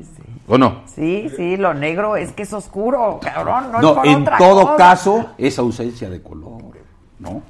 [0.48, 0.82] ¿O no?
[0.94, 4.62] Sí, sí, lo negro es que es oscuro, cabrón, no, es por en otra todo
[4.64, 4.76] cosa.
[4.78, 6.74] caso es ausencia de color,
[7.20, 7.44] ¿no?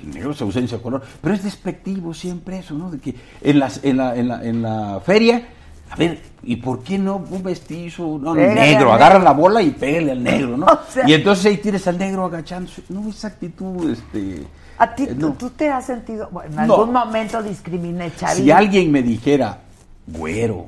[0.00, 2.90] El negro es ausencia de color, pero es despectivo siempre eso, ¿no?
[2.90, 5.48] De que en, las, en, la, en, la, en la feria,
[5.90, 8.90] a ver, ¿y por qué no un mestizo, no, Pégale negro?
[8.92, 9.24] al Agarra negro.
[9.24, 10.66] la bola y pégale al negro, ¿no?
[10.88, 12.84] O sea- y entonces ahí tienes al negro agachándose.
[12.88, 14.46] No, esa actitud, este...
[14.80, 15.32] ¿A ti, eh, tú, no.
[15.34, 16.74] tú te has sentido, bueno, en No.
[16.74, 18.42] algún momento discriminé, Chavi?
[18.42, 19.58] Si alguien me dijera,
[20.06, 20.66] güero,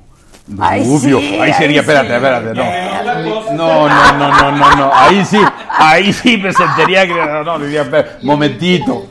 [0.60, 2.14] Ay, rubio, sí, ahí sería, ay, espérate, sí.
[2.14, 3.52] espérate, no.
[3.56, 5.38] No, no, no, no, no, no, ahí sí,
[5.70, 9.06] ahí sí me sentiría que, no, no, diría, espera, momentito.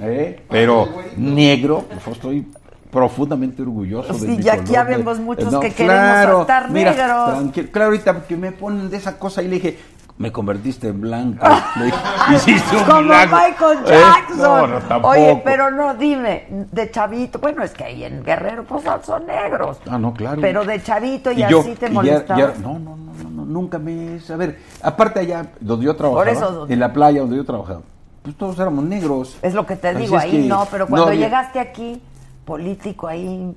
[0.00, 0.42] ¿Eh?
[0.50, 2.46] Pero negro, pues estoy
[2.90, 6.40] profundamente orgulloso de Sí, mi y aquí color, habemos de- muchos no, que queremos claro,
[6.42, 7.30] estar mira, negros.
[7.30, 9.78] tranquilo, claro, ahorita porque me ponen de esa cosa y le dije,
[10.18, 11.44] me convertiste en blanco.
[11.76, 11.98] Le dije,
[12.34, 13.36] Hiciste un Como milagro".
[13.36, 13.98] Michael ¿Eh?
[14.00, 14.38] Jackson.
[14.38, 15.14] No, no, tampoco.
[15.14, 19.78] Oye, pero no, dime, de chavito, bueno, es que ahí en Guerrero pues son negros.
[19.90, 20.40] Ah, no, claro.
[20.40, 22.52] Pero de chavito y, Y yo- así te molestaba.
[22.60, 24.20] no, no, no, no, no, nunca me...
[24.32, 26.74] A ver, aparte allá donde yo trabajaba, Por eso, ¿dónde?
[26.74, 27.80] en la playa donde yo trabajaba,
[28.22, 29.36] pues todos éramos negros.
[29.42, 32.00] Es lo que te digo, ahí que no, pero cuando llegaste aquí,
[32.44, 33.54] político ahí.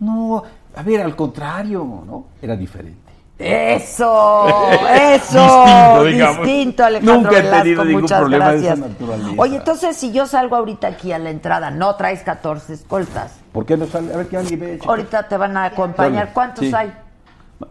[0.00, 0.42] No,
[0.74, 2.24] a ver, al contrario, ¿no?
[2.40, 3.11] Era diferente.
[3.38, 6.46] Eso, eso, Distinto, digamos.
[6.46, 8.78] distinto, Alejandro Nunca he Velasco, tenido ningún muchas problema de gracias.
[8.78, 9.30] esa naturaleza.
[9.42, 13.32] Oye, entonces si yo salgo ahorita aquí a la entrada, no traes 14 escoltas.
[13.52, 14.14] ¿Por qué no sale?
[14.14, 14.78] A ver, que alguien ve.
[14.78, 14.90] chico.
[14.90, 16.24] Ahorita te van a acompañar.
[16.24, 16.72] Sale, ¿Cuántos sí.
[16.74, 16.92] hay?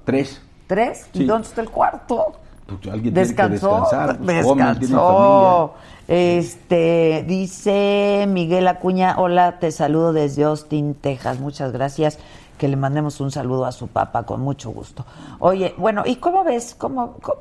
[0.03, 0.41] Tres.
[0.67, 1.07] ¿Tres?
[1.13, 1.25] ¿Y Sí.
[1.25, 2.33] dónde está el cuarto?
[2.65, 4.17] Pues alguien tiene que Descansó, descansar.
[4.17, 4.35] pues,
[4.79, 5.73] descansó.
[6.07, 11.39] Este, dice Miguel Acuña, hola, te saludo desde Austin, Texas.
[11.39, 12.17] Muchas gracias.
[12.61, 15.03] Que le mandemos un saludo a su papá con mucho gusto.
[15.39, 17.39] Oye, bueno, ¿y cómo ves, cómo, cómo-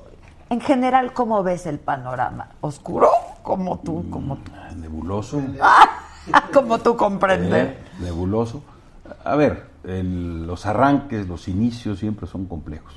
[0.48, 2.48] en general, cómo ves el panorama?
[2.62, 3.10] ¿Oscuro?
[3.42, 4.50] Como tú, como tú.
[4.78, 5.42] Nebuloso.
[6.54, 7.52] como tú comprendes.
[7.68, 8.62] Eh, nebuloso.
[9.22, 12.94] A ver, el- los arranques, los inicios siempre son complejos.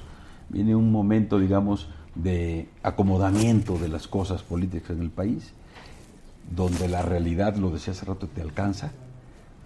[0.47, 5.51] Viene un momento, digamos, de acomodamiento de las cosas políticas en el país,
[6.49, 8.91] donde la realidad, lo decía hace rato, te alcanza,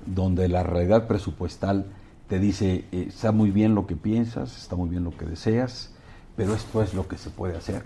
[0.07, 1.85] donde la realidad presupuestal
[2.29, 5.91] te dice, eh, está muy bien lo que piensas, está muy bien lo que deseas,
[6.35, 7.83] pero esto es lo que se puede hacer.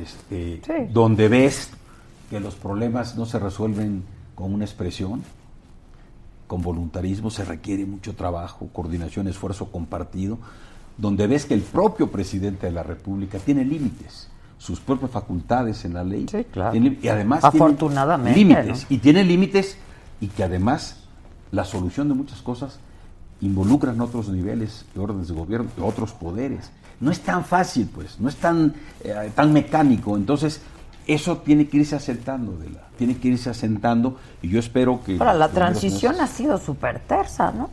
[0.00, 0.90] Este, Sí.
[0.92, 1.70] Donde ves
[2.30, 4.02] que los problemas no se resuelven
[4.34, 5.22] con una expresión,
[6.46, 10.38] con voluntarismo, se requiere mucho trabajo, coordinación, esfuerzo compartido,
[10.98, 14.28] donde ves que el propio presidente de la República tiene límites,
[14.58, 18.86] sus propias facultades en la ley, tiene- y además tiene Afortunadamente, límites, ¿no?
[18.96, 19.76] y tiene límites
[20.20, 21.03] y que además
[21.54, 22.78] la solución de muchas cosas
[23.40, 26.70] involucran otros niveles de órdenes de gobierno, de otros poderes.
[27.00, 30.16] No es tan fácil, pues, no es tan, eh, tan mecánico.
[30.16, 30.60] Entonces,
[31.06, 35.12] eso tiene que irse asentando, de la, tiene que irse asentando, y yo espero que...
[35.18, 37.68] Ahora, la transición meses- ha sido súper tersa, ¿no?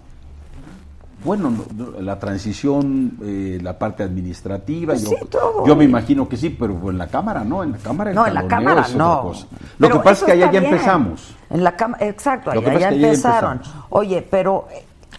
[1.24, 5.66] Bueno, no, no, la transición, eh, la parte administrativa, Pues yo, sí, todo.
[5.68, 8.34] yo me imagino que sí, pero en la Cámara no, en la Cámara No, en
[8.34, 9.22] la Cámara es otra no.
[9.22, 9.48] cosa.
[9.78, 11.36] Lo Pero que pasa es que allá ya empezamos.
[11.50, 13.54] En la cama, exacto, allá ya empezaron.
[13.58, 13.86] empezamos.
[13.90, 14.68] Oye, pero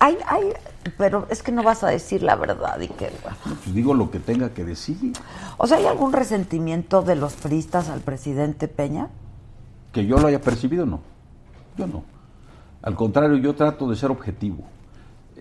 [0.00, 0.53] hay, hay,
[0.98, 3.36] pero es que no vas a decir la verdad y que, bueno.
[3.44, 5.12] Pues digo lo que tenga que decir.
[5.59, 9.09] O sea, ¿hay algún resentimiento de los priistas al presidente Peña?
[9.92, 11.00] Que yo lo haya percibido, no.
[11.76, 12.03] Yo no.
[12.82, 14.64] Al contrario, yo trato de ser objetivo.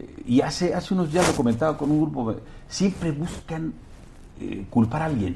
[0.02, 2.36] Eh, Y hace, hace unos días lo comentaba con un grupo,
[2.68, 3.74] siempre buscan
[4.40, 5.36] eh, culpar a alguien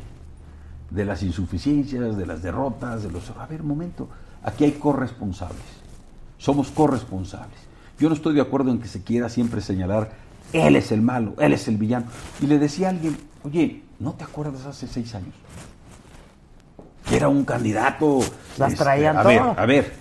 [0.89, 3.29] de las insuficiencias, de las derrotas, de los...
[3.31, 4.07] A ver, un momento,
[4.43, 5.61] aquí hay corresponsables.
[6.37, 7.57] Somos corresponsables.
[7.99, 10.11] Yo no estoy de acuerdo en que se quiera siempre señalar,
[10.53, 12.07] él es el malo, él es el villano.
[12.41, 15.33] Y le decía a alguien, oye, ¿no te acuerdas hace seis años?
[17.09, 18.19] Que era un candidato...
[18.57, 19.59] Las este, traían a ver, todo.
[19.59, 19.93] a ver,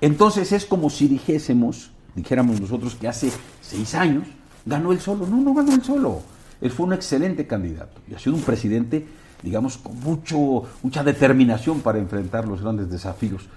[0.00, 3.30] entonces es como si dijésemos, dijéramos nosotros que hace
[3.60, 4.24] seis años
[4.64, 5.26] ganó él solo.
[5.26, 6.22] No, no ganó él solo.
[6.60, 9.06] Él fue un excelente candidato y ha sido un presidente,
[9.42, 13.48] digamos, con mucho, mucha determinación para enfrentar los grandes desafíos.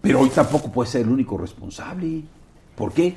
[0.00, 2.22] Pero hoy tampoco puede ser el único responsable.
[2.76, 3.16] ¿Por qué?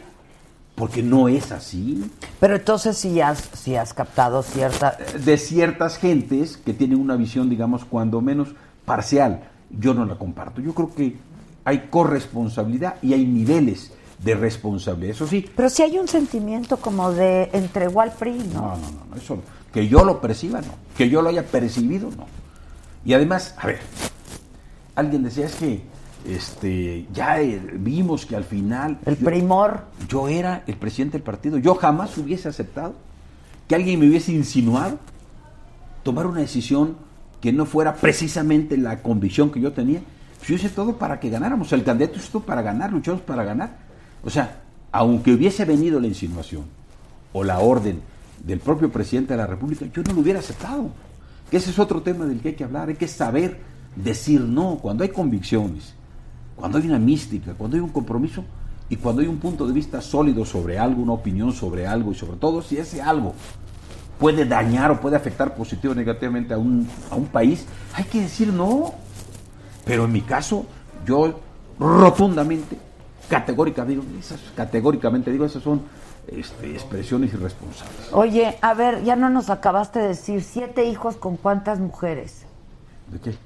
[0.74, 2.04] Porque no es así.
[2.40, 4.98] Pero entonces sí has, sí has captado cierta...
[5.24, 8.50] De ciertas gentes que tienen una visión, digamos, cuando menos
[8.86, 9.44] parcial.
[9.70, 10.60] Yo no la comparto.
[10.62, 11.18] Yo creo que
[11.64, 13.94] hay corresponsabilidad y hay niveles
[14.24, 15.16] de responsabilidad.
[15.16, 18.62] Eso sí, Pero sí hay un sentimiento como de entregó al PRI, ¿no?
[18.62, 19.42] No, no, no, eso no.
[19.74, 20.74] Que yo lo perciba, no.
[20.96, 22.26] Que yo lo haya percibido, no.
[23.04, 23.80] Y además, a ver,
[24.96, 25.82] alguien decía, es que
[26.28, 29.00] este, ya eh, vimos que al final...
[29.06, 29.86] El primor.
[30.08, 31.58] Yo era el presidente del partido.
[31.58, 32.94] Yo jamás hubiese aceptado
[33.68, 35.00] que alguien me hubiese insinuado
[36.04, 36.96] tomar una decisión
[37.40, 40.02] que no fuera precisamente la convicción que yo tenía.
[40.38, 41.72] Pues yo hice todo para que ganáramos.
[41.74, 43.78] El candidato hizo todo para ganar, luchamos para ganar.
[44.24, 44.62] O sea,
[44.92, 46.66] aunque hubiese venido la insinuación
[47.34, 48.02] o la orden
[48.44, 50.90] del propio presidente de la República, yo no lo hubiera aceptado.
[51.50, 52.90] Que ese es otro tema del que hay que hablar.
[52.90, 53.60] Hay que saber
[53.96, 55.94] decir no cuando hay convicciones,
[56.56, 58.44] cuando hay una mística, cuando hay un compromiso
[58.90, 62.16] y cuando hay un punto de vista sólido sobre algo, una opinión sobre algo y
[62.16, 63.34] sobre todo si ese algo
[64.20, 68.22] puede dañar o puede afectar positivo o negativamente a un, a un país, hay que
[68.22, 68.94] decir no.
[69.84, 70.66] Pero en mi caso,
[71.06, 71.40] yo
[71.80, 72.78] rotundamente,
[73.32, 75.82] categórica, digo, esas, categóricamente digo, esas son
[76.28, 78.12] este, expresiones irresponsables.
[78.12, 82.46] Oye, a ver, ya no nos acabaste de decir, siete hijos con cuántas mujeres.
[83.08, 83.38] ¿De qué?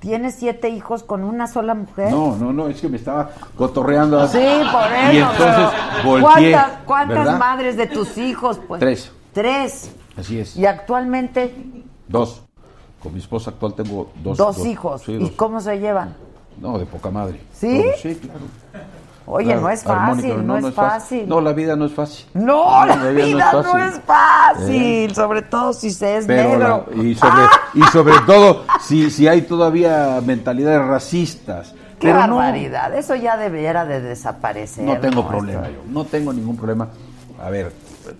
[0.00, 2.10] ¿Tienes siete hijos con una sola mujer?
[2.10, 4.26] No, no, no, es que me estaba cotorreando.
[4.28, 5.12] Sí, por eso.
[5.12, 6.22] Y entonces volteé.
[6.22, 7.38] ¿Cuántas, cuántas ¿verdad?
[7.38, 8.58] madres de tus hijos?
[8.66, 8.80] Pues?
[8.80, 9.12] Tres.
[9.34, 9.90] Tres.
[10.16, 10.56] Así es.
[10.56, 11.54] Y actualmente,
[12.06, 12.42] Dos.
[13.02, 14.38] Con mi esposa actual tengo dos.
[14.38, 15.02] Dos, hijos.
[15.02, 15.30] sí, ¿Y dos.
[15.32, 16.16] cómo se llevan?
[16.60, 17.40] No, de poca madre.
[17.52, 17.84] ¿Sí?
[18.02, 18.40] Sí, claro.
[19.30, 21.28] Oye, Claro, no es fácil, no, es fácil.
[21.28, 22.26] No, la vida no es fácil.
[22.32, 23.80] No, la, vida, no fácil.
[23.82, 26.86] es fácil, sobre todo si se es Pero negro.
[26.90, 27.42] la- y sobre,
[27.74, 31.72] y sobre todo si, si hay todavía mentalidades racistas.
[32.00, 34.84] Qué Pero no, barbaridad, eso ya debiera de desaparecer.
[34.84, 36.88] no tengo problema Esto- yo, no tengo ningún problema.
[37.44, 37.70] A ver,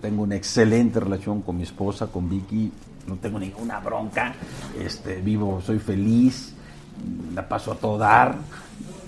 [0.03, 2.71] tengo una excelente relación con mi esposa, con Vicky,
[3.07, 4.35] no tengo ninguna bronca,
[4.79, 6.55] este, vivo, soy feliz,
[7.35, 8.35] la paso a todo dar,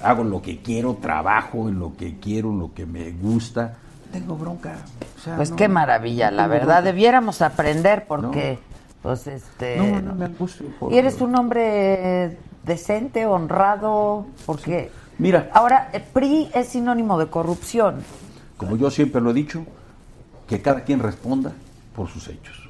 [0.03, 3.77] hago lo que quiero, trabajo en lo que quiero, en lo que me gusta,
[4.13, 4.75] tengo bronca.
[5.19, 6.67] o sea, Pues no, qué maravilla, no la verdad.
[6.67, 6.83] bronca.
[6.83, 8.59] Debiéramos aprender porque,
[9.03, 9.77] pues, este...
[9.77, 14.91] No, no me angustio por- Y eres un hombre decente, honrado, porque...
[15.19, 15.51] Mira.
[15.53, 18.03] Ahora, el PRI es sinónimo de corrupción.
[18.57, 19.65] como yo siempre lo he dicho,
[20.49, 21.53] que cada quien responda
[21.95, 22.69] por sus hechos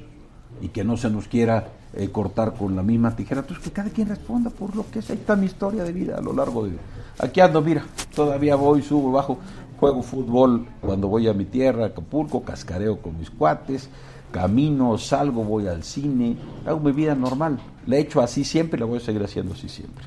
[0.61, 3.89] y que no se nos quiera eh, cortar con la misma tijera, entonces que cada
[3.89, 5.09] quien responda por lo que es.
[5.09, 6.77] Ahí está mi historia de vida a lo largo de...
[7.19, 7.85] Aquí ando, mira,
[8.15, 9.37] todavía voy, subo, bajo,
[9.79, 13.89] juego fútbol cuando voy a mi tierra, Acapulco, cascareo con mis cuates,
[14.31, 17.59] camino, salgo, voy al cine, hago mi vida normal.
[17.85, 20.05] La he hecho así siempre y la voy a seguir haciendo así siempre.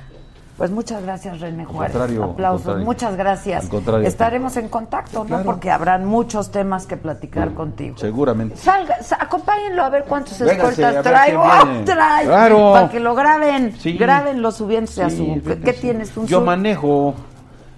[0.56, 1.96] Pues muchas gracias, René Juárez.
[2.22, 3.68] Aplausos, muchas gracias.
[4.04, 5.26] Estaremos en contacto, ¿no?
[5.26, 5.44] Claro.
[5.44, 7.96] Porque habrán muchos temas que platicar contigo.
[7.98, 8.56] Seguramente.
[8.56, 12.24] Salga, sa- acompáñenlo a ver cuántos Véngase, a escoltas quién ¡Oh, trae!
[12.24, 12.72] Claro.
[12.72, 13.74] Para que lo graben.
[13.78, 13.94] Sí.
[13.98, 15.42] Grábenlo subiéndose a Sí, su...
[15.42, 16.16] ¿Qué, qué tienes?
[16.16, 17.14] ¿Un Yo manejo.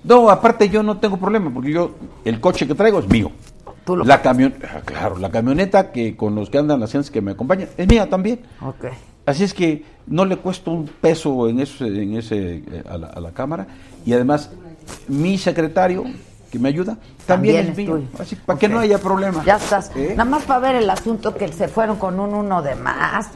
[0.04, 1.92] No, aparte yo no tengo problema, porque yo,
[2.24, 3.32] el coche que traigo es mío.
[3.84, 7.10] Tú lo la camion, ah, claro, la camioneta que con los que andan las gentes
[7.10, 8.40] que me acompañan es mía también.
[8.60, 8.84] Ok.
[9.26, 13.08] Así es que no le cuesta un peso en ese, en ese eh, a, la,
[13.08, 13.66] a la cámara
[14.06, 14.50] y además
[15.08, 16.04] mi secretario
[16.50, 16.96] que me ayuda
[17.26, 17.94] también, También es mío.
[17.96, 18.06] tuyo.
[18.20, 19.42] Así para que no haya problema.
[19.44, 19.90] Ya estás.
[19.96, 20.14] ¿Eh?
[20.16, 23.30] Nada más para ver el asunto que se fueron con un uno de más.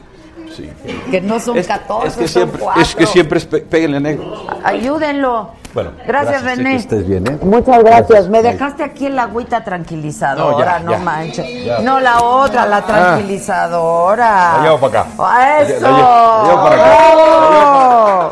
[0.55, 0.69] Sí.
[1.09, 2.81] Que no son Es, 14, es que son siempre, cuatro.
[2.81, 4.45] es que siempre péguenle negro.
[4.63, 5.51] Ayúdenlo.
[5.73, 6.69] Bueno, gracias, gracias, René.
[6.71, 7.37] que estés bien, ¿eh?
[7.41, 8.07] Muchas gracias.
[8.09, 8.29] Gracias.
[8.29, 11.03] Me dejaste aquí el agüita tranquilizadora, No, no, ya, ya.
[11.03, 11.65] manches.
[11.65, 11.79] Ya.
[11.79, 12.85] No, la otra, la Ah.
[12.85, 14.57] tranquilizadora.
[14.57, 15.09] La llevo para acá.
[15.17, 15.79] Ah, ¡Eso!
[15.79, 18.31] La llevo- la llevo para acá.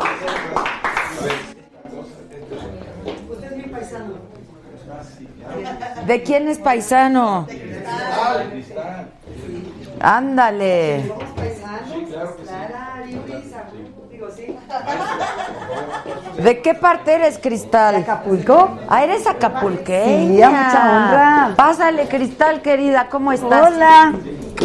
[6.06, 7.46] ¿De quién es paisano?
[10.00, 11.12] Ándale.
[16.38, 17.96] ¿De qué parte eres, Cristal?
[17.96, 18.78] Acapulco.
[18.88, 20.48] Ah, eres acapulqueña.
[20.48, 21.50] Sí, mucha honra.
[21.56, 23.72] Pásale, Cristal, querida, ¿cómo estás?
[23.72, 24.12] Hola.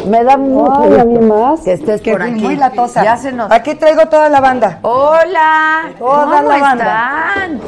[0.07, 1.61] Me da mucho Ay, a mí más.
[1.61, 2.31] que estés Que por aquí.
[2.41, 3.03] muy latosa.
[3.03, 3.51] Ya se nos...
[3.51, 4.79] Aquí traigo toda la banda.
[4.83, 5.89] Hola.
[5.97, 7.33] Toda ¿Cómo la banda.
[7.35, 7.61] están?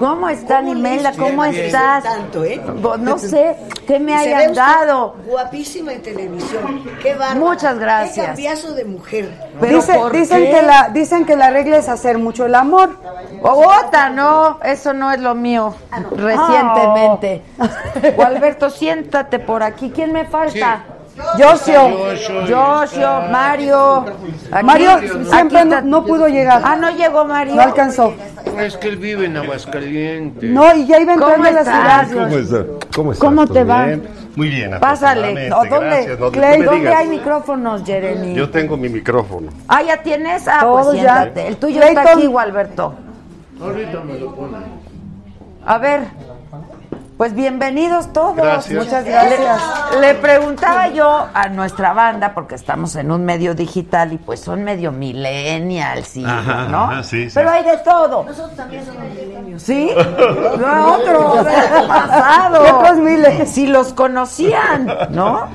[0.00, 1.12] ¿Cómo están, Imelda?
[1.12, 2.02] ¿Cómo estás?
[2.02, 2.58] Tanto, ¿eh?
[2.98, 3.54] No sé
[3.86, 5.14] qué me hayan dado.
[5.26, 6.82] Guapísima en televisión.
[7.02, 7.38] Qué bárbaro.
[7.40, 8.14] Muchas gracias.
[8.16, 9.30] Qué cambiazo de mujer.
[9.60, 10.50] Dice- ¿por dicen, qué?
[10.52, 12.96] que la, dicen que la regla es hacer mucho el amor.
[13.42, 15.74] Bogotá, no, eso no es lo mío.
[16.16, 17.42] Recientemente.
[18.16, 19.90] Gualberto, siéntate por aquí.
[19.90, 20.82] ¿Quién me falta?
[21.38, 21.80] Josio.
[22.48, 24.04] Josio, Mario.
[24.52, 26.62] Aquí- Mario aquí siempre no, está- no pudo llegar.
[26.64, 27.54] Ah, no llegó Mario.
[27.54, 28.12] No alcanzó.
[28.58, 30.50] Es que él vive en Aguascalientes.
[30.50, 32.08] No, y ya iba ¿Cómo entrando a la ciudad.
[32.12, 32.64] ¿Cómo estás?
[32.94, 33.28] ¿Cómo estás?
[33.28, 33.84] ¿Cómo ¿Todo te va?
[33.86, 34.08] bien?
[34.36, 34.70] Muy bien.
[34.80, 35.20] Pásale.
[35.48, 36.18] afortunadamente, ¿O ¿Dónde, gracias.
[36.20, 36.96] No, Clay, ¿dónde digas.
[36.96, 38.34] hay micrófonos, Jeremy?
[38.34, 39.48] Yo tengo mi micrófono.
[39.68, 40.46] Ah, ¿ya tienes?
[40.48, 41.22] Ah, Todos pues ya.
[41.22, 41.46] siéntate.
[41.48, 41.98] El tuyo Clayton.
[42.04, 42.94] está aquí, Gualberto.
[43.62, 44.62] Ahorita me lo ponen.
[45.66, 46.00] A ver,
[47.20, 48.34] pues bienvenidos todos.
[48.34, 48.82] Gracias.
[48.82, 49.60] Muchas gracias.
[49.92, 54.40] Le, le preguntaba yo a nuestra banda, porque estamos en un medio digital y pues
[54.40, 56.84] son medio millennials, y, Ajá, ¿no?
[56.84, 57.34] ajá, sí, sí.
[57.34, 58.24] Pero hay de todo.
[58.24, 59.62] Nosotros también somos milenios.
[59.62, 59.90] ¿Sí?
[60.58, 61.46] No, otros
[61.88, 62.78] pasado.
[62.78, 63.50] Otros miles.
[63.50, 65.46] Si los conocían, ¿no?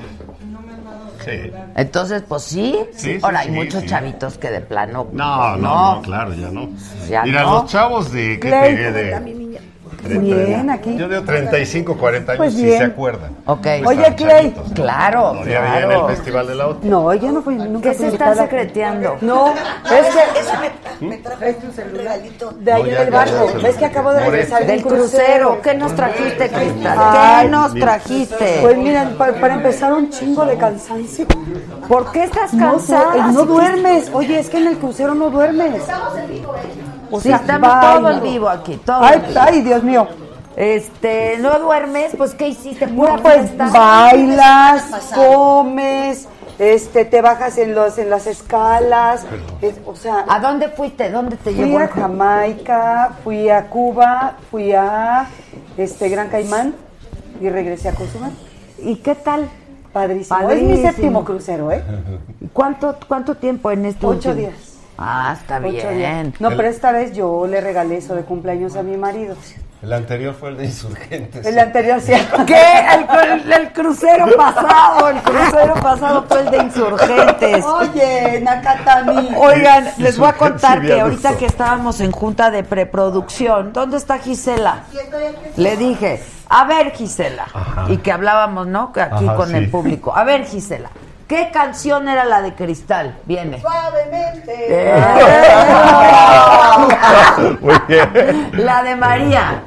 [1.26, 1.52] Sí.
[1.76, 2.78] Entonces, pues sí.
[2.92, 3.88] Sí, sí, Ahora hay sí, muchos sí.
[3.88, 5.08] chavitos que de plano.
[5.12, 6.70] No, no, no, claro, ya no.
[7.10, 7.54] Ya Mira, no.
[7.54, 8.92] los chavos de, ¿qué te?
[8.92, 9.45] De,
[10.08, 10.96] Bien, aquí.
[10.98, 13.32] Yo de 35, 40 años, Pues si se acuerdan.
[13.46, 13.62] Ok.
[13.84, 14.30] Pues Oye, Clay.
[14.54, 14.72] chavitos.
[14.74, 16.08] Claro, No, ya había en el claro.
[16.08, 16.90] Festival de la Otra.
[16.90, 18.36] No, yo no fui nunca ¿Qué se están invitada.
[18.44, 19.18] secreteando?
[19.22, 19.48] No,
[19.86, 20.52] es que Eso
[21.02, 22.52] me, me trajo un regalito.
[22.60, 23.48] de ahí del ya, barco.
[23.62, 25.60] ¿Ves que acabo de regresar de Del crucero.
[25.62, 26.98] ¿Qué nos trajiste, Cristal?
[27.00, 27.86] Ay, ¿Qué nos mira.
[27.86, 28.60] trajiste?
[28.62, 31.26] Pues miren, para, para empezar un chingo de cansancio.
[31.88, 33.28] ¿Por qué estás No, sé, cansada?
[33.32, 34.10] no duermes.
[34.14, 35.82] Oye, es que en el crucero no duermes.
[37.12, 39.40] O Sí, sea, estamos todo en vivo aquí, todo Ay, en vivo.
[39.44, 40.08] ay, Dios mío.
[40.56, 42.14] Este, ¿no duermes?
[42.18, 42.88] Pues, ¿qué hiciste?
[42.88, 43.68] Pura No, pues fiesta.
[43.72, 44.84] bailas,
[45.14, 46.28] comes,
[46.60, 49.26] este, te bajas en los, en las escalas,
[49.62, 51.12] es- o sea, ¿A dónde fuiste?
[51.12, 51.80] ¿Dónde te fui llevó?
[51.80, 55.28] a el- Jamaica, fui a Cuba, fui a
[55.78, 56.74] este Gran Caimán
[57.42, 58.32] y regresé a Cozumel.
[58.80, 59.50] ¿Y qué tal?
[59.92, 60.50] Padrísimo.
[60.50, 61.84] Es mi séptimo crucero, ¿eh?
[62.54, 64.36] ¿Cuánto, cuánto tiempo en este Ocho último?
[64.36, 64.75] días.
[64.98, 65.98] Ah, está Ocho bien.
[66.32, 66.42] días.
[66.42, 69.36] No, pero esta vez yo le regalé eso de cumpleaños a mi marido.
[69.84, 71.46] El anterior fue el de insurgentes.
[71.46, 72.14] El anterior sí.
[72.48, 72.56] ¿Qué?
[72.56, 77.64] El, el- el crucero pasado, el crucero pasado fue el de insurgentes.
[77.64, 79.30] Oye, Nakatami.
[79.38, 84.18] Oigan, les voy a contar que ahorita que estábamos en junta de preproducción, ¿dónde está
[84.18, 84.84] Gisela?
[85.58, 87.86] Le dije, a ver Gisela, Ajá.
[87.90, 88.92] y que hablábamos, ¿no?
[88.92, 89.56] Que aquí Ajá, con sí.
[89.56, 90.16] el público.
[90.16, 90.90] A ver Gisela,
[91.28, 93.18] ¿qué canción era la de Cristal?
[93.26, 93.60] Viene.
[93.62, 94.94] Suavemente.
[97.62, 98.50] Muy bien.
[98.54, 99.64] La de María.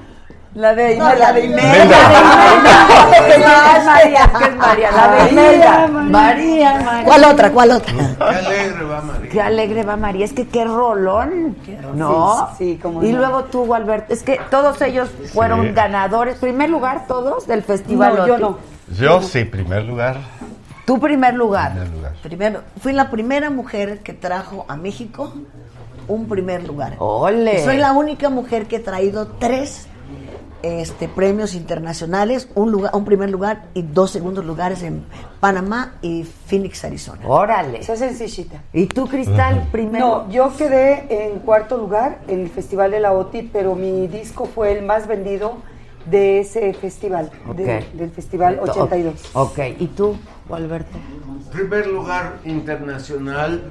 [0.54, 1.68] La de No, la de Imelda.
[1.74, 3.78] La de Imelda.
[3.78, 4.90] Es María, que es María.
[4.90, 5.86] La de Imelda.
[5.88, 6.10] María.
[6.10, 7.04] María, María.
[7.04, 7.50] ¿Cuál otra?
[7.52, 7.92] ¿Cuál otra?
[7.94, 9.30] Qué alegre va María.
[9.30, 11.56] Qué alegre va María, es que qué rolón,
[11.94, 12.48] ¿no?
[12.58, 13.18] Sí, sí, cómo Y no.
[13.18, 15.72] luego tú, Alberto, es que todos ellos fueron Sí.
[15.74, 18.16] ganadores, primer lugar todos del festival.
[18.16, 18.58] No, yo no.
[18.98, 20.16] Yo sí, primer lugar.
[20.88, 21.72] Tu primer lugar.
[21.72, 22.12] Primer lugar.
[22.22, 25.34] Primero, fui la primera mujer que trajo a México
[26.08, 26.94] un primer lugar.
[26.98, 27.60] Ole.
[27.60, 29.86] Y soy la única mujer que he traído tres
[30.62, 35.04] este, premios internacionales, un lugar, un primer lugar y dos segundos lugares en
[35.40, 37.20] Panamá y Phoenix, Arizona.
[37.28, 37.80] Órale.
[37.80, 38.62] Esa es sencillita.
[38.72, 40.24] ¿Y tú, Cristal, primero?
[40.26, 44.46] No, yo quedé en cuarto lugar en el Festival de la OTI, pero mi disco
[44.46, 45.58] fue el más vendido
[46.06, 49.30] de ese festival, de- del Festival 82.
[49.34, 50.16] Ok, ¿y tú,
[50.56, 50.96] Alberto?
[51.52, 53.62] Primer lugar internacional,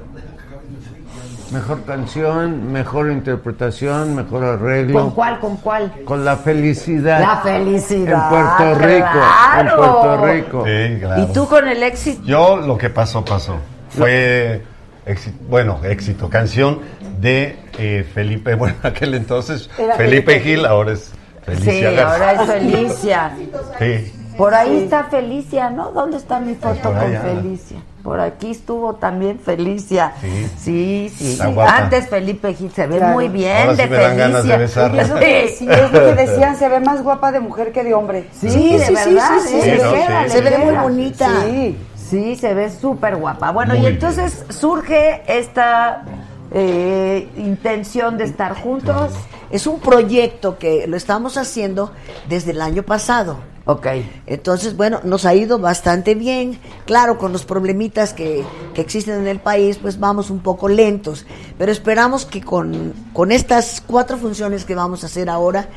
[1.52, 5.00] mejor canción, mejor interpretación, mejor arreglo.
[5.02, 5.94] ¿Con cuál, con cuál?
[6.06, 7.20] Con la felicidad.
[7.22, 9.20] La felicidad, En Puerto Rico.
[9.60, 9.68] En.
[9.76, 10.66] Puerto Rico.
[10.66, 11.22] Sí, claro.
[11.24, 12.22] ¿Y tú con el éxito?
[12.26, 13.56] Yo lo que pasó, pasó.
[13.90, 14.62] Fue,
[15.06, 16.80] éxi- bueno, éxito, canción
[17.20, 21.12] de eh, Felipe, bueno, en aquel entonces Era Felipe, Felipe Gil, ahora es
[21.44, 22.12] Felicia Sí, Garza.
[22.14, 23.32] ahora es Felicia.
[23.80, 24.14] Sí.
[24.38, 25.92] Por ahí está Felicia, ¿no?
[25.92, 26.96] ¿Dónde está mi foto con.
[27.22, 27.78] Felicia?
[28.04, 30.14] Por aquí estuvo también Felicia.
[30.58, 31.10] Sí.
[31.10, 31.38] Sí.
[31.42, 33.14] Antes Felipe Gil se ve Claro.
[33.14, 34.58] muy bien Ahora sí de me dan ganas de Felicia.
[34.58, 35.02] besarla.
[35.02, 37.84] Y eso que, sí, es lo que decían, se ve más guapa de mujer que
[37.84, 38.30] de hombre.
[38.40, 39.30] Sí, de verdad.
[39.46, 39.72] sí, sí.
[39.72, 41.30] le Se ve muy bonita.
[41.46, 41.78] Sí.
[42.10, 43.52] Sí, se ve súper guapa.
[43.52, 43.94] Bueno, Muy y bien.
[43.96, 46.04] entonces surge esta
[46.52, 49.12] eh, intención de estar juntos.
[49.52, 51.92] Es un proyecto que lo estamos haciendo
[52.30, 53.38] desde el año pasado.
[53.68, 53.88] Ok.
[54.26, 56.60] Entonces, bueno, nos ha ido bastante bien.
[56.86, 61.26] Claro, con los problemitas que, que existen en el país, pues vamos un poco lentos.
[61.58, 65.68] Pero esperamos que con, con estas cuatro funciones que vamos a hacer ahora,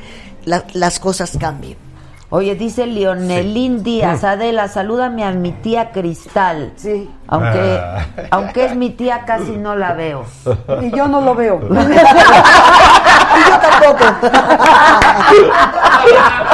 [0.45, 1.77] la- las cosas cambien.
[2.33, 6.71] Oye, dice Leonelín Díaz, Adela, salúdame a mi tía Cristal.
[6.77, 7.09] Sí.
[7.27, 8.05] Aunque, Ah.
[8.31, 10.23] aunque es mi tía, casi no la veo.
[10.81, 11.59] Y yo no lo veo.
[11.69, 11.75] yo
[13.59, 14.05] tampoco.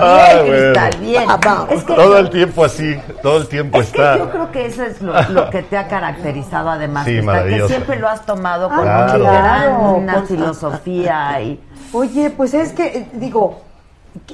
[0.00, 1.28] Ay, Bien, Cristal, bien.
[1.70, 4.18] Es que, Todo el tiempo así, todo el tiempo es que está.
[4.18, 7.66] yo creo que eso es lo, lo que te ha caracterizado además, Sí, Cristal, que
[7.68, 9.78] siempre lo has tomado con Ah, mucha claro.
[9.96, 11.60] una Pues, filosofía y...
[11.92, 13.67] Oye, pues es que, eh, digo, que-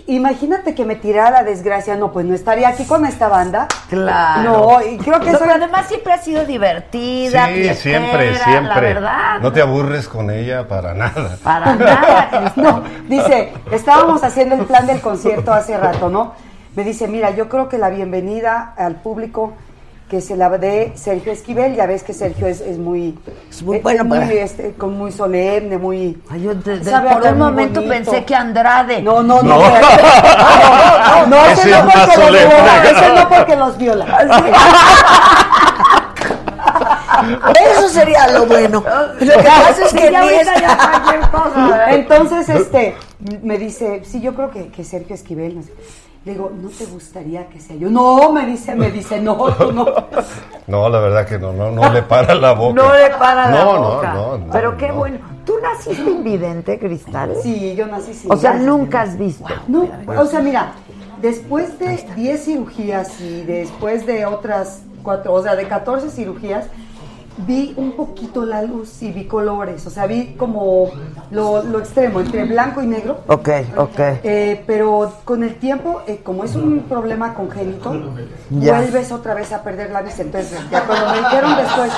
[0.06, 3.66] imagínate que me tirara la desgracia, no, pues no estaría aquí con esta banda.
[3.88, 4.42] Claro.
[4.42, 8.34] No, y creo que No, soy- pero además siempre ha sido divertida, Sí, fiestera, siempre,
[8.36, 8.74] siempre.
[8.74, 9.40] La verdad.
[9.40, 11.36] No te aburres con ella para nada.
[11.42, 12.52] Para nada.
[12.56, 16.32] No, dice, estábamos haciendo el plan del concierto hace rato, ¿no?
[16.76, 19.52] Me dice, mira, yo creo que la bienvenida al público
[20.14, 23.18] que se la dé Sergio Esquivel, ya ves que Sergio es, es muy,
[23.50, 26.22] Es muy es bueno muy, para- este, con muy solemne, muy...
[26.30, 27.94] Ay, yo de- de- sabe por un muy momento bonito.
[28.12, 29.02] pensé que Andrade.
[29.02, 29.42] No, no, no.
[29.42, 29.58] No.
[29.58, 34.04] No, no, no, ese Ese no porque los viola, ese no porque los viola.
[37.76, 38.84] Eso sería lo bueno.
[39.20, 41.88] Lo que pasa es Sí, que ya ni ahorita es- ya cosa, ¿verdad?
[41.94, 42.94] Entonces, este,
[43.42, 45.56] me dice, sí, yo creo que, que Sergio Esquivel.
[45.56, 45.72] no sé.
[46.24, 47.90] Le digo, ¿no te gustaría que sea yo?
[47.90, 49.86] No, me dice, me dice, no, tú no.
[50.66, 52.74] No, la verdad que no, no, no le para la boca.
[52.82, 54.14] No le para la No, no, boca.
[54.14, 54.94] no, no, Pero qué no.
[54.94, 55.18] bueno.
[55.44, 57.34] ¿Tú naciste invidente, Cristal?
[57.42, 59.44] Sí, yo nací sin O sea, nunca has visto.
[59.68, 60.72] No, o sea, mira,
[61.20, 66.64] después de 10 cirugías y después de otras cuatro, o sea, de 14 cirugías,
[67.38, 70.90] vi un poquito la luz y vi colores, o sea, vi como
[71.30, 73.20] lo, lo extremo, entre blanco y negro.
[73.26, 73.98] Ok, ok.
[74.22, 77.92] Eh, pero con el tiempo, eh, como es un problema congénito,
[78.50, 78.78] Ya.
[78.78, 80.22] vuelves otra vez a perder la vista.
[80.22, 81.92] Entonces, ya cuando me dijeron después,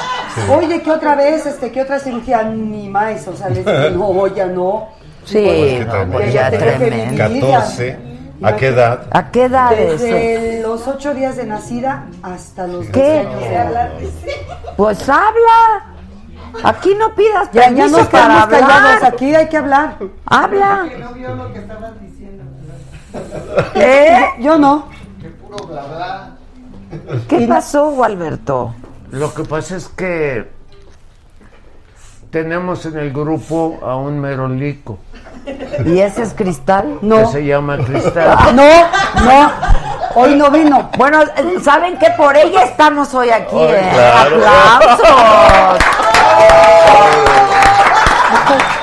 [0.59, 1.45] oye, ¿qué otra vez?
[1.47, 2.43] Este, ¿Qué otra cirugía?
[2.43, 4.89] Ni más, o sea, les dije, no, ya no.
[5.25, 7.29] Sí, que no, también- pues ya que tremendo.
[7.29, 7.43] vivir.
[7.43, 8.16] 14.
[8.43, 9.07] ¿A qué edad?
[9.13, 10.01] ¿A qué edad es?
[10.03, 13.23] Desde los ocho días de nacida hasta los ¿Qué?
[13.25, 13.93] 12 años de edad.
[14.77, 15.93] Pues habla.
[16.65, 19.05] Aquí no pidas Ya, ya permiso nos para quedamos callados, hablar.
[19.15, 19.97] aquí hay que hablar.
[20.27, 20.87] Habla.
[20.89, 22.45] Que no vio lo que estabas diciendo.
[23.75, 24.25] ¿Qué?
[24.41, 24.89] Yo no.
[25.21, 26.31] Que puro bla bla.
[27.29, 28.75] ¿Qué pasó, Alberto?
[29.11, 30.51] Lo que pasa es que
[32.31, 34.99] tenemos en el grupo a un merolico.
[35.85, 36.99] ¿Y ese es Cristal?
[37.01, 38.55] Que se llama Cristal.
[38.55, 38.71] No,
[39.25, 39.51] no.
[40.15, 40.91] Hoy no vino.
[40.97, 41.21] Bueno,
[41.63, 43.91] ¿saben que Por ella estamos hoy aquí, ¿eh?
[43.93, 44.37] claro.
[44.77, 45.07] ¡Aplausos!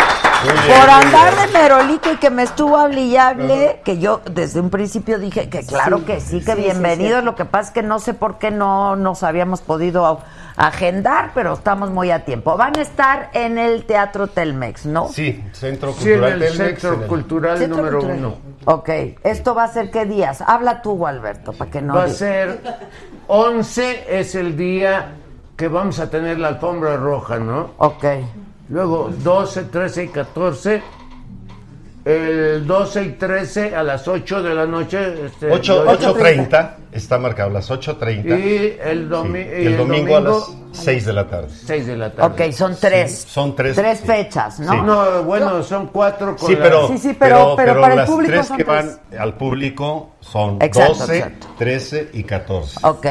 [0.44, 5.48] Por andar de merolico y que me estuvo hable, que yo desde un principio dije
[5.50, 7.20] que claro Sí, que sí, que sí, bienvenido.
[7.20, 7.26] sí.
[7.26, 10.20] Lo que pasa es que no sé por qué no nos habíamos podido
[10.58, 12.58] agendar, pero estamos muy a tiempo.
[12.58, 15.08] Van a estar en el Teatro Telmex, ¿no?
[15.08, 18.20] Sí, Centro Sí, en Cultural el Telmex, Centro en el- Cultural Centro número Cultural.
[18.20, 18.36] uno.
[18.66, 18.90] Ok,
[19.24, 20.42] ¿esto va a ser qué días?
[20.46, 21.96] Habla tú, Alberto, para que no...
[21.96, 22.60] Va a ser
[23.28, 25.14] 11 es el día
[25.56, 27.72] que vamos a tener la alfombra roja, ¿no?
[27.78, 28.04] Ok.
[28.70, 30.82] Luego 12, 13 y 14.
[32.06, 35.26] El 12 y 13 a las 8 de la noche.
[35.26, 38.38] Este, 8, lo- 8.30, está marcado, las 8.30.
[38.40, 41.48] Y el, domi- Sí, y y el domingo, a las domingo, 6 de la tarde.
[41.66, 42.46] 6 de la tarde.
[42.48, 43.20] Ok, son tres.
[43.22, 43.76] Sí, son tres.
[43.78, 44.06] Tres sí.
[44.06, 44.72] fechas, ¿no?
[44.74, 44.78] Sí.
[44.84, 48.10] No, bueno, son cuatro con Sí, la- pero, Sí, sí, pero- pero para el las
[48.10, 49.00] público tres son que tres.
[49.12, 51.48] van al público son Exacto, 12, exacto.
[51.58, 52.80] 13 y 14.
[52.84, 53.06] Ok.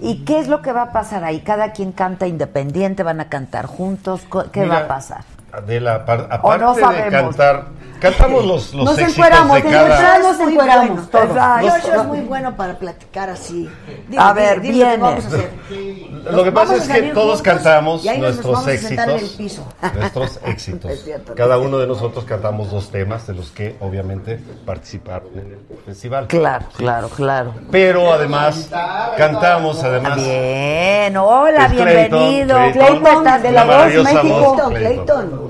[0.00, 1.40] ¿Y qué es lo que va a pasar ahí?
[1.40, 3.02] ¿Cada quien canta independiente?
[3.02, 4.22] ¿Van a cantar juntos?
[4.52, 5.24] ¿Qué Mira, va a pasar?
[5.52, 7.64] Adela, apar- O no aparte de cantar,
[8.00, 10.18] cantamos los, los Nos éxitos encueramos, de en cada...
[10.18, 11.08] nos encueramos bueno.
[11.10, 11.24] todos.
[11.30, 11.66] Exacto.
[11.68, 13.68] Giorgio es muy bueno para platicar así.
[14.08, 15.22] Dile, A ver, dile, dile lo que viene.
[15.22, 15.50] vamos a hacer.
[16.32, 19.30] Lo que pasa vamos es que todos cantamos nuestros éxitos.
[19.94, 21.00] Nuestros éxitos.
[21.02, 21.34] Cierto.
[21.34, 26.26] Cada uno de nosotros cantamos dos temas de los que obviamente participaron en el festival.
[26.26, 27.54] Claro, claro, claro.
[27.70, 28.68] Pero además
[29.16, 31.86] cantamos además Bien, hola, Clayton,
[32.20, 32.56] bienvenido.
[32.72, 33.42] Clayton, ¿Cómo estás?
[33.42, 34.28] de la la voz México.
[34.28, 34.68] voz.
[34.68, 35.47] Clayton, Clayton.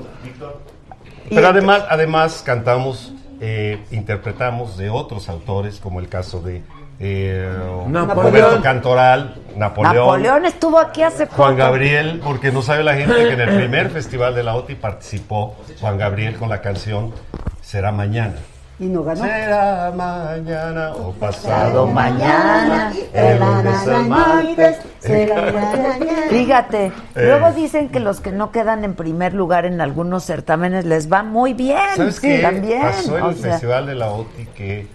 [1.29, 6.63] Pero además, además cantamos, eh, interpretamos de otros autores, como el caso de
[6.99, 7.49] eh,
[7.87, 8.25] Napoleón.
[8.25, 11.57] Roberto Cantoral, Napoleón, Napoleón estuvo aquí hace Juan poco.
[11.57, 15.55] Gabriel, porque no sabe la gente que en el primer festival de la OTI participó
[15.79, 17.13] Juan Gabriel con la canción
[17.61, 18.35] Será Mañana.
[18.79, 19.23] Y no ganó.
[19.25, 24.77] Será mañana o pasado mañana, el lunes, el martes.
[26.29, 26.91] Fíjate, Eh.
[27.15, 31.23] luego dicen que los que no quedan en primer lugar en algunos certámenes les va
[31.23, 31.77] muy bien.
[31.95, 32.39] ¿Sabes Sí, qué?
[32.39, 32.81] También.
[32.81, 34.87] Pasó en o el sea, Festival de la OTI que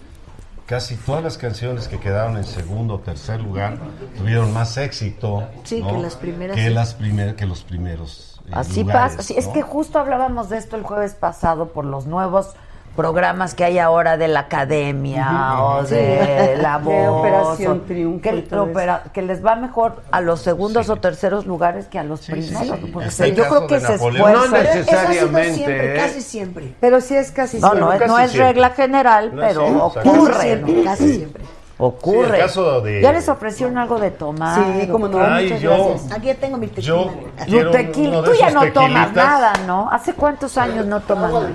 [0.65, 3.77] casi todas las canciones que quedaron en segundo o tercer lugar
[4.17, 5.43] tuvieron más éxito.
[5.63, 5.91] Sí, ¿no?
[5.93, 6.55] que las primeras.
[6.57, 8.41] Que, las primer- que los primeros.
[8.47, 9.23] eh, Así lugares, pasa.
[9.27, 12.53] Sí, es que justo hablábamos de esto el jueves pasado por los nuevos
[12.95, 15.87] programas que hay ahora de la academia Ujú, o ujú.
[15.87, 16.61] de Sí.
[16.61, 20.89] la De voz Operación o- Triunfo que, opera- que les va mejor a los segundos
[20.89, 22.89] o terceros lugares que a los sí, primeros sí.
[22.93, 25.97] porque Está el yo creo que de se esfuerzan No Pero eso necesariamente, siempre, ¿eh?
[25.97, 26.75] casi siempre.
[26.79, 28.05] Pero sí es casi no, no, siempre.
[28.05, 28.53] es, no es siempre.
[28.53, 30.83] regla general, No, pero sí, o ocurre, Casi siempre, ¿no?
[30.83, 31.43] casi siempre.
[31.77, 32.27] Ocurre.
[32.27, 34.63] Sí, el caso de- ¿Ya les ofrecieron algo de tomar?
[34.81, 35.19] Sí, cómo no.
[35.19, 36.11] Ay, muchas yo- gracias.
[36.13, 36.87] Aquí ya tengo mi tequila.
[36.87, 37.11] Yo
[37.45, 38.21] quiero tequila.
[38.21, 39.89] de Tú ya no tomas nada, ¿no?
[39.91, 41.51] ¿Hace cuántos años no tomas nada?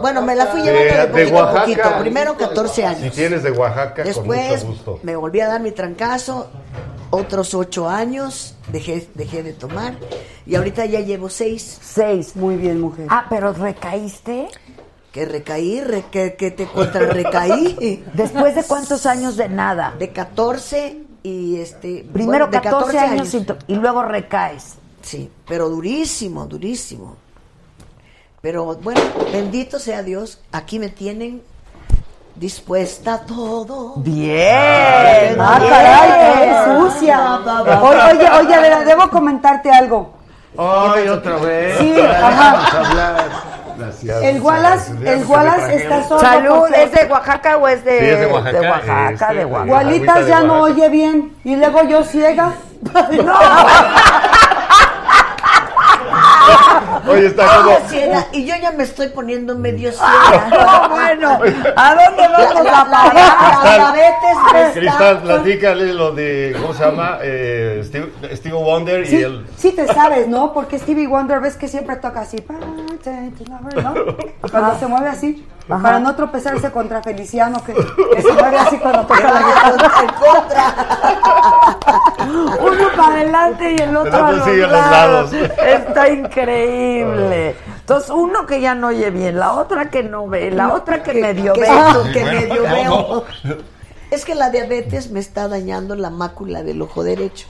[0.00, 1.60] Bueno, me la fui De- llevando de, de poquito a Oaxaca.
[1.62, 1.98] poquito.
[2.00, 3.14] Primero 14 Si años.
[3.14, 4.98] tienes de Oaxaca, con Después mucho gusto.
[5.04, 6.48] me volví a dar mi trancazo.
[7.12, 9.94] Otros 8 años dejé, dejé de tomar.
[10.46, 11.78] Y ahorita ya llevo 6.
[11.82, 12.34] Seis.
[12.36, 13.06] Muy bien, mujer.
[13.08, 14.48] Ah, pero recaíste.
[15.12, 18.04] Que recaí, re- que, que te contra recaí.
[18.14, 19.94] ¿Después de cuántos años de nada?
[19.98, 22.06] De 14 y este.
[22.12, 23.34] Primero bueno, de 14, años,
[23.66, 24.76] y luego recaes.
[25.02, 27.16] Sí, pero durísimo, durísimo.
[28.40, 29.00] Pero bueno,
[29.32, 31.42] bendito sea Dios, aquí me tienen
[32.36, 33.94] dispuesta a todo.
[33.96, 35.36] Bien.
[35.38, 35.70] Ah, bien.
[35.70, 37.40] caray, qué sucia.
[37.82, 40.14] Oye, oye, oye, a ver, debo comentarte algo.
[40.56, 41.78] Ay, otra vez.
[41.78, 43.59] Sí, Vamos ajá.
[43.80, 44.22] Gracias.
[44.22, 46.20] El Wallace, el Wallace está sordo.
[46.20, 49.44] Salud, ¿es de Oaxaca o es de, Sí, es de Oaxaca, de Oaxaca, este, de
[49.46, 49.72] Oaxaca.
[49.72, 51.32] Gualitas ya no oye bien.
[51.44, 52.52] Y luego yo ciega.
[57.10, 57.70] Oye, está como...
[57.70, 60.64] Ah, ciega, y yo ya me estoy poniendo medio Ah, ciega.
[60.64, 60.88] no,
[61.38, 61.38] bueno,
[61.76, 63.64] ¿a dónde vamos La, a la- parar?
[63.64, 67.18] la diabetes me está- Cristal, platícale lo de, ¿cómo se llama?
[67.22, 69.46] Eh, Steve, Steve Wonder y Sí, el...
[69.56, 70.52] sí te sabes, ¿no?
[70.52, 72.36] Porque Stevie Wonder ves que siempre toca así.
[72.48, 73.94] ¿no?
[74.50, 75.46] Cuando se mueve así.
[75.78, 79.92] Para no tropezarse contra Feliciano, que, que se mueve así cuando toca la guitarra.
[80.02, 80.74] en contra.
[82.60, 85.32] Uno para adelante y el otro, a los, sigue a los lados.
[85.32, 85.50] lados.
[85.66, 87.56] Está increíble.
[87.78, 91.14] Entonces, uno que ya no oye bien, la otra que no ve, la otra que
[91.14, 91.68] medio que, ve.
[92.12, 93.24] que medio veo.
[94.10, 97.46] Es que la diabetes me está dañando la mácula del ojo derecho.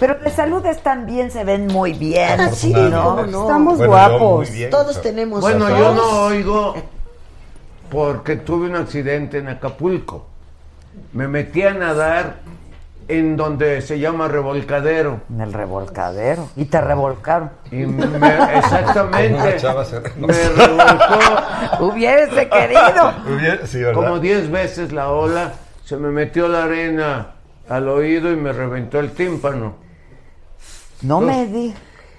[0.00, 2.40] Pero de salud están bien, se ven muy bien.
[2.40, 3.24] Ah, sí, ¿no?
[3.26, 3.42] no.
[3.42, 4.50] Estamos Bueno, guapos.
[4.50, 5.40] bien, Todos tenemos.
[5.40, 6.74] Bueno, yo no oigo
[7.94, 10.26] porque tuve un accidente en Acapulco.
[11.12, 12.38] Me metí a nadar
[13.06, 15.20] en donde se llama revolcadero.
[15.30, 16.48] En el revolcadero.
[16.56, 17.50] Y te revolcaron.
[17.70, 18.04] Y me-
[18.58, 19.56] exactamente.
[20.16, 21.84] Me revolcó.
[21.84, 23.94] Hubiese querido.
[23.94, 25.52] Como 10 veces la ola,
[25.84, 27.28] se me metió la arena
[27.68, 29.76] al oído y me reventó el tímpano.
[31.02, 31.74] No Entonces, me di.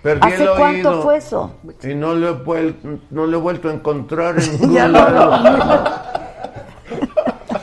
[0.06, 1.02] Perdí ¿Hace el cuánto oído.
[1.02, 1.52] fue eso?
[1.82, 2.73] Y no lo he,
[3.10, 5.84] no lo he vuelto a encontrar en ningún Ya no lo- lado.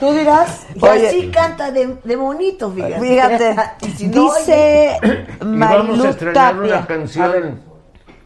[0.00, 3.00] Tú dirás, Y así canta de, de bonito, fíjate.
[3.00, 3.56] Fíjate,
[3.86, 6.60] Y si no, dice oye- Y vamos Marilu a estrenar Tapia.
[6.78, 7.60] una canción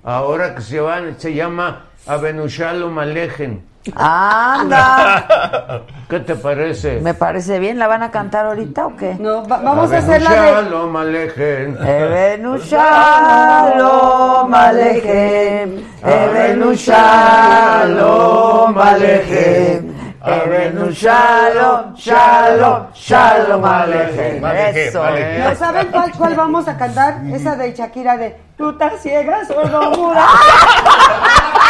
[0.02, 3.66] ahora que se van, se llama Avenushalo Malejen.
[3.94, 5.82] Anda.
[6.08, 7.00] ¿Qué te parece?
[7.00, 7.78] Me parece bien.
[7.78, 9.16] ¿La van a cantar ahorita o qué?
[9.18, 10.38] No, vamos a hacer la de...
[10.38, 11.76] Avenushalo Malejen.
[11.76, 24.44] Ebenu Shalom Alejem, Ebenu Shalom Alejem, Ebenu Shalom, Shalom, Shalom Alejem.
[24.76, 25.02] Eso.
[25.02, 27.18] ¿No saben cuál, cuál vamos a cantar?
[27.32, 30.26] Esa de Shakira de Tú estás ciega, sordo, muda.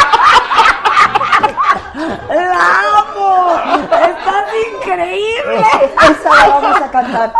[1.97, 3.55] ¡La amo!
[3.83, 4.45] ¡Estás
[4.75, 5.65] increíble!
[6.11, 7.33] Esa la vamos a cantar.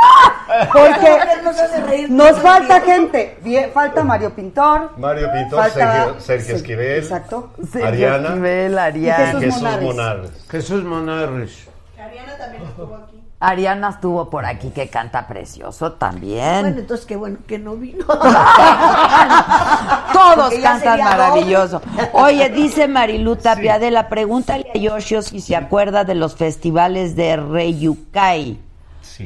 [0.74, 3.38] Porque nos falta gente.
[3.74, 4.92] Falta Mario Pintor.
[4.98, 7.52] Mario Pintor, Falta- Sergio, Esquivel, Exacto.
[7.84, 9.40] Ariana Esquivel, y Ariana.
[9.40, 10.32] Jesús Monares.
[10.50, 11.68] Jesús Monares.
[12.00, 13.17] Ariana también estuvo aquí.
[13.40, 16.62] Ariana estuvo por aquí que canta precioso también.
[16.62, 18.04] Bueno, entonces qué bueno que no vino.
[20.14, 21.80] Todos cantan maravilloso.
[21.80, 22.10] doble.
[22.14, 27.16] Oye, dice Marilu Tapia de la pregúntale a Yoshio si se acuerda de los festivales
[27.16, 28.60] de Reyukai.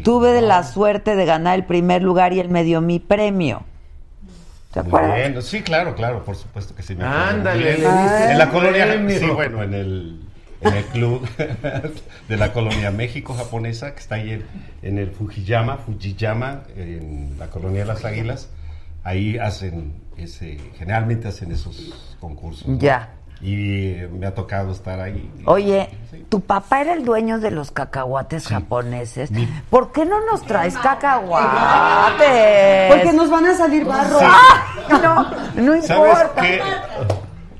[0.03, 3.63] Tuve de la suerte de ganar el primer lugar y él me dio mi premio.
[4.73, 5.15] ¿Te Muy acuerdas?
[5.15, 5.41] bien.
[5.41, 6.95] Sí, claro, claro, por supuesto que sí.
[6.95, 7.03] me.
[7.03, 7.83] Ándale,
[8.31, 10.20] En la colonia, sí, bueno, en el,
[10.61, 11.27] en el club
[12.29, 14.45] de la colonia México-Japonesa, que está ahí en,
[14.81, 18.49] en el Fujiyama, Fujiyama, en la colonia de las Águilas.
[19.03, 22.67] Ahí hacen, ese, generalmente hacen esos concursos.
[22.67, 22.77] ¿no?
[22.77, 23.09] Ya.
[23.41, 25.31] Y eh, me ha tocado estar ahí.
[25.45, 25.89] Oye,
[26.29, 29.31] tu papá era el dueño de los cacahuates japoneses.
[29.71, 31.49] ¿Por qué no nos traes cacahuates?
[32.93, 34.21] Porque nos van a salir barros.
[34.91, 35.23] No,
[35.55, 36.43] no ¿Sabes importa.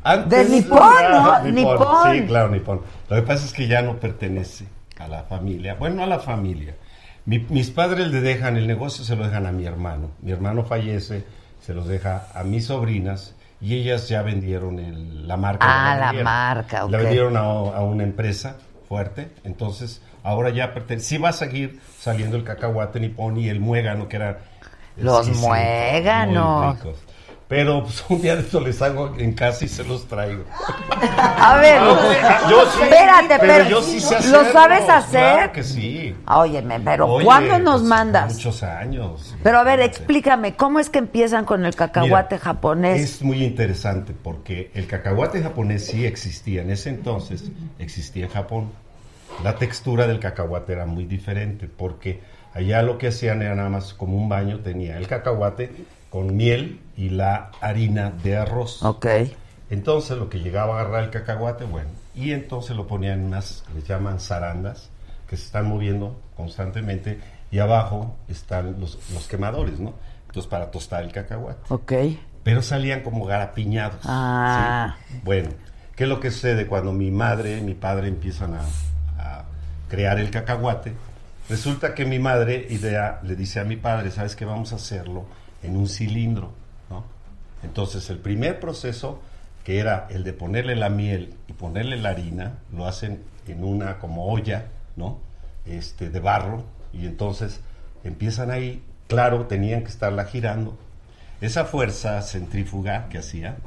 [0.04, 0.36] Qué?
[0.36, 0.86] De Nippon, ¿no?
[1.32, 1.78] Ajá, Nippon.
[2.12, 2.82] Sí, claro, Nippon.
[3.10, 4.66] Lo que pasa es que ya no pertenece
[5.00, 5.76] a la familia.
[5.76, 6.76] Bueno, no a la familia.
[7.26, 10.12] Mi- mis padres le dejan el negocio, se lo dejan a mi hermano.
[10.22, 11.24] Mi hermano fallece,
[11.62, 15.66] se los deja a mis sobrinas y ellas ya vendieron el- la marca.
[15.70, 16.92] Ah, la marca, ok.
[16.92, 18.56] La vendieron a, a una empresa
[18.90, 19.30] fuerte.
[19.44, 21.06] Entonces, ahora ya pertenece.
[21.10, 24.40] Sí va a seguir saliendo el cacahuate Nippon y el muégano, que era.
[24.98, 26.76] Los muéganos.
[27.52, 30.46] Pero pues, un día de esto les hago en casa y se los traigo.
[31.02, 31.82] A ver,
[32.50, 35.34] Yo sí, espérate, pero pero, yo sí sé ¿lo sabes hacer?
[35.34, 36.16] Claro que sí.
[36.28, 38.36] Óyeme, pero Oye, ¿cuándo nos pues, mandas?
[38.36, 39.36] Muchos años.
[39.44, 43.02] Pero a ver, explícame, ¿cómo es que empiezan con el cacahuate Mira, japonés?
[43.02, 46.62] Es muy interesante porque el cacahuate japonés sí existía.
[46.62, 48.72] En ese entonces existía en Japón.
[49.44, 52.22] La textura del cacahuate era muy diferente porque
[52.54, 54.60] allá lo que hacían era nada más como un baño.
[54.60, 55.70] Tenía el cacahuate
[56.12, 58.84] con miel y la harina de arroz.
[58.84, 59.08] Ok.
[59.72, 63.64] Entonces lo que llegaba a agarrar el cacahuate, bueno, y entonces lo ponían en unas,
[63.74, 64.90] les llaman zarandas,
[65.30, 67.20] que se están moviendo constantemente,
[67.50, 69.94] y abajo están los, los quemadores, ¿no?
[70.28, 71.74] Entonces para tostar el cacahuate.
[71.74, 71.94] Ok.
[72.44, 74.02] Pero salían como garapiñados.
[74.04, 74.98] Ah.
[75.08, 75.22] ¿sí?
[75.24, 75.50] Bueno,
[75.96, 78.64] ¿qué es lo que sucede cuando mi madre y mi padre empiezan a,
[79.18, 79.46] a
[79.88, 80.92] crear el cacahuate?
[81.48, 84.44] Resulta que mi madre idea, le dice a mi padre, ¿sabes qué?
[84.44, 85.26] Vamos a hacerlo
[85.64, 86.52] en un cilindro,
[86.90, 87.04] ¿no?
[87.64, 89.20] Entonces el primer proceso,
[89.64, 94.00] que era el de ponerle la miel y ponerle la harina, lo hacen en una
[94.00, 94.66] como olla,
[94.96, 95.20] ¿no?
[95.66, 96.64] Este, de barro,
[96.94, 97.60] y entonces
[98.04, 100.78] empiezan ahí, claro, tenían que estarla girando.
[101.40, 103.58] Esa fuerza centrífuga que hacía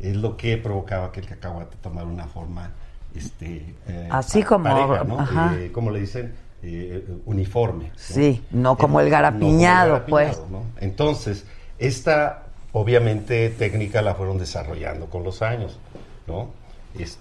[0.00, 2.70] es lo que provocaba que el cacahuate tomara una forma
[3.14, 5.54] este, eh, Así como- pareja, ¿no?
[5.56, 6.32] Eh, ¿cómo le dicen?
[6.60, 7.92] Eh, uniforme.
[7.94, 10.40] Sí, no como el garapiñado, no como el pues.
[10.80, 11.46] Entonces,
[11.78, 15.78] esta obviamente técnica la fueron desarrollando con los años,
[16.26, 16.50] ¿no?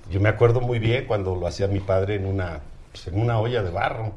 [0.09, 2.61] Yo me acuerdo muy bien cuando lo hacía mi padre en una,
[2.91, 4.13] pues, en una olla de barro,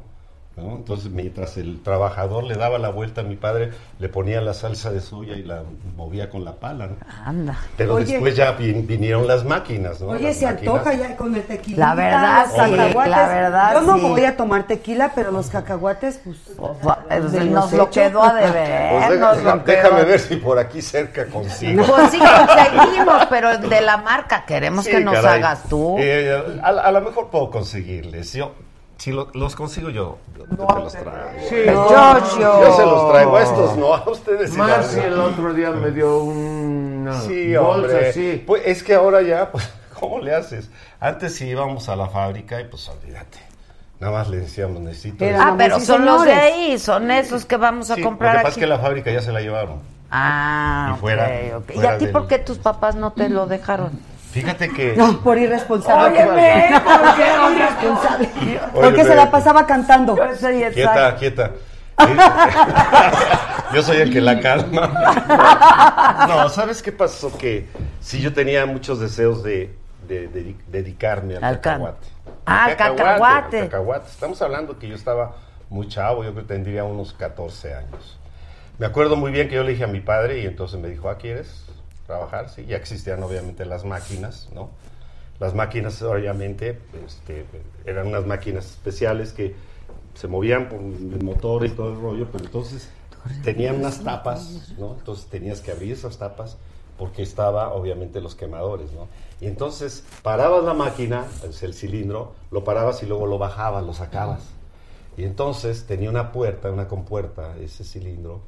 [0.57, 0.75] ¿no?
[0.75, 4.91] Entonces, mientras el trabajador le daba la vuelta a mi padre, le ponía la salsa
[4.91, 5.63] de soya y la
[5.95, 6.95] movía con la pala, ¿no?
[7.25, 7.57] Anda.
[7.77, 8.05] Pero Oye.
[8.05, 10.07] después ya vin- vinieron las máquinas, ¿no?
[10.09, 11.87] Oye, Las se máquinas- antoja ya con el tequila.
[11.87, 13.11] La verdad, los sí, cacahuates.
[13.11, 14.01] la verdad, Yo no sí.
[14.01, 16.37] voy a tomar tequila, pero los cacahuates, pues.
[17.09, 18.91] Eh, de Nos lo quedó a deber.
[18.91, 20.05] Pues deja- nos lo déjame quedó.
[20.07, 21.83] ver si por aquí cerca consigo.
[21.85, 25.39] Pues sí, conseguimos, pero de la marca queremos Sí, que nos caray.
[25.39, 25.95] hagas tú.
[25.97, 28.33] Eh, a, a lo mejor puedo conseguirles.
[28.33, 28.51] Yo
[29.01, 31.11] Si lo- los consigo yo, yo te los traigo.
[31.49, 32.61] Sí, No, Giorgio.
[32.61, 34.55] Yo se los traigo a estos, no a ustedes.
[34.55, 35.03] Marci no.
[35.05, 38.09] el otro día me dio una Sí, bolsa hombre.
[38.09, 38.43] así.
[38.45, 39.67] Pues es que ahora ya, pues,
[39.99, 40.69] ¿cómo le haces?
[40.99, 43.39] Antes sí íbamos a la fábrica y pues olvídate.
[43.99, 45.25] Nada más le decíamos, necesito.
[45.35, 48.43] Ah, pero son los de ahí, son esos que vamos a Sí, comprar Lo que
[48.43, 48.59] pasa aquí.
[48.59, 49.79] es que la fábrica ya se la llevaron.
[50.11, 51.69] Ah, Y fuera- ok, ok.
[51.69, 53.99] ¿Y fuera a ti del- por qué tus papás no te lo dejaron?
[54.31, 54.95] Fíjate que.
[54.95, 56.23] No, por irresponsable.
[56.23, 57.21] Óyeme, ¿por qué
[57.55, 58.29] irresponsable?
[58.73, 60.15] Porque se la pasaba cantando.
[60.73, 61.51] Quieta, quieta.
[63.73, 64.87] yo soy el que la calma.
[66.27, 67.37] No, ¿sabes qué pasó?
[67.37, 67.67] Que
[67.99, 69.75] sí, yo tenía muchos deseos de,
[70.07, 72.07] de- de dedicarme al, cacahuate.
[72.45, 73.59] Ah, al cacahuate.
[73.59, 74.09] al cacahuate.
[74.09, 75.35] Estamos hablando que yo estaba
[75.69, 78.17] muy chavo, yo creo que tendría unos 14 años.
[78.79, 81.09] Me acuerdo muy bien que yo le dije a mi padre y entonces me dijo,
[81.09, 81.65] ah, ¿quieres
[82.11, 82.49] trabajar?
[82.49, 84.69] Sí, ya existían obviamente las máquinas, ¿no?
[85.39, 87.45] Las máquinas obviamente este,
[87.85, 89.55] eran unas máquinas especiales que
[90.13, 92.89] se movían por el motor y todo el rollo, pero entonces
[93.43, 94.95] tenían unas tapas, ¿no?
[94.99, 96.57] Entonces tenías que abrir esas tapas
[96.97, 99.07] porque estaba obviamente los quemadores, ¿no?
[99.39, 101.25] Y entonces parabas la máquina,
[101.61, 104.41] el cilindro, lo parabas y luego lo bajabas, lo sacabas.
[105.17, 108.41] Y entonces tenía una puerta, una compuerta, ese cilindro,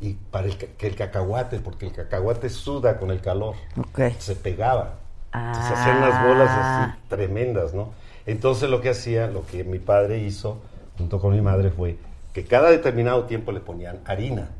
[0.00, 4.12] y para el, que el cacahuate, porque el cacahuate suda con el calor, Ok.
[4.18, 4.94] se pegaba.
[5.32, 5.52] Ah.
[5.54, 7.90] Se hacían unas bolas así tremendas, ¿no?
[8.26, 10.58] Entonces lo que hacía, lo que mi padre hizo,
[10.96, 11.96] junto con mi madre, fue
[12.32, 14.50] que cada determinado tiempo le ponían harina.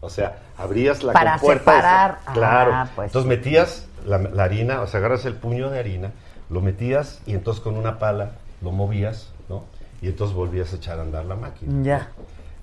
[0.00, 2.18] O sea, abrías la Para compuerta esa- separar.
[2.34, 2.70] Claro.
[2.74, 3.06] Ah, pues.
[3.08, 6.12] Entonces metías la, la harina, o sea, agarras el puño de harina,
[6.50, 9.64] lo metías y entonces con una pala lo movías, ¿no?
[10.02, 11.82] Y entonces volvías a echar a andar la máquina.
[11.82, 12.08] Ya.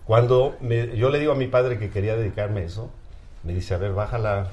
[0.06, 2.90] Cuando me- yo le digo a mi padre que quería dedicarme a eso,
[3.44, 4.48] me dice, a ver, baja la...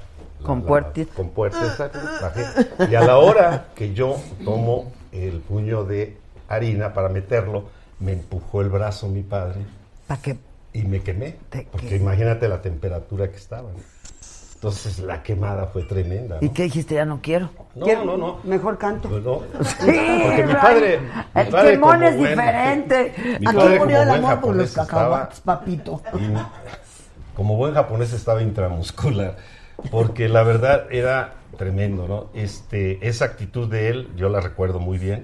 [1.07, 2.45] la compuerta esa, bajé.
[2.91, 6.17] Y a la hora que yo tomo el puño de
[6.47, 7.65] harina para meterlo,
[7.99, 9.59] me empujó el brazo mi padre
[10.07, 10.37] ¿Para qué?
[10.73, 11.35] y me quemé.
[11.71, 13.69] Porque imagínate la temperatura que estaba.
[13.71, 13.77] ¿no?
[14.59, 16.35] Entonces la quemada fue tremenda.
[16.41, 16.45] ¿no?
[16.45, 16.95] ¿Y qué dijiste?
[16.95, 17.49] Ya no quiero.
[17.75, 18.39] No, no, no.
[18.43, 19.07] Mejor canto.
[19.07, 19.41] Pues no.
[19.63, 20.99] Sí, Porque mi padre.
[20.99, 23.13] mi El padre como es buen- diferente.
[23.39, 26.01] Mi Aquí padre murió el amor por los cacahuates, papito.
[26.19, 26.33] y
[27.37, 29.37] como buen japonés estaba intramuscular,
[29.91, 32.25] porque la verdad era tremendo, ¿no?
[32.33, 35.23] Este, esa actitud de él, yo la recuerdo muy bien,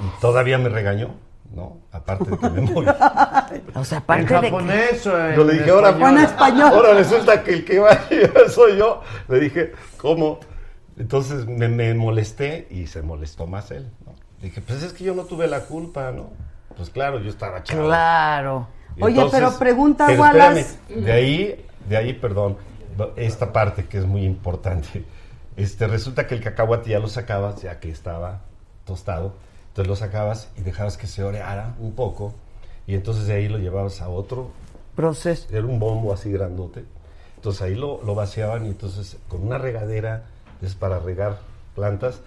[0.00, 1.10] y todavía me regañó,
[1.54, 1.82] ¿no?
[1.92, 2.62] Aparte de que me.
[3.74, 4.34] O sea, ¿En aparte de que...
[4.34, 6.70] japonés en Yo le dije, ahora, español?
[6.72, 9.02] ahora resulta que el que va a llegar soy yo.
[9.28, 10.40] Le dije, ¿cómo?
[10.96, 13.90] Entonces me, me molesté y se molestó más él.
[14.06, 14.14] ¿no?
[14.40, 16.30] Dije, pues es que yo no tuve la culpa, ¿no?
[16.76, 17.86] Pues claro, yo estaba chavo.
[17.86, 18.68] Claro.
[18.96, 20.60] Y Oye, pero pregunta, pero Wallace.
[20.60, 22.56] espérame, de ahí, de ahí, perdón,
[23.16, 25.04] esta parte que es muy importante.
[25.56, 28.40] Este, resulta que el cacahuate ya lo sacabas, ya que estaba
[28.84, 29.34] tostado,
[29.72, 32.34] entonces lo sacabas y dejabas que se oreara un poco,
[32.86, 34.50] y entonces de ahí lo llevabas a otro
[34.94, 35.48] proceso.
[35.50, 36.84] Era un bombo así grandote.
[37.36, 40.24] Entonces ahí lo, lo vaciaban y entonces con una regadera,
[40.60, 41.38] es para regar
[41.74, 42.20] plantas,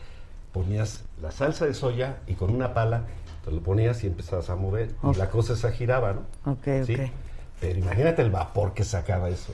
[0.54, 3.04] ponías la salsa de soya y con una pala
[3.44, 6.52] te lo ponías y empezabas a mover y la cosa esa giraba, ¿no?
[6.52, 6.96] Ok, ¿Sí?
[6.96, 7.12] ok.
[7.62, 9.54] Pero imagínate el vapor que sacaba eso.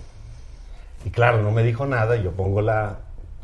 [1.04, 3.00] Y claro, no me dijo nada, yo pongo la,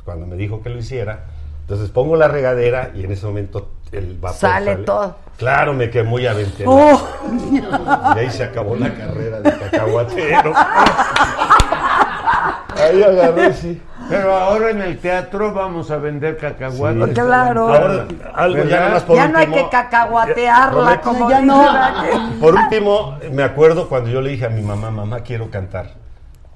[0.05, 1.25] cuando me dijo que lo hiciera,
[1.59, 5.15] entonces pongo la regadera y en ese momento el vapor Sale todo.
[5.37, 6.63] Claro, me quemó y aventé.
[6.65, 7.07] la- Oh.
[8.15, 10.53] Y ahí se acabó la carrera de cacahuatero.
[12.75, 13.81] Ahí agarré, sí.
[14.09, 17.07] Pero ahora en el teatro vamos a vender cacahuates.
[17.09, 17.13] Sí.
[17.13, 17.67] Claro.
[17.73, 18.05] Ahora,
[18.35, 18.79] algo ya ¿Verdad?
[18.79, 21.65] nada más por ya no hay que cacahuatearla, como Ya no.
[22.39, 25.91] Por último, me acuerdo cuando yo le dije a mi mamá, mamá, quiero cantar.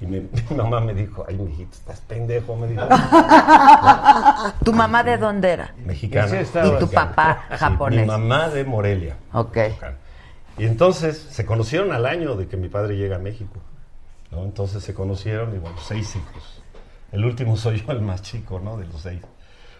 [0.02, 0.20] Y mi,
[0.50, 2.82] mi mamá me dijo, ay, mijito, estás pendejo, me dijo.
[4.66, 5.74] ¿Tu mamá de dónde era?
[5.86, 6.42] Mexicana.
[6.42, 8.02] Y tu papá Sí, japonés.
[8.02, 9.16] mi mamá de Morelia.
[9.34, 9.58] Ok.
[10.58, 13.60] Y entonces se conocieron al año de que mi padre llega a México.
[14.32, 14.44] ¿no?
[14.44, 16.64] Entonces se conocieron y bueno, seis hijos.
[17.12, 18.78] El último soy yo, el más chico, ¿no?
[18.78, 19.22] De los seis.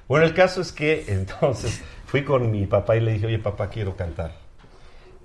[0.08, 3.70] Bueno, el caso es que entonces fui con mi papá y le dije, oye, papá,
[3.70, 4.34] quiero cantar.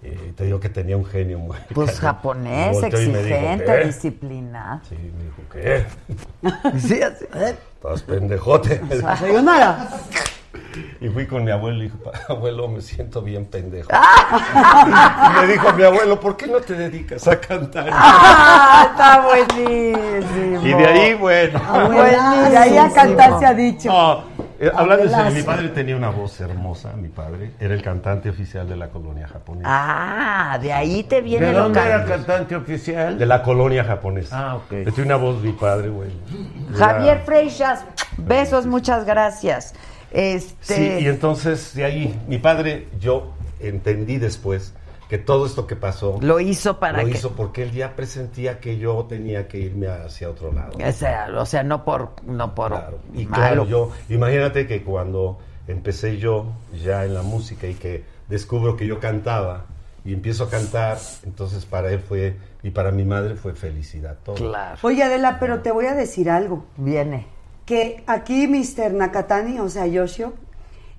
[0.02, 3.85] Eh, te digo que tenía un genio muy Pues japonés, dijo, exigente, "¿Qué?".
[3.86, 4.81] disciplinado.
[4.89, 6.78] Sí, me dijo, ¿qué?
[6.78, 7.24] Sí, así.
[7.32, 8.81] Estás pendejote.
[9.18, 9.89] Sayonara.
[11.01, 13.89] Y fui con mi abuelo y dije, "Pa- abuelo, me siento bien pendejo.
[13.93, 15.32] Ah.
[15.36, 17.89] y me dijo mi abuelo, ¿por qué no te dedicas a cantar?
[17.90, 20.60] ¡Ah, está buenísimo!
[20.66, 21.59] Y de ahí, bueno.
[21.66, 23.89] Abuela, de ahí a cantar se ha dicho.
[23.90, 24.23] No,
[24.74, 27.53] hablando en serio, mi padre tenía una voz hermosa, mi padre.
[27.61, 29.69] Era el cantante oficial de la colonia japonesa.
[29.69, 33.19] Ah, de ahí te viene ¿De dónde era cantante oficial?
[33.19, 34.51] De la colonia japonesa.
[34.51, 34.69] Ah, ok.
[34.69, 36.11] Tiene una voz mi padre, güey.
[36.74, 37.85] Javier Freixas,
[38.16, 39.74] besos, muchas gracias.
[40.11, 44.73] Este, Sí, y entonces de ahí, mi padre, yo entendí después
[45.09, 48.59] que todo esto que pasó Lo hizo para lo que- hizo porque él ya presentía
[48.61, 50.73] que yo tenía que irme hacia otro lado.
[50.85, 52.73] O sea, o sea, no por, no por
[53.15, 53.35] Y malo.
[53.37, 55.39] claro, yo, imagínate que cuando
[55.69, 56.47] empecé yo
[56.83, 59.66] ya en la música y que descubro que yo cantaba
[60.05, 64.35] y empiezo a cantar, entonces para él fue, y para mi madre fue felicidad todo.
[64.37, 64.78] Claro.
[64.83, 66.65] Oye, Adela, pero te voy a decir algo.
[66.77, 67.27] Viene.
[67.65, 68.93] Que aquí Mr.
[68.93, 70.35] Nakatani, o sea, Yoshio,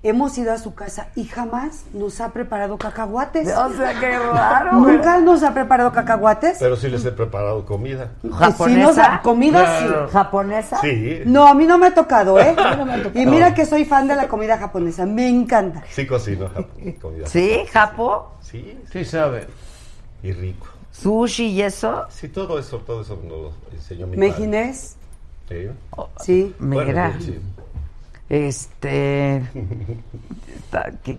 [0.02, 3.48] hemos ido a su casa y jamás nos ha preparado cacahuates.
[3.56, 6.56] O sea, qué raro, Nunca nos ha preparado cacahuates.
[6.60, 8.12] Pero sí les he preparado comida.
[8.22, 10.06] Sí nos ha- comida Claro.
[10.06, 10.12] sí.
[10.12, 10.80] ¿Japonesa?
[10.80, 12.54] Sí, No, a mí no me ha tocado, ¿eh?
[12.58, 13.20] A mí no me ha tocado.
[13.20, 15.82] Y mira que soy fan de la comida japonesa, me encanta.
[15.90, 17.26] sí cocino jap- comida.
[17.26, 18.32] ¿Sí, Japo?
[18.40, 18.78] Sí.
[18.92, 19.46] Sí sabe.
[20.22, 20.66] Y rico.
[20.92, 22.06] ¿Sushi y eso?
[22.08, 24.28] Sí, todo eso, todo eso nos lo enseñó mi padre.
[24.30, 24.96] ¿Mejinés?
[25.48, 25.68] Sí.
[26.20, 26.54] Sí.
[26.58, 27.14] Mira.
[27.20, 27.38] Sí.
[28.28, 29.42] Este.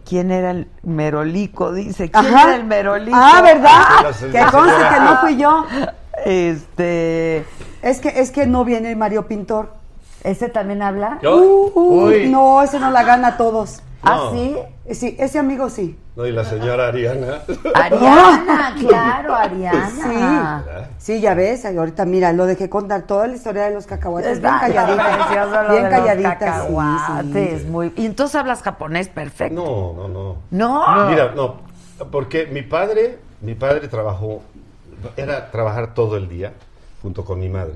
[0.08, 1.72] ¿Quién era el Merolico?
[1.74, 2.12] Dice.
[2.12, 2.44] ¿Quién Ajá.
[2.44, 3.18] era el Merolico?
[3.20, 3.72] Ah, ¿verdad?
[3.74, 5.66] Ah, Que conste que no fui yo.
[6.26, 7.46] Este.
[7.82, 9.74] Es que, es que no viene Mario Pintor.
[10.24, 11.18] ¿Ese también habla?
[11.24, 11.38] ¿Yo?
[11.38, 12.30] Uh, uh, Uy.
[12.30, 13.82] no, ese no la gana a todos.
[14.02, 14.32] ¿Ah, No.
[14.32, 14.56] sí?
[14.92, 15.98] Sí, ese amigo sí.
[16.16, 17.42] No, y la señora Ariana.
[17.76, 20.64] Ariana, claro, Ariana.
[20.66, 20.80] Sí.
[20.98, 24.54] Sí, ya ves, ahorita mira, lo dejé contar toda la historia de los cacahuates bien
[24.60, 25.68] calladita.
[25.72, 27.68] Bien calladita, sí, cacahuates, sí.
[27.68, 29.56] muy- Y entonces hablas japonés perfecto.
[29.96, 30.36] No, no, no.
[30.52, 31.10] ¿No?
[31.10, 31.58] Mira, no,
[32.12, 34.42] porque mi padre, mi padre trabajó,
[35.18, 36.54] era trabajar todo el día
[37.02, 37.76] junto con mi madre.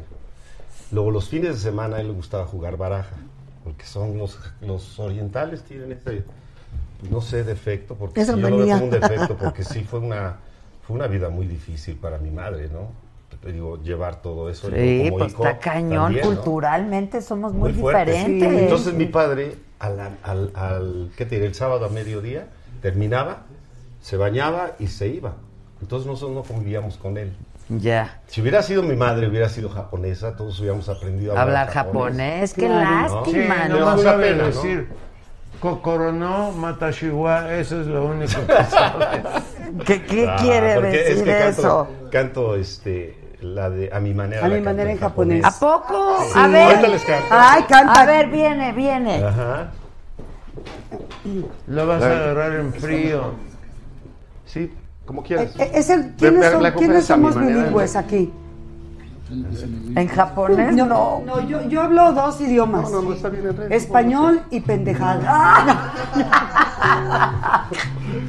[0.92, 3.16] Luego los fines de semana a él le gustaba jugar baraja,
[3.64, 6.24] porque son los, los orientales tienen ese,
[7.10, 10.00] no sé, defecto, porque Esa sí, yo lo veo como un defecto, porque sí fue
[10.00, 10.38] una,
[10.86, 12.90] fue una vida muy difícil para mi madre, ¿no?
[13.42, 14.70] Te digo, llevar todo eso.
[14.70, 16.14] Sí, como pues hijo está cañón.
[16.14, 16.36] también, ¿no?
[16.36, 18.58] Culturalmente somos muy, diferentes.
[18.58, 21.48] Entonces mi padre, al, al, al- ¿qué te diré?
[21.48, 22.48] El sábado a mediodía,
[22.82, 23.44] terminaba,
[24.02, 25.36] se bañaba y se iba.
[25.82, 27.34] Entonces nosotros no convivíamos con él.
[27.80, 28.22] Ya.
[28.28, 32.54] Si hubiera sido mi madre, hubiera sido japonesa, todos hubiéramos aprendido a Hablar hablar, japonés,
[32.54, 33.16] qué Claro.
[33.24, 33.80] lástima, Sí, ¿no?
[33.80, 34.46] no sabe pena, ¿no?
[34.48, 34.88] decir
[35.60, 39.24] Kokorono Matashiwa, eso es lo único que sabe.
[39.86, 41.88] ¿Qué, qué Ah, quiere es decir que canto, eso?
[42.12, 44.46] Canto este, la de a mi manera.
[44.46, 45.46] A mi manera en japonés.
[45.46, 46.18] ¿A poco?
[46.26, 46.32] Sí.
[46.40, 46.64] A ver.
[46.64, 47.26] Ahorita les canto.
[47.32, 48.02] Ay, canta.
[48.02, 49.24] A ver, viene, viene.
[49.24, 49.72] Ajá.
[51.68, 53.34] Lo vas a agarrar en frío.
[54.46, 54.72] Sí,
[55.06, 55.56] como quieras.
[55.60, 58.32] Eh, Es el, Ve- ¿Quiénes, son- quiénes somos bilingües aquí?
[59.96, 60.76] ¿En japonés?
[60.76, 61.22] No, No.
[61.26, 62.92] no, yo, yo hablo dos idiomas.
[62.92, 63.74] No, no, está bien, el resto.
[63.74, 65.24] Español y pendejadas.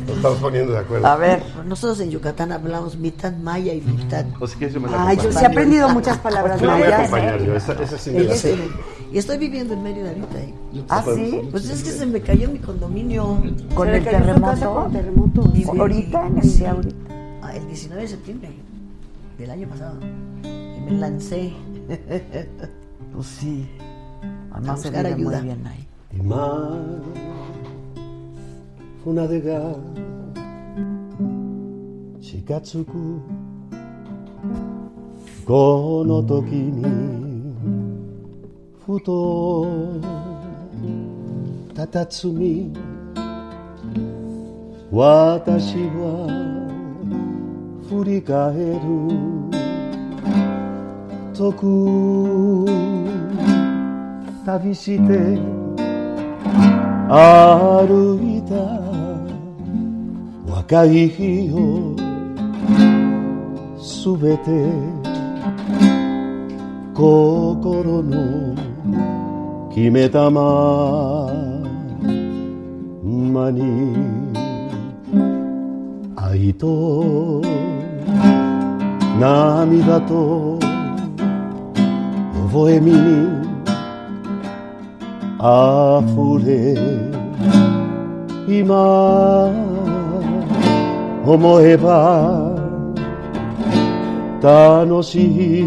[0.06, 1.06] Nos estamos poniendo de acuerdo.
[1.06, 1.42] A ver.
[1.66, 4.24] Nosotros en Yucatán hablamos mitad maya y mitad.
[4.40, 6.72] O si quieres, yo me la Ay, yo sí he aprendido muchas palabras Yo la
[6.74, 7.00] voy a mayas.
[7.00, 8.56] acompañar yo, esa, esa sí me la sé.
[9.14, 10.40] Y estoy viviendo en Mérida ahorita.
[10.40, 10.54] ¿eh?
[10.88, 11.40] ¿Ah, sí?
[11.52, 13.40] Pues es que se me cayó mi condominio.
[13.72, 14.74] ¿Con el terremoto?
[14.74, 15.42] Con terremoto.
[15.78, 16.26] ¿Ahorita?
[16.26, 16.96] En el, ahorita.
[17.40, 18.48] Ah, el 19 de septiembre
[19.38, 20.00] del año pasado.
[20.42, 21.52] Y me lancé.
[23.14, 23.68] pues sí.
[24.50, 25.42] Además se vive ayuda.
[25.42, 25.86] muy.
[26.12, 26.72] Y más,
[29.04, 29.76] una de
[32.20, 33.20] Shikatsuku,
[38.86, 39.64] この時にふと
[41.74, 42.72] 佇み。
[44.90, 46.28] 私は
[47.88, 48.84] 振り返る。
[51.34, 51.64] 遠く
[54.44, 55.38] 旅して
[57.08, 58.54] 歩いた。
[60.52, 61.96] 若い日を
[63.78, 65.04] すべて。
[66.94, 68.54] 心の
[69.74, 71.26] 決めたま
[73.32, 73.96] まに
[76.14, 77.42] 愛と
[79.18, 80.60] 涙と
[82.52, 83.44] 微笑みに
[85.40, 86.78] 溢れ
[88.46, 89.50] 今
[91.26, 92.54] 思えば
[94.40, 95.64] 楽しい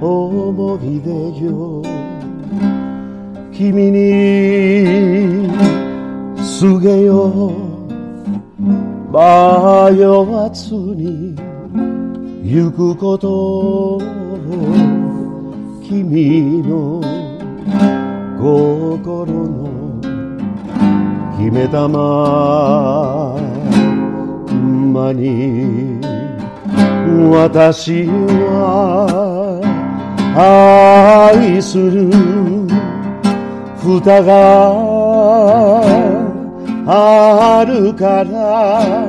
[0.00, 1.10] 思い出
[1.46, 2.03] よ。
[3.56, 5.48] 君に
[6.58, 7.52] 告げよ
[9.12, 9.16] 迷
[10.04, 11.36] わずに
[12.42, 14.00] 行くことを
[15.86, 17.00] 君の
[18.38, 20.00] 心の
[21.38, 23.38] 決めたま
[24.92, 26.00] まに
[27.30, 29.60] 私は
[31.30, 32.63] 愛する。
[33.84, 35.82] 蓋が
[36.86, 39.06] あるから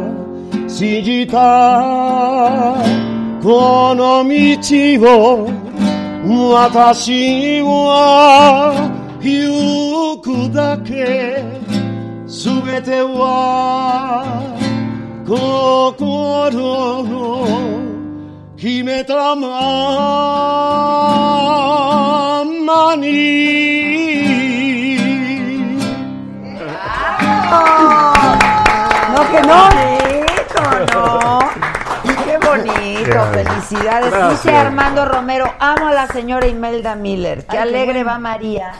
[0.68, 2.76] 信じた
[3.42, 4.36] この道
[5.02, 5.48] を
[6.54, 8.92] 私は
[9.22, 11.46] 行くだけ
[12.28, 14.26] すべては
[15.26, 17.48] 心の
[18.58, 19.46] 決めたま
[22.66, 24.35] まに。
[29.14, 29.70] No, que no.
[29.70, 31.40] bonito, ¿no?
[32.26, 34.12] Qué bonito, felicidades.
[34.12, 34.44] Gracias.
[34.44, 37.46] Dice Armando Romero, amo a la señora Imelda Miller.
[37.46, 38.10] Qué Ay, qué alegre bueno.
[38.12, 38.72] va María.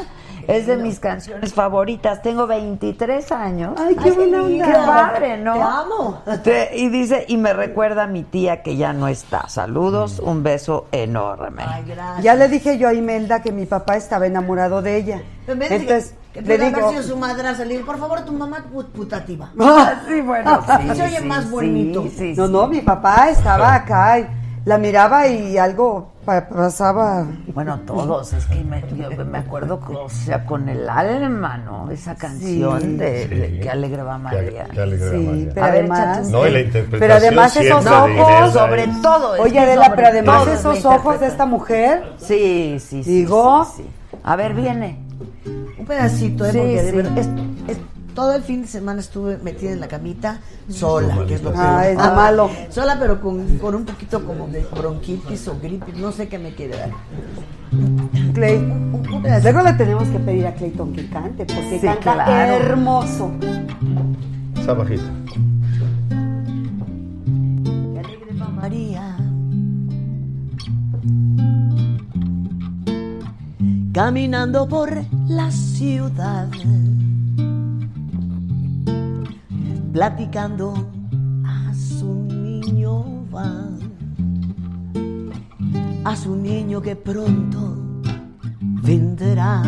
[0.48, 2.22] Es de mis canciones favoritas.
[2.22, 3.74] Tengo 23 años.
[3.80, 4.66] Ay, qué buena onda.
[4.66, 5.54] Qué padre, ¿no?
[5.54, 6.22] Te amo.
[6.44, 9.50] Te- y dice, y me recuerda a mi tía que ya no está.
[9.50, 11.64] Saludos, un beso enorme.
[11.68, 12.24] Ay, gracias.
[12.24, 15.22] Ya le dije yo a Imelda que mi papá estaba enamorado de ella.
[15.48, 18.34] Entonces, que, que le pueda haber digo, sido su madraza, le digo, por favor, tu
[18.34, 19.52] mamá put- putativa.
[19.60, 22.06] Ah, sí, bueno, sí, Se oye sí, más bonito.
[22.16, 24.28] sí, no, no, mi papá estaba acá y
[24.66, 27.26] la miraba y algo pa- pasaba.
[27.54, 31.90] Bueno, todos, es que me, yo me acuerdo, o sea, con el alma, ¿no?
[31.92, 32.88] Esa canción Sí.
[32.98, 33.60] de, de Sí.
[33.62, 34.66] Qué alegre va María.
[34.74, 35.52] Qué alegre Sí, María.
[35.54, 39.36] pero ver, además, No, y la interpretación pero además esos de ojos, sobre es- todo.
[39.36, 43.10] es Oye, que Adela, pero además esos ojos de esta mujer, Sí, sí, sí.
[43.20, 43.66] Digo.
[43.66, 43.90] sí, sí.
[44.24, 45.05] A ver, viene.
[45.80, 46.52] Un pedacito, ¿eh?
[46.52, 46.96] Sí, Porque de sí.
[46.96, 47.28] verdad, es-
[47.78, 47.78] es-
[48.14, 50.40] todo el fin de semana estuve metida en la camita
[50.70, 51.92] sola, que es lo Ah, peor.
[51.92, 52.50] es lo malo.
[52.70, 56.54] Sola, pero con, con un poquito como de bronquitis o gripis, no sé qué me
[56.56, 56.92] quiere dar.
[58.34, 58.56] Clay.
[58.56, 59.52] Un, un pedacito.
[59.52, 62.54] Luego le tenemos que pedir a Clayton que cante, porque Sí, canta claro.
[62.54, 63.32] hermoso.
[64.66, 65.04] Bajita.
[67.94, 69.15] Qué alegre va María.
[73.96, 74.92] Caminando por
[75.26, 76.50] la ciudad,
[79.94, 80.74] platicando
[81.46, 83.70] a su niño va,
[86.04, 87.78] a su niño que pronto
[88.84, 89.64] vendrá.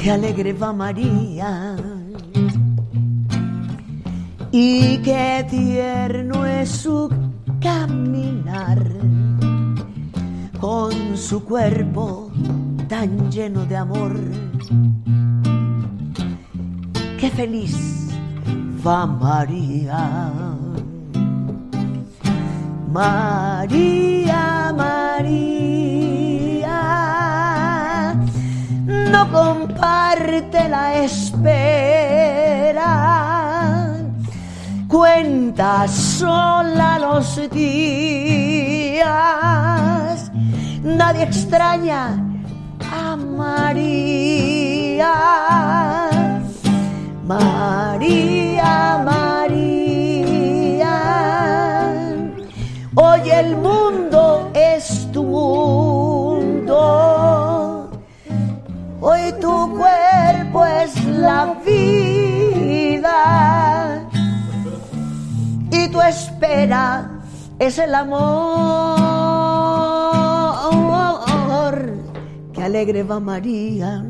[0.00, 1.74] Qué alegre va María
[4.52, 7.10] y qué tierno es su
[7.60, 8.86] caminar
[10.60, 12.30] con su cuerpo
[12.88, 14.12] tan lleno de amor.
[17.18, 18.10] Qué feliz
[18.86, 20.32] va María.
[22.92, 25.62] María, María,
[28.86, 32.40] no comparte la espera
[34.90, 39.10] cuenta sola los días.
[40.82, 42.16] Nadie extraña
[42.90, 45.12] a María.
[47.26, 49.36] María, María.
[52.94, 56.80] Hoy el mundo es tu mundo.
[59.02, 63.20] Hoy tu cuerpo es la vida
[65.70, 67.10] y tu espera
[67.58, 69.30] es el amor.
[72.52, 74.04] Qué alegre va María.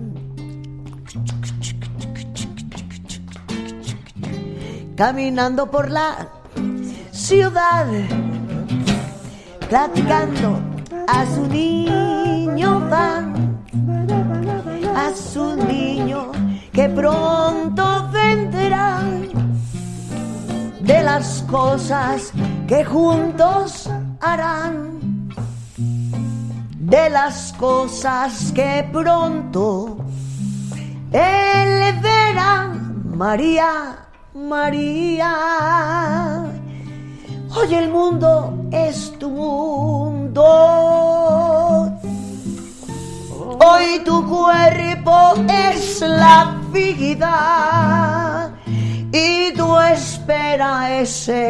[4.96, 6.28] Caminando por la
[7.10, 7.86] ciudad,
[9.68, 10.58] platicando
[11.06, 13.24] a su niño va,
[14.96, 16.32] a su niño
[16.72, 19.02] que pronto vendrá
[20.80, 22.32] de las cosas
[22.66, 23.88] que juntos
[24.20, 24.99] harán,
[26.90, 29.96] de las cosas que pronto
[31.12, 32.72] él verá.
[33.04, 35.32] María, María,
[37.54, 40.42] hoy el mundo es tu mundo.
[43.62, 48.50] Hoy tu cuerpo es la vida
[49.12, 51.40] y tu espera es el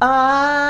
[0.00, 0.67] amor.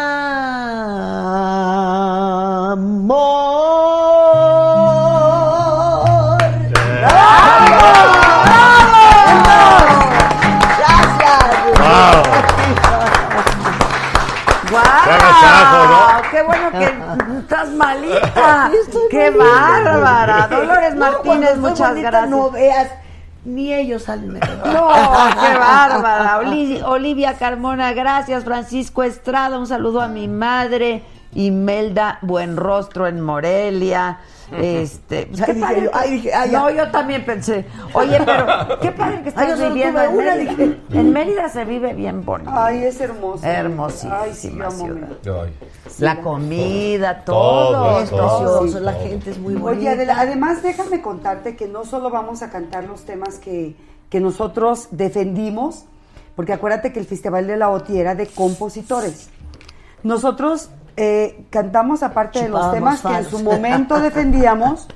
[17.79, 18.71] Malita!
[19.11, 20.49] ¡Qué bárbara!
[20.49, 22.31] Dolores No, Martínez, muchas bonita, gracias.
[22.31, 22.89] No veas,
[23.45, 24.35] ni ellos salen.
[24.65, 24.89] No,
[25.41, 26.39] qué bárbara.
[26.39, 28.45] Oli- Olivia Carmona, gracias.
[28.45, 31.03] Francisco Estrada, un saludo a mi madre.
[31.35, 34.19] Imelda Buenrostro en Morelia.
[34.51, 36.59] Este, qué Ay, dije padre yo, que- ay, dije, ay, ya.
[36.59, 37.67] no, yo también pensé.
[37.93, 38.47] Oye, pero
[38.81, 40.51] qué padre que estás viviendo en una, Mérida.
[40.55, 40.81] dije.
[40.93, 42.51] En Mérida se vive bien bonito.
[42.55, 43.45] Ay, es hermoso.
[43.47, 45.49] Hermosísima Ay, sí, amo ciudad.
[45.99, 48.01] La comida, Todo, todo.
[48.01, 48.59] Es todo.
[48.61, 49.81] precioso, la gente es muy bonita.
[49.81, 53.77] Oye, Adela, además déjame contarte que no solo vamos a cantar los temas que,
[54.09, 55.85] que nosotros defendimos,
[56.37, 59.29] porque acuérdate que el Festival de la OTI era de compositores.
[60.05, 64.89] Nosotros eh, cantamos, aparte de los temas que en su momento defendíamos,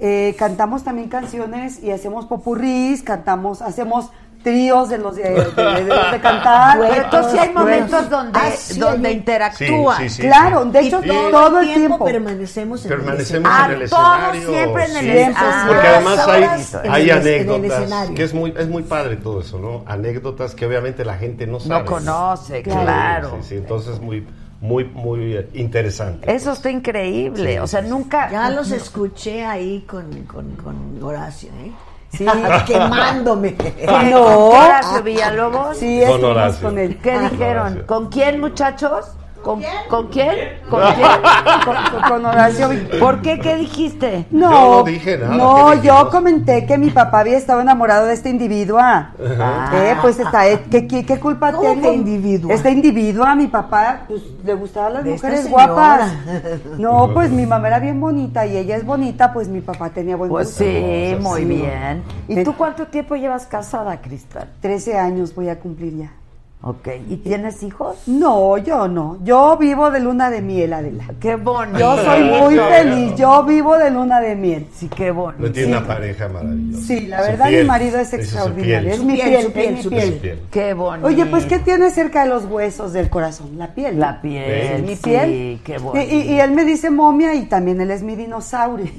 [0.00, 4.10] eh, cantamos también canciones y hacemos popurrís, cantamos, hacemos
[4.44, 6.78] tríos de los de, de- de- de los de cantar.
[6.80, 9.98] Pero entonces sí hay momentos donde, Ah, sí, donde interactúan.
[9.98, 10.22] Sí, sí, sí.
[10.22, 12.04] Claro, de hecho Y todo el tiempo.
[12.04, 14.48] permanecemos en Permanecemos Ah, en el todos escenario.
[14.48, 15.72] siempre en el escenario.
[15.72, 16.42] Porque además hay,
[16.88, 17.78] hay el- en el anécdotas.
[17.80, 18.14] escenario.
[18.14, 19.82] que es muy, es muy padre todo eso, ¿no?
[19.86, 21.80] Anécdotas que obviamente la gente no sabe.
[21.80, 23.38] No conoce, claro.
[23.42, 24.24] Sí, sí, entonces es muy,
[24.60, 26.32] muy, muy interesante.
[26.34, 27.52] Eso está increíble.
[27.52, 28.30] Sí, o sea, nunca.
[28.30, 31.72] Ya los escuché ahí con, con, con Horacio, ¿eh?
[32.10, 32.26] Sí.
[32.66, 33.54] Quemándome.
[33.86, 34.48] ¿Con No.
[34.48, 35.76] Horacio Villalobos?
[35.76, 36.68] Sí, Con Horacio.
[36.68, 36.98] con él.
[37.02, 37.62] ¿Qué Ah, dijeron?
[37.66, 37.86] Horacio.
[37.86, 39.06] ¿Con quién, muchachos?
[39.42, 40.30] ¿Con, ¿con quién?
[40.68, 41.08] ¿Con quién?
[41.64, 42.68] con, con- Horacio.
[43.00, 43.38] ¿Por qué?
[43.38, 44.26] ¿Qué dijiste?
[44.30, 48.06] No, Yo no dije nada, No, ¿qué yo comenté que mi papá había estado enamorado
[48.06, 48.78] de este individuo.
[49.18, 51.82] Eh, pues está, eh, ¿qué, qué, qué culpa ¿Cómo tengo?
[51.82, 52.52] que individua?
[52.52, 56.12] Este individuo a mi papá, pues le gustaban las De esta mujeres guapas.
[56.78, 60.16] No, pues mi mamá era bien bonita y ella es bonita, pues mi papá tenía
[60.16, 60.64] buen Pues gusto.
[60.64, 62.02] sí, muy bien.
[62.26, 64.48] ¿Y tú cuánto tiempo llevas casada, Cristal?
[64.60, 66.12] 13 años voy a cumplir ya.
[66.60, 66.88] Ok.
[67.08, 67.96] ¿Y tienes hijos?
[68.08, 69.18] No, yo no.
[69.22, 71.04] Yo vivo de luna de miel, Adela.
[71.20, 71.78] Qué bonito.
[71.78, 73.14] Yo soy muy feliz.
[73.14, 74.66] Yo vivo de luna de miel.
[74.74, 75.44] Sí, qué bonito.
[75.46, 76.84] No tiene una pareja maravillosa.
[76.84, 77.62] Sí, la Su verdad piel.
[77.62, 78.90] mi marido es extraordinario.
[78.92, 80.42] Es mi piel, piel, su piel, es mi su piel.
[80.50, 81.06] Qué bonito.
[81.06, 83.56] Oye, pues ¿qué tiene cerca de los huesos del corazón?
[83.56, 84.00] La piel.
[84.00, 85.60] La piel, Mi sí, piel.
[85.64, 86.12] qué Y, bonito.
[86.12, 88.88] y- y él me dice momia y también él es mi dinosaurio.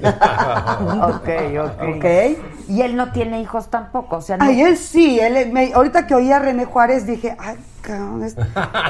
[1.02, 1.28] Ok,
[1.58, 1.96] ok.
[1.96, 2.04] ¿Ok?
[2.68, 5.18] Y él no tiene hijos tampoco, o sea, no- Ay, él sí.
[5.18, 7.49] Él, me- ahorita que oí a René Juárez dije, ay,
[7.82, 8.24] cabrón.
[8.24, 8.36] es-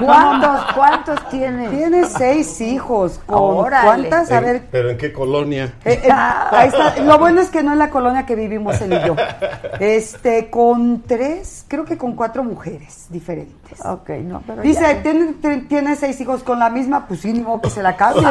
[0.05, 1.69] ¿Cuántos, cuántos tiene?
[1.69, 3.21] Tiene seis hijos.
[3.27, 3.85] Con, Órale.
[3.87, 4.31] ¿Cuántas?
[4.31, 4.63] A ¿En- ver.
[4.71, 5.73] ¿Pero en qué colonia?
[5.85, 6.97] Eh, eh, ahí está.
[7.03, 9.15] Lo bueno es que no en la colonia que vivimos él y yo.
[9.81, 13.81] Este, con tres, creo que con cuatro mujeres diferentes.
[13.85, 17.33] Ok, no, pero Dice, ya- ¿tiene, ti- tiene seis hijos con la misma, pues sí,
[17.33, 18.23] ni modo que se la cambie.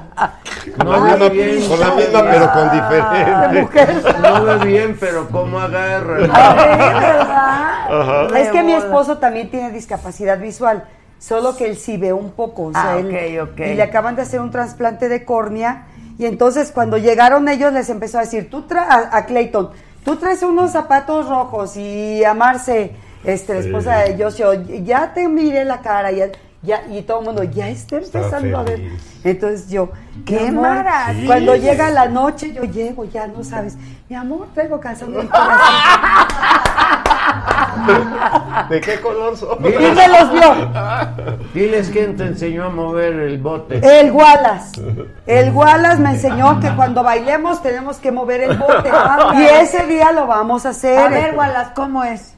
[0.84, 1.68] No la misma- bien.
[1.68, 3.62] con la misma, pero con diferente.
[3.62, 4.04] mujer.
[4.22, 6.18] No ve bien, pero cómo agarra.
[7.90, 8.40] Ajá.
[8.40, 10.86] Es que mi esposo también tiene discapacidad visual,
[11.18, 12.66] solo que él sí ve un poco.
[12.66, 13.60] O sea, Ah, él- ok, ok.
[13.62, 15.88] Y le acaban de hacer un trasplante de córnea.
[16.18, 19.70] Y entonces cuando llegaron ellos les empezó a decir, tú tra a, a Clayton,
[20.04, 22.94] tú traes unos zapatos rojos y a Marce,
[23.24, 23.68] este, la Sí.
[23.68, 24.54] esposa de Josio,
[24.84, 26.22] ya te miré la cara y,
[26.62, 28.82] ya, y todo el mundo ya está empezando a ver.
[29.24, 29.92] Entonces yo,
[30.26, 31.26] ¡Qué maravilla!
[31.28, 33.78] Cuando llega la noche yo llego, ya no sabes,
[34.10, 35.30] mi amor, traigo calzón corazón.
[38.70, 39.58] ¿De qué color son?
[39.66, 40.72] Y me los vio.
[41.54, 43.80] Diles quién te enseñó a mover el bote.
[43.82, 44.82] El Wallace.
[45.26, 48.92] El Wallace me enseñó que cuando bailemos tenemos que mover el bote.
[49.36, 50.98] Y ese día lo vamos a hacer.
[50.98, 52.36] A ver, Wallace, ¿cómo es?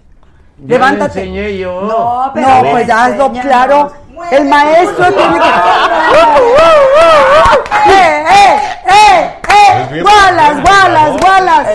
[0.60, 1.15] Ya Levántate.
[1.15, 1.81] le enseñé yo.
[1.81, 3.91] No, pero No, pues hazlo claro.
[4.32, 5.50] El maestro tiene que.
[7.88, 9.88] ¡Eh, eh, eh, eh!
[9.92, 10.12] El Wa-
[11.22, 11.66] Guarda,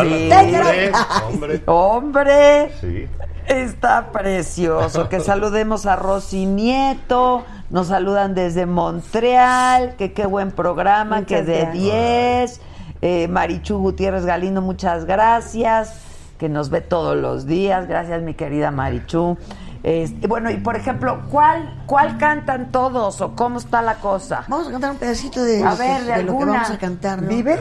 [0.00, 0.30] sí.
[1.32, 2.70] Hombre, hombre.
[2.80, 3.08] Sí.
[3.46, 5.08] está precioso.
[5.08, 7.44] Que saludemos a Rosy Nieto.
[7.70, 9.94] Nos saludan desde Montreal.
[9.96, 11.82] Que qué buen programa, Muchas que de gracias.
[11.82, 12.60] 10.
[13.02, 16.00] Eh, Marichu Gutiérrez Galindo, muchas gracias.
[16.38, 17.86] Que nos ve todos los días.
[17.86, 19.36] Gracias, mi querida Marichu.
[19.82, 24.44] Este, bueno, y por ejemplo, ¿cuál, ¿cuál cantan todos o cómo está la cosa?
[24.48, 27.22] Vamos a cantar un pedacito de, A ver, de de lo que vamos a cantar,
[27.22, 27.28] ¿no?
[27.28, 27.60] ¿Vive?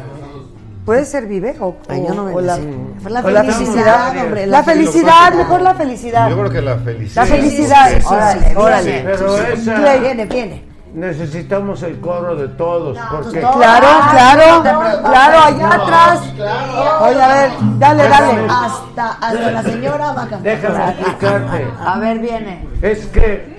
[0.86, 1.56] ¿Puede ser vive?
[1.60, 2.58] O, Ay, yo no me o la.
[2.58, 6.30] La o la felicidad, hombre, La la felicidad, mejor la felicidad.
[6.30, 7.24] Yo creo que la felicidad.
[7.24, 7.88] La felicidad.
[7.90, 9.02] Sí, sí, sí, Órale, sí, órale.
[9.04, 10.00] Pero esa Play.
[10.00, 10.75] Viene, viene.
[10.96, 12.98] Necesitamos el coro de todos.
[13.12, 13.56] Porque todos.
[13.58, 16.22] Claro, claro, no, claro, allá atrás.
[17.02, 18.48] Oye, a ver, dale, dale.
[18.50, 20.42] Hasta, hasta la señora va a cantar.
[20.42, 21.68] déjame explicarte.
[21.86, 22.68] A ver, viene.
[22.82, 23.58] Es que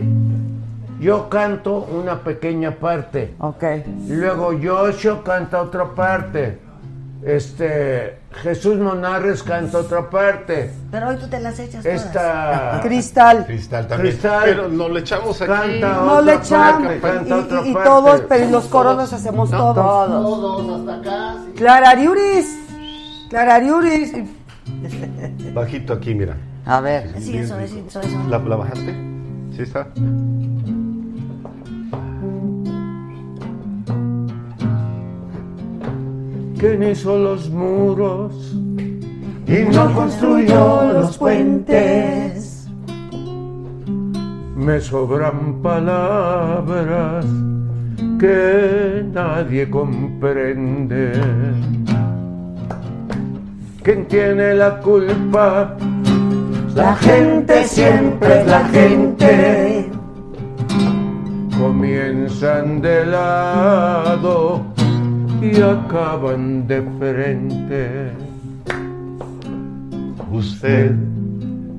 [0.98, 3.34] yo canto una pequeña parte.
[3.38, 3.64] Ok.
[4.08, 6.65] Luego Yoshio canta otra parte.
[7.26, 10.70] Este Jesús Monarres canta otra parte.
[10.92, 12.04] Pero hoy tú te las echas todas.
[12.06, 13.44] Esta Cristal.
[13.46, 14.12] Cristal también.
[14.12, 14.42] Cristal.
[14.44, 15.50] Pero no le echamos aquí.
[15.50, 16.82] canta No otra le echamos.
[16.86, 17.88] parte, canta Y, otra y- y parte.
[17.88, 19.74] todos, pero los coros los hacemos todos.
[19.74, 21.34] Todos hasta acá.
[21.46, 21.52] sí.
[21.58, 22.58] Clarariuris.
[23.28, 24.12] Clarariuris.
[25.52, 26.36] Bajito aquí, mira.
[26.64, 27.12] A ver.
[27.20, 28.18] Sí, eso, eso, eso, eso.
[28.28, 28.94] ¿La, la bajaste?
[29.56, 29.88] Sí está.
[36.58, 38.32] ¿Quién hizo los muros
[39.46, 42.66] y no construyó los puentes?
[44.56, 47.26] Me sobran palabras
[48.18, 51.12] que nadie comprende.
[53.82, 55.76] ¿Quién tiene la culpa?
[56.74, 59.90] La gente siempre es la gente.
[61.58, 64.75] Comienzan de lado
[65.42, 68.10] y acaban de frente.
[70.30, 70.94] Usted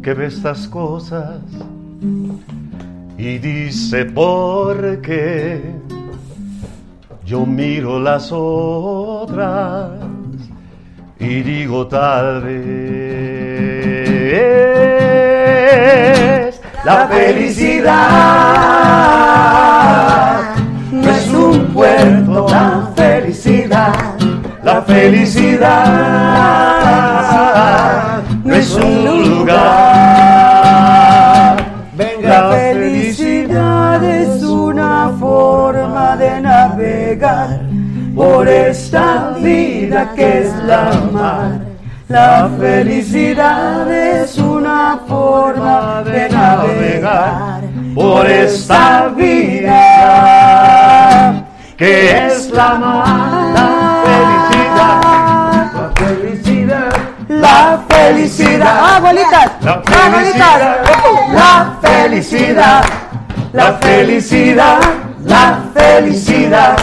[0.02, 1.42] que ve estas cosas
[3.18, 5.62] y dice por qué
[7.26, 9.92] yo miro las otras
[11.20, 12.58] y digo tal vez
[16.86, 17.98] la felicidad
[20.92, 22.48] no es un puerto
[24.68, 25.72] la felicidad
[28.44, 29.88] no es un lugar
[32.22, 37.62] La felicidad es una forma de navegar
[38.14, 41.60] por esta vida que es la mar.
[42.10, 47.62] La felicidad es una forma de navegar
[47.96, 49.84] por esta vida
[51.78, 53.37] que es la mala
[57.42, 60.60] La felicidad, abuelitas, La abuelitas,
[61.34, 62.84] la felicidad,
[63.54, 64.80] la felicidad,
[65.24, 66.78] la felicidad,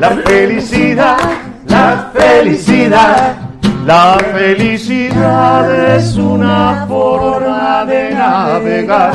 [0.00, 1.18] la felicidad,
[1.66, 3.36] la felicidad.
[3.84, 9.12] La felicidad es una forma de navegar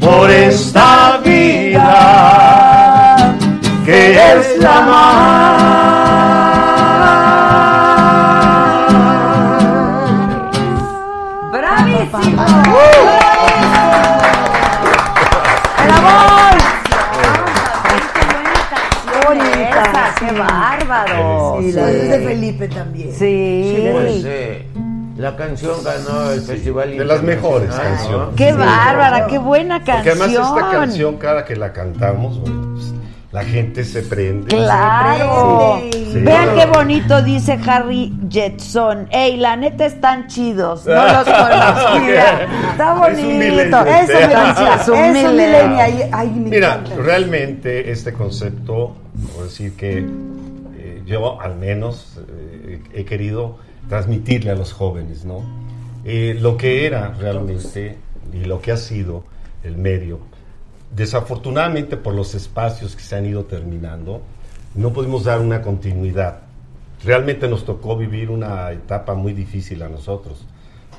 [0.00, 3.34] por esta vida
[3.84, 5.99] que es la
[12.20, 12.76] ¡Bravísimo!
[19.32, 21.60] Esa, ¡Qué bárbaro!
[21.60, 23.12] Y la de Felipe también.
[23.12, 23.88] Sí.
[23.92, 24.66] Pues, eh,
[25.16, 28.28] la canción ganó el festival De las mejores canciones.
[28.30, 28.34] ¿no?
[28.34, 29.26] ¡Qué bárbara!
[29.26, 30.22] ¡Qué buena Porque canción!
[30.22, 32.92] además esta canción, cada que la cantamos, bueno, pues,
[33.32, 34.48] la gente se prende.
[34.48, 35.80] Claro.
[35.92, 36.18] Sí.
[36.20, 39.06] Vean qué bonito dice Harry Jetson.
[39.10, 40.84] Ey, la neta están chidos.
[40.86, 42.46] No los conocía.
[42.72, 43.28] Está Es un bonito.
[43.28, 43.62] milenio.
[43.62, 45.36] Eso me decía, Es un
[46.44, 46.96] me Mira, encanta.
[46.96, 48.96] realmente este concepto,
[49.36, 53.58] por decir que eh, yo al menos eh, he querido
[53.88, 55.42] transmitirle a los jóvenes, ¿no?
[56.04, 57.96] Eh, lo que era realmente
[58.32, 59.22] y lo que ha sido
[59.62, 60.18] el medio.
[60.94, 64.22] Desafortunadamente por los espacios que se han ido terminando,
[64.74, 66.40] no pudimos dar una continuidad.
[67.04, 70.44] Realmente nos tocó vivir una etapa muy difícil a nosotros,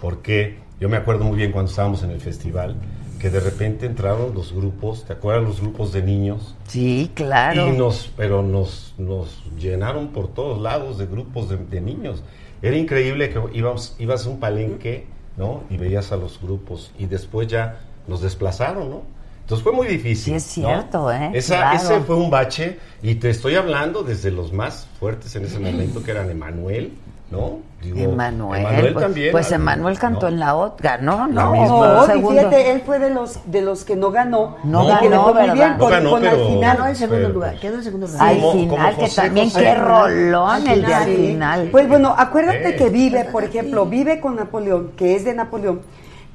[0.01, 2.75] porque yo me acuerdo muy bien cuando estábamos en el festival,
[3.19, 6.55] que de repente entraron los grupos, ¿te acuerdas los grupos de niños?
[6.67, 7.67] Sí, claro.
[7.67, 12.23] Y nos, pero nos, nos llenaron por todos lados de grupos de, de niños.
[12.63, 15.05] Era increíble que íbamos, ibas a un palenque,
[15.37, 15.63] ¿no?
[15.69, 19.03] Y veías a los grupos y después ya nos desplazaron, ¿no?
[19.51, 20.39] Entonces fue muy difícil.
[20.39, 20.69] Sí, es ¿no?
[20.69, 21.31] cierto, ¿eh?
[21.33, 21.75] Esa- Claro.
[21.75, 26.01] Ese fue un bache y te estoy hablando desde los más fuertes en ese momento,
[26.01, 26.93] que eran Emanuel,
[27.29, 27.57] ¿no?
[27.83, 28.61] Digo, Emanuel.
[28.61, 29.31] Emanuel pues, también.
[29.33, 30.27] Pues Emanuel cantó ¿no?
[30.29, 31.65] en la OT, ganó, La ¿no?
[31.67, 32.29] No, Segundo.
[32.39, 34.55] fíjate, él fue de los de los que no ganó.
[34.63, 35.53] No que ganó, fue muy ¿verdad?
[35.55, 36.77] bien, No con, ganó, con al pero- final.
[36.77, 38.27] Quedó en segundo Pero- lugar, quedó en segundo lugar.
[38.29, 39.63] Al Como- final, como que José también José.
[39.63, 41.69] qué rolón el de al final.
[41.73, 42.75] Pues bueno, acuérdate Eh.
[42.77, 45.81] que vive, por ejemplo, vive con Napoleón, que es de Napoleón,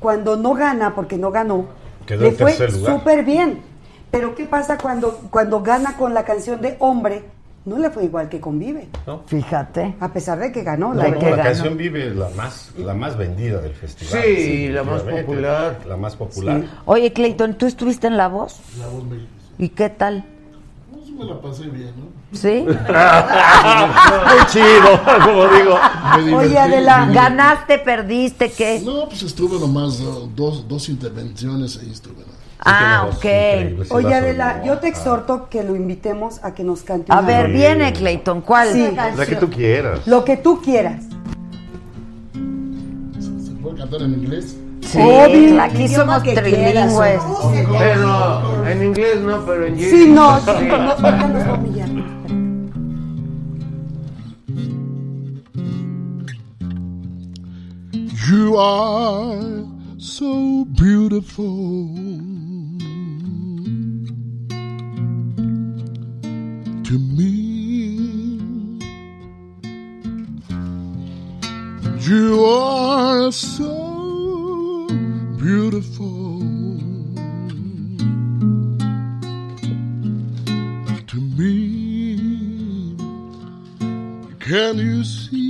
[0.00, 1.64] cuando no gana, porque no ganó,
[2.06, 2.98] Quedó le en fue tercer lugar.
[2.98, 3.58] súper bien.
[4.10, 7.24] Pero ¿qué pasa cuando, cuando gana con la canción de Hombre?
[7.64, 9.24] No le fue igual que con Vive, ¿no?
[9.26, 9.96] Fíjate.
[9.98, 10.94] a pesar de que ganó.
[10.94, 11.42] No, la no, la ganó.
[11.42, 14.22] canción Vive la más, la más vendida del festival.
[14.22, 15.80] Sí, la más popular.
[15.88, 16.62] La más popular.
[16.84, 18.60] Oye, Clayton, ¿tú estuviste en La Voz?
[18.78, 19.16] La voz me,
[19.58, 20.24] ¿Y qué tal?
[21.16, 22.38] Me la pasé bien, ¿no?
[22.38, 22.64] ¿Sí?
[22.66, 25.78] Muy chido, como digo.
[26.36, 28.80] Oye, Adela, ¿Ganaste, perdiste, qué?
[28.84, 32.18] No, pues estuve nomás uh, dos, dos intervenciones ahí estuve.
[32.18, 32.36] ¿no?
[32.60, 33.24] Ah, ok.
[33.90, 37.92] Oye, Adela, yo te exorto que lo invitemos a que nos cante A ver, viene
[37.92, 38.72] Clayton, ¿cuál?
[38.72, 38.88] Sí.
[38.94, 40.06] La que tú quieras.
[40.06, 41.04] Lo que tú quieras.
[43.18, 44.56] ¿Se puede cantar en inglés?
[44.86, 45.60] Sí, Obvio.
[45.62, 47.20] Aquí somos trilingües.
[47.78, 51.96] Pero en inglés no, pero en Sí, no, sí, no.
[58.28, 59.64] You are
[59.98, 61.88] so beautiful.
[66.84, 68.38] To me,
[72.00, 73.85] you are so
[75.46, 76.40] beautiful
[81.06, 82.96] to me.
[84.40, 85.46] Can you see?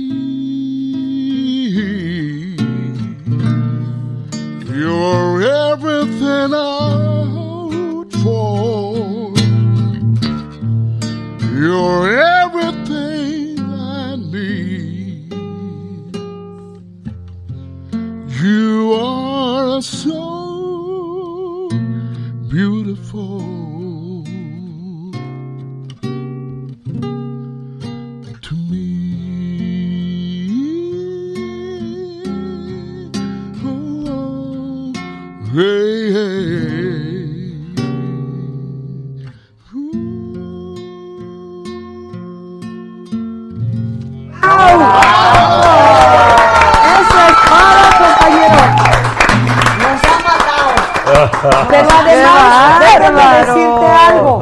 [4.69, 9.33] You're everything hope for.
[11.55, 12.46] You're everything
[52.09, 53.55] además, déjame bárbaro!
[53.55, 54.41] decirte algo.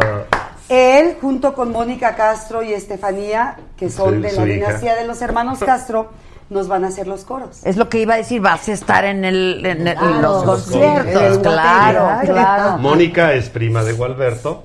[0.70, 4.44] Él, junto con Mónica Castro y Estefanía, que son Sí, de la hija.
[4.46, 6.10] dinastía de los hermanos Castro,
[6.50, 7.60] nos van a hacer los coros.
[7.64, 10.22] Es lo que iba a decir, vas a estar en, el, en, el- en Claro,
[10.22, 12.78] los conciertos, el claro, claro.
[12.80, 14.64] Mónica es prima de Gualberto.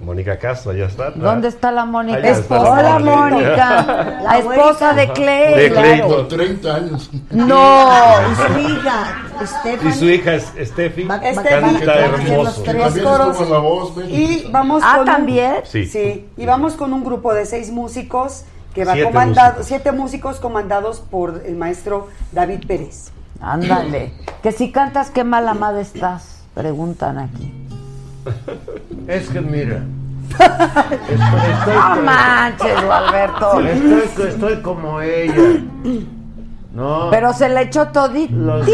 [0.00, 1.10] Mónica Castro, allá está.
[1.10, 2.18] ¿Dónde está la Mónica?
[2.20, 4.18] Esposa la de Mónica.
[4.24, 5.54] La esposa de Clay.
[5.54, 6.02] De Clay.
[6.02, 7.10] Por 30 años.
[7.30, 7.90] No,
[8.32, 9.16] y su hija,
[9.86, 11.04] Y su hija es Steffi.
[11.06, 12.42] Canta hermoso.
[12.44, 13.36] los tres coros.
[14.08, 15.54] Y vamos Ah, con un- ¿también?
[15.64, 15.84] Sí.
[15.86, 18.44] Sí, y vamos con un grupo de seis músicos
[18.74, 19.66] que va Siete comandado, músicos.
[19.66, 23.10] siete músicos comandados por el maestro David Pérez.
[23.42, 24.12] Ándale.
[24.42, 26.42] Que si cantas, qué mala madre estás.
[26.54, 27.59] Preguntan aquí.
[29.06, 29.82] Es que mira.
[30.30, 30.48] Estoy,
[31.52, 33.60] estoy- No manches, Alberto.
[33.60, 35.60] Estoy, estoy como ella.
[36.72, 37.08] No.
[37.10, 37.88] Pero se le echó.
[38.30, 38.72] Los- sí.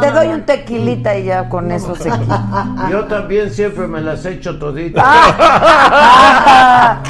[0.00, 2.66] Te doy un tequilita y ya con eso se quita.
[2.90, 5.02] Yo también siempre me las echo toditas.
[5.06, 7.00] Ah.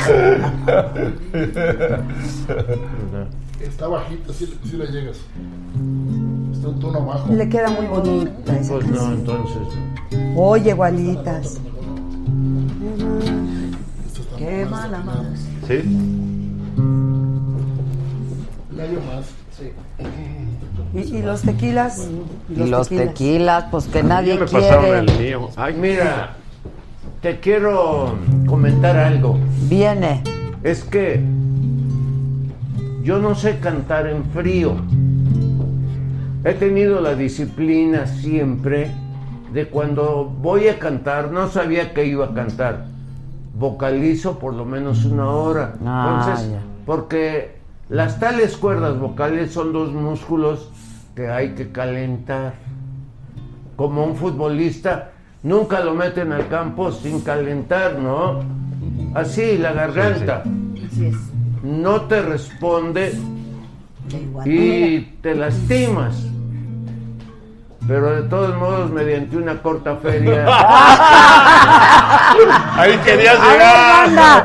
[3.60, 5.16] Está bajita, sí, sí le llegas.
[6.66, 7.32] Un tono bajo.
[7.32, 9.12] Le queda muy bonita esa Pues no, canción.
[9.12, 9.78] entonces.
[10.36, 11.60] Oye, gualitas.
[14.38, 15.28] Qué mala madre.
[15.66, 15.82] ¿Sí?
[18.74, 19.26] Medio más.
[19.56, 19.72] Sí.
[20.94, 22.08] ¿Y, y los tequilas?
[22.54, 24.98] Y los tequilas, pues que nadie Ya me pasaron quiere.
[24.98, 25.48] el mío.
[25.56, 26.34] Ay, mira,
[27.22, 28.14] te quiero
[28.46, 29.38] comentar algo.
[29.68, 30.22] Viene.
[30.62, 31.22] Es que
[33.02, 34.74] yo no sé cantar en frío.
[36.46, 38.92] He tenido la disciplina siempre
[39.52, 42.86] de cuando voy a cantar, no sabía que iba a cantar.
[43.58, 45.74] Vocalizo por lo menos una hora.
[45.84, 46.60] Ah, Entonces, ya.
[46.86, 47.56] porque
[47.88, 50.70] las tales cuerdas vocales son dos músculos
[51.16, 52.54] que hay que calentar.
[53.74, 55.10] Como un futbolista,
[55.42, 58.38] nunca lo meten al campo sin calentar, ¿no?
[59.14, 60.44] Así, la garganta
[61.64, 63.18] no te responde
[64.44, 66.14] y te lastimas.
[67.88, 70.44] Pero de todos modos, mediante una corta feria.
[72.76, 74.06] Ahí querías A ver, llegar.
[74.08, 74.44] banda,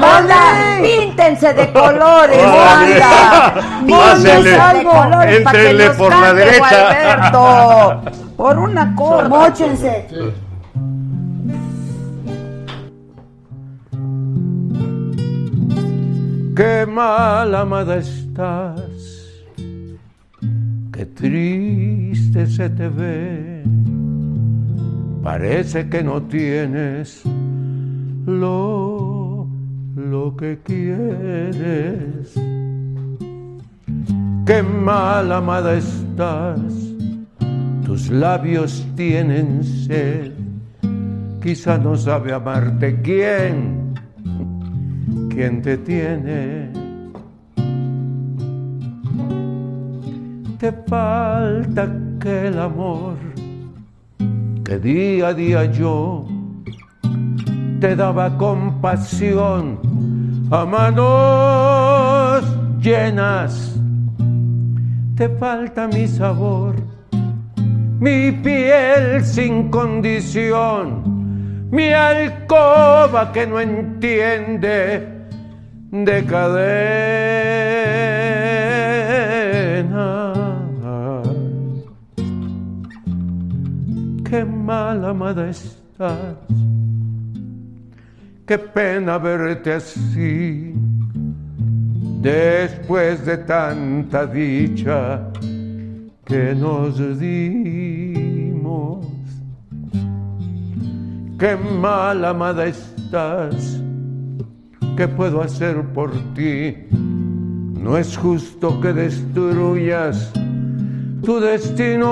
[0.00, 0.36] banda,
[0.82, 3.54] píntense de colores, banda.
[3.86, 7.30] Píntense de colores para que Éntrenle nos por la derecha.
[8.36, 9.28] Por una cosa.
[9.28, 10.06] Móchense.
[16.56, 19.44] Qué mal amada estás,
[20.90, 23.62] qué triste se te ve.
[25.22, 27.20] Parece que no tienes
[28.24, 29.46] lo,
[29.96, 32.32] lo que quieres.
[34.46, 36.72] Qué mal amada estás,
[37.84, 40.32] tus labios tienen sed.
[41.42, 43.85] Quizá no sabe amarte quién
[45.30, 46.70] quien te tiene.
[50.58, 53.16] Te falta aquel amor
[54.64, 56.26] que día a día yo
[57.80, 59.78] te daba compasión
[60.50, 62.44] a manos
[62.80, 63.74] llenas.
[65.14, 66.74] Te falta mi sabor,
[68.00, 71.15] mi piel sin condición,
[71.70, 75.08] mi alcoba que no entiende
[75.90, 76.76] de cadena.
[84.28, 86.36] Qué mal amada estás,
[88.46, 90.74] qué pena verte así,
[92.20, 95.30] después de tanta dicha
[96.24, 99.15] que nos dimos.
[101.38, 103.78] Qué mal amada estás,
[104.96, 106.74] ¿qué puedo hacer por ti?
[106.90, 110.32] No es justo que destruyas
[111.22, 112.08] tu destino.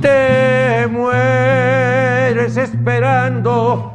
[0.00, 3.92] Te mueres esperando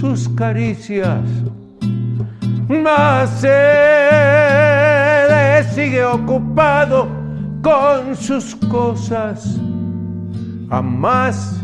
[0.00, 1.20] sus caricias,
[2.66, 5.30] mas él
[5.74, 7.08] sigue ocupado
[7.62, 9.60] con sus cosas.
[10.70, 11.60] Jamás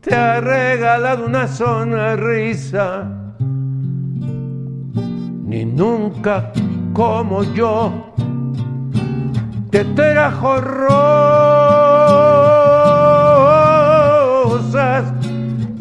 [0.00, 3.08] te ha regalado una sonrisa,
[5.44, 6.52] ni nunca
[6.92, 8.12] como yo
[9.70, 10.92] te trajo rosas.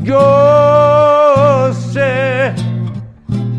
[0.03, 2.53] Yo sé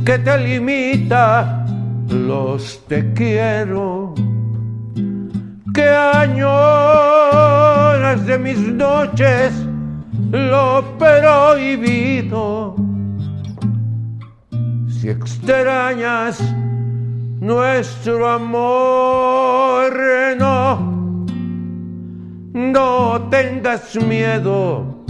[0.05, 1.67] que te limita
[2.09, 4.15] los te quiero
[5.75, 5.89] que
[8.21, 9.55] de mis noches
[10.31, 12.77] lo prohibido.
[14.89, 16.39] Si extrañas
[17.41, 19.93] nuestro amor,
[20.39, 21.25] no,
[22.53, 25.05] no tengas miedo.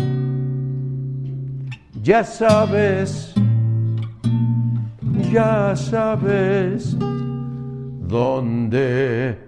[2.03, 3.35] Ya sabes,
[5.33, 6.97] ya sabes
[8.09, 9.39] dónde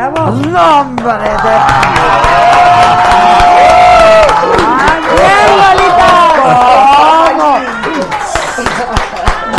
[0.00, 0.30] ¡Bravo!
[0.30, 1.12] ¡No, hombre!
[5.12, 6.12] ¡Bien, Gualita!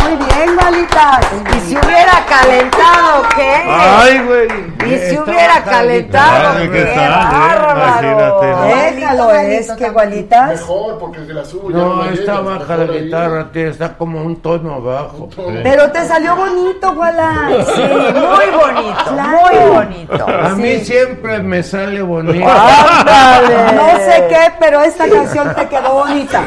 [0.00, 1.20] Muy bien, Gualita.
[1.56, 3.52] ¿Y si hubiera calentado qué?
[3.68, 4.71] Ay, güey.
[4.86, 6.58] ¿Y si hubiera calentado?
[6.62, 8.94] ¿qué ¡Qué tal, eh?
[8.94, 10.46] Déjalo, es que Gualita.
[10.46, 11.76] Mejor, porque el de la suya.
[11.76, 15.28] No, está baja la guitarra, tío, está como un tono abajo.
[15.62, 17.48] Pero te salió bonito, Guala.
[17.74, 19.38] Sí, muy bonito, Claro.
[19.40, 20.26] muy bonito.
[20.28, 22.46] A mí siempre me sale bonito.
[22.48, 23.72] ¡Ándale!
[23.74, 26.42] No sé qué, pero esta canción te quedó bonita.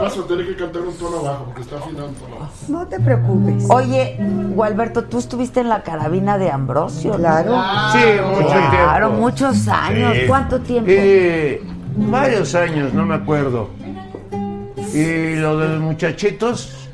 [0.00, 2.52] Vas a tener que cantar un tono abajo, porque está afinado un tono abajo.
[2.68, 3.64] No te preocupes.
[3.70, 4.16] Oye,
[4.54, 7.16] Gualberto, tú estuviste en la carabina de Ambrosio.
[7.18, 7.57] ¿no?
[7.62, 7.92] Claro.
[7.92, 9.22] Sí, mucho Claro, tiempo.
[9.22, 10.12] muchos años.
[10.14, 10.20] Sí.
[10.26, 10.90] ¿Cuánto tiempo?
[10.92, 11.62] Eh,
[11.96, 13.70] varios años, no me acuerdo.
[14.92, 16.88] Y lo de los muchachitos,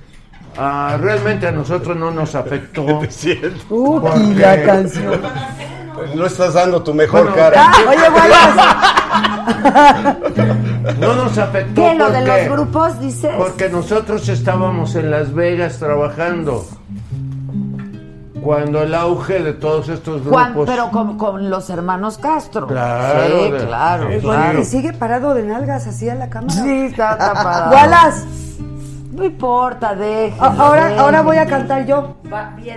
[0.57, 2.85] ah, realmente a nosotros no nos afectó.
[3.71, 5.21] Uy, Porque- la canción.
[6.17, 7.67] No estás dando tu mejor Bueno, cara.
[7.71, 9.01] Ah, oye, Guala.
[11.01, 11.95] No nos afectó ¿Qué?
[11.95, 13.31] ¿Lo de los grupos, dices?
[13.37, 16.67] Porque nosotros estábamos en Las Vegas trabajando.
[18.45, 20.69] Cuando el auge de todos estos Juan, grupos.
[20.71, 22.67] pero con, con los hermanos Castro.
[22.67, 24.61] Claro, Sí, de- claro, sí, claro.
[24.61, 26.53] Y sigue parado de nalgas así a la cámara.
[26.53, 27.71] Sí, está, está parado.
[27.71, 28.25] Gualas,
[29.15, 30.35] No importa, deje.
[30.41, 32.17] ahora, ahora voy a cantar yo.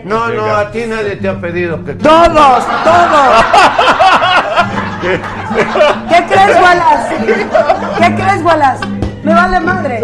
[0.05, 2.29] No, no, a ti nadie te ha pedido que Todos,
[2.83, 3.45] todos.
[5.01, 7.15] ¿Qué crees, Wallace?
[7.99, 8.85] ¿Qué crees, Wallace?
[9.23, 10.01] Me vale madre.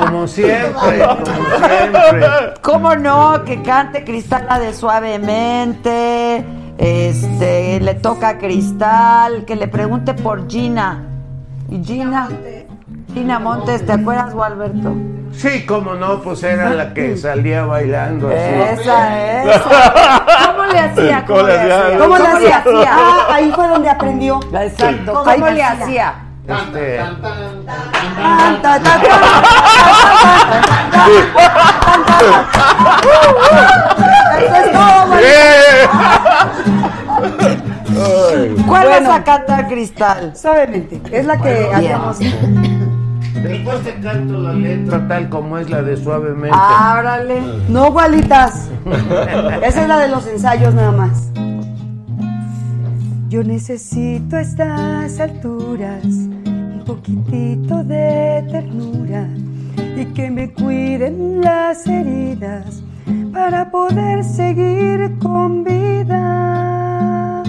[0.00, 2.26] Como siempre, como siempre.
[2.62, 3.44] ¿Cómo no?
[3.44, 6.44] Que cante Cristal de suavemente.
[6.78, 9.44] Este, le toca a Cristal.
[9.44, 11.04] Que le pregunte por Gina.
[11.70, 12.28] ¿Y Gina?
[13.14, 14.94] Gina Montes, ¿te acuerdas, Gualberto?
[15.32, 18.80] Sí, como no, pues era la que salía bailando así.
[18.80, 20.24] Esa, esa.
[20.46, 21.24] ¿Cómo le hacía?
[21.26, 21.98] ¿Cómo, le hacía?
[21.98, 22.62] ¿Cómo le hacía?
[22.88, 24.40] Ah, ahí fue donde aprendió.
[24.52, 25.24] Exacto.
[25.24, 26.25] ¿Cómo le hacía?
[26.48, 27.02] Este, es.
[38.66, 39.08] ¿Cuál Bueno.
[39.08, 40.36] vas a cantar, Cristal?
[40.36, 41.00] Suavemente.
[41.10, 42.18] Es la que hacemos.
[42.18, 46.56] después te canto la letra tal como es la de suavemente.
[46.58, 47.40] Ábrale.
[47.68, 48.68] No, Gualitas.
[49.62, 51.30] Esa es la de los ensayos nada más.
[53.28, 56.04] Yo necesito estas alturas
[56.86, 59.28] poquitito de ternura
[59.96, 62.82] y que me cuiden las heridas
[63.32, 67.42] para poder seguir con vida.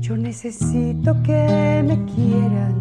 [0.00, 2.74] Yo necesito que me quieran,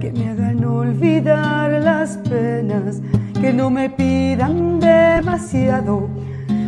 [0.00, 3.02] que me hagan olvidar las penas,
[3.40, 6.08] que no me pidan demasiado,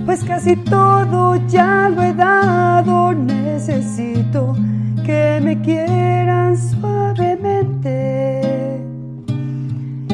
[0.09, 3.13] pues casi todo ya lo he dado.
[3.13, 4.57] Necesito
[5.05, 8.41] que me quieran suavemente.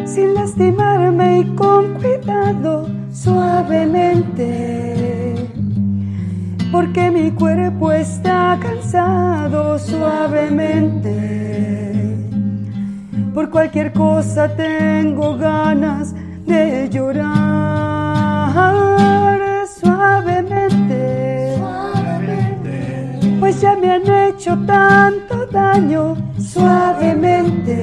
[0.05, 5.37] sin lastimarme y con cuidado, suavemente.
[6.73, 12.19] Porque mi cuerpo está cansado suavemente.
[13.33, 16.16] Por cualquier cosa tengo ganas
[16.47, 18.94] de llorar
[19.85, 21.59] suavemente.
[23.39, 27.74] Pues ya me han hecho tanto daño suavemente.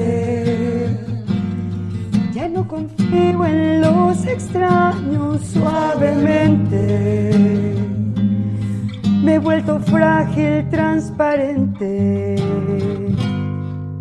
[2.34, 7.30] Ya no confío en los extraños suavemente.
[9.22, 12.34] Me he vuelto frágil, transparente,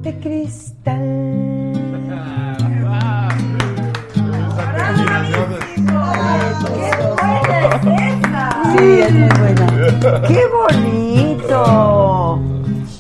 [0.02, 1.22] de cristal.
[8.78, 10.22] Sí, es muy buena.
[10.28, 12.40] ¡Qué bonito!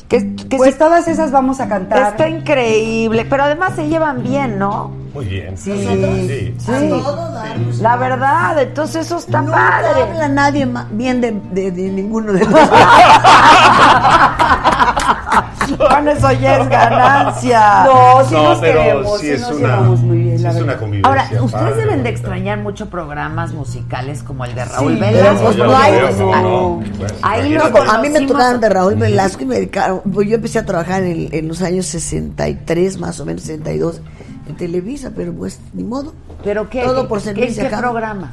[0.07, 2.09] Que, que Pues sí, todas esas vamos a cantar.
[2.11, 4.91] está increíble, pero además se llevan bien, ¿no?
[5.13, 5.57] Muy bien.
[5.57, 6.53] Sí, sí.
[6.57, 7.01] sí.
[7.81, 10.03] La verdad, entonces eso está No padre.
[10.03, 12.49] habla nadie bien de, de- de ninguno de los
[15.77, 17.83] Bueno, eso ya es ganancia.
[17.85, 20.49] No, sí No, nos pero queremos, sí sí es nos una- llevamos muy bien, la
[20.51, 21.09] es una convivencia.
[21.09, 21.75] Ahora, ustedes padre.
[21.85, 25.43] deben de extrañar mucho programas musicales como el de Raúl Sí, Velasco.
[25.45, 26.83] pues, no pues, ¿cómo ah, no?
[26.97, 30.01] Pues, ahí lo a mí me tocaban de Raúl Velasco y me dedicaron.
[30.11, 34.01] Pues yo empecé a trabajar en, en los años 63, más o menos 62,
[34.47, 36.13] en Televisa, pero pues ni modo.
[36.43, 36.81] ¿Pero qué?
[36.83, 37.79] Todo ¿Qué- por qué- servicio ¿Qué, acá.
[37.79, 38.31] programa?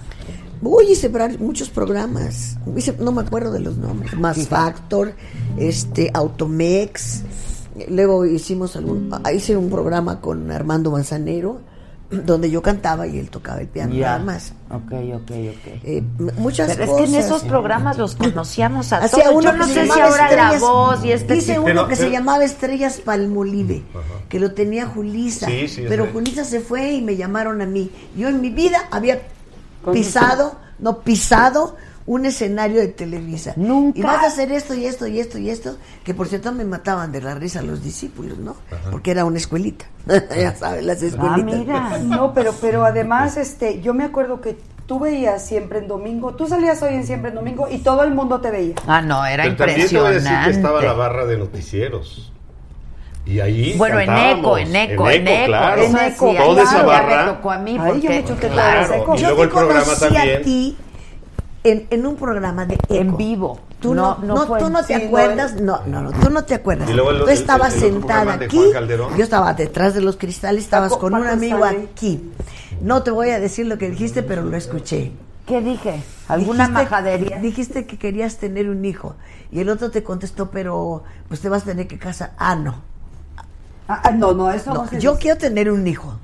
[0.62, 1.08] Uy, hice
[1.38, 2.56] muchos programas.
[2.76, 4.14] Hice- no me acuerdo de los nombres.
[4.14, 5.14] Más Factor,
[5.56, 7.22] este, Automex.
[7.88, 11.60] Luego hicimos algún, ah, hice un programa con Armando Manzanero,
[12.10, 14.12] donde yo cantaba y él tocaba el piano, Ya.
[14.18, 14.52] nada más.
[14.70, 15.66] Ok, ok, ok.
[15.84, 16.02] Eh,
[16.38, 19.36] muchas Pero es que en esos programas los conocíamos a Hacía todos.
[19.36, 21.46] uno Yo no que se sé si llamaba ahora Estrellas- la voz y este Hice
[21.52, 23.82] tipo- uno Pero- que se pero- llamaba Estrellas Palmolive,
[24.28, 25.46] que lo tenía Julisa.
[25.46, 26.06] Sí, sí, pero.
[26.12, 27.90] Julisa se fue y me llamaron a mí.
[28.16, 29.20] Yo en mi vida había
[29.92, 31.76] pisado, no pisado
[32.06, 33.52] un escenario de Televisa.
[33.56, 33.98] Nunca.
[33.98, 36.64] Y vas a hacer esto y esto y esto y esto, que por cierto me
[36.64, 38.56] mataban de la risa los discípulos, ¿no?
[38.90, 39.84] Porque era una escuelita.
[40.06, 41.58] ya sabes, las Ah, escuelitas.
[41.58, 41.98] mira.
[42.04, 44.56] No, pero, pero además, este, yo me acuerdo que
[44.86, 48.14] tú veías siempre en domingo, tú salías hoy en siempre en domingo y todo el
[48.14, 48.74] mundo te veía.
[48.86, 50.50] Ah, no, era Pero también te voy a decir impresionante.
[50.50, 52.32] que estaba la barra de noticieros.
[53.28, 55.46] Y ahí Bueno, en eco, en eco, en eco.
[55.46, 55.82] claro.
[55.82, 57.24] En eco, Toda esa claro, ya barra.
[57.26, 59.18] me tocó a mí Ay, yo me chuté todas Claro, las ecos.
[59.18, 60.36] y Yo luego te el programa conocí también.
[60.36, 60.76] a ti
[61.64, 62.94] en, en un programa de eco.
[62.94, 63.60] en vivo.
[63.80, 66.42] Tú no, no, fue- tú no te sí, no, acuerdas, no, no, no, tú no
[66.44, 66.88] te acuerdas.
[66.90, 68.58] Y luego el- tú el- estabas el sentada aquí,
[69.16, 72.32] yo estaba detrás de los cristales, estabas con un amigo aquí.
[72.80, 75.12] No te voy a decir lo que dijiste, pero lo escuché.
[75.46, 76.02] ¿Qué dije?
[76.28, 77.36] ¿Alguna Dijiste- majadería?
[77.38, 79.14] Dijiste que querías tener un hijo
[79.52, 82.32] y el otro te contestó, pero pues te vas a tener que casar.
[82.38, 82.82] Ah, no.
[83.88, 85.22] Ah, ah, no, no, eso no, No, yo dice.
[85.22, 86.14] quiero tener un hijo.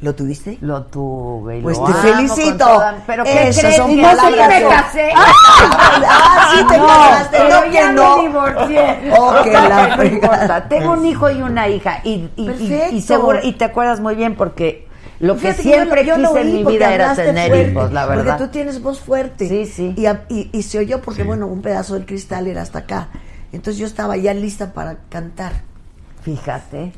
[0.00, 0.58] ¿Lo tuviste?
[0.60, 1.62] Lo tuve.
[1.62, 2.58] Pues lo te felicito.
[2.58, 3.76] toda- Pero ¿qué Esas crees?
[3.76, 5.12] son palabras sí me casé.
[5.16, 8.16] Ah, sí te No, casaste, pero no ya no.
[8.16, 9.12] me divorcié.
[9.18, 10.68] Oh, que la No importa.
[10.68, 12.00] Tengo un hijo y una hija.
[12.04, 12.94] Y, y, y- Perfecto.
[12.96, 14.86] y seguro, y te acuerdas muy bien porque
[15.20, 17.92] lo que Fíjate que siempre yo yo quise en mi vida era tener fuerte, hijos,
[17.92, 18.24] la verdad.
[18.24, 19.48] Porque tú tienes voz fuerte.
[19.48, 19.94] Sí, sí.
[19.96, 23.08] Y, y, y se oyó porque, bueno, un pedazo del cristal era hasta acá.
[23.52, 25.52] Entonces yo estaba ya lista para cantar.
[26.24, 26.92] Fíjate.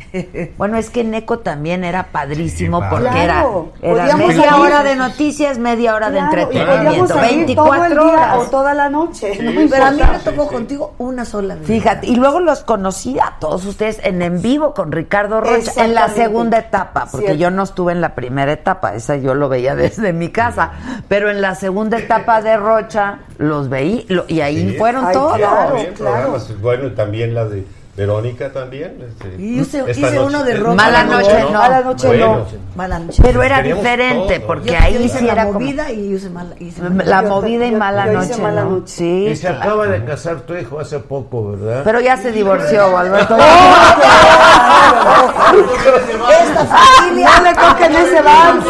[0.57, 3.73] Bueno, es que Neco también era padrísimo Sí, porque claro.
[3.83, 4.61] era, era media salir.
[4.67, 7.15] hora de noticias, media hora de Claro, y entretenimiento.
[7.15, 8.37] todo el 24 día horas.
[8.39, 9.37] o toda la noche.
[9.43, 11.67] no Pero a mí me tocó contigo una sola vez.
[11.67, 15.95] Fíjate, y luego los conocí a todos ustedes en en vivo con Ricardo Rocha en
[15.95, 17.41] la segunda etapa, porque Cierto.
[17.43, 20.71] yo no estuve en la primera etapa, esa yo lo veía desde mi casa,
[21.09, 24.79] pero en la segunda etapa de Rocha los veí lo- y ahí Sí.
[24.79, 25.37] fueron Ay, todos.
[25.37, 25.77] claro.
[25.99, 27.67] Programas, bueno, y también la de
[27.97, 28.99] Verónica también.
[29.09, 30.75] este, Y hice- hice noche- uno de rock.
[30.75, 31.51] Mala noche no.
[31.59, 32.47] Mala noche Bueno, no.
[32.77, 33.23] Mala noche.
[33.23, 34.47] Pero era diferente, todo.
[34.47, 36.83] porque Yo- ahí yo hice sí la era como movida y yo hice mala, hice
[36.83, 38.71] mala la Yo- movida y mala yo hice noche, mala ¿no?
[38.71, 38.93] noche.
[38.95, 39.63] Sí, Y se claro.
[39.63, 41.83] acaba de casar tu hijo hace poco, ¿verdad?
[41.85, 43.37] Pero ya se divorció, Alberto.
[46.43, 47.29] Esta familia.
[47.39, 48.65] No le toquen ese vals.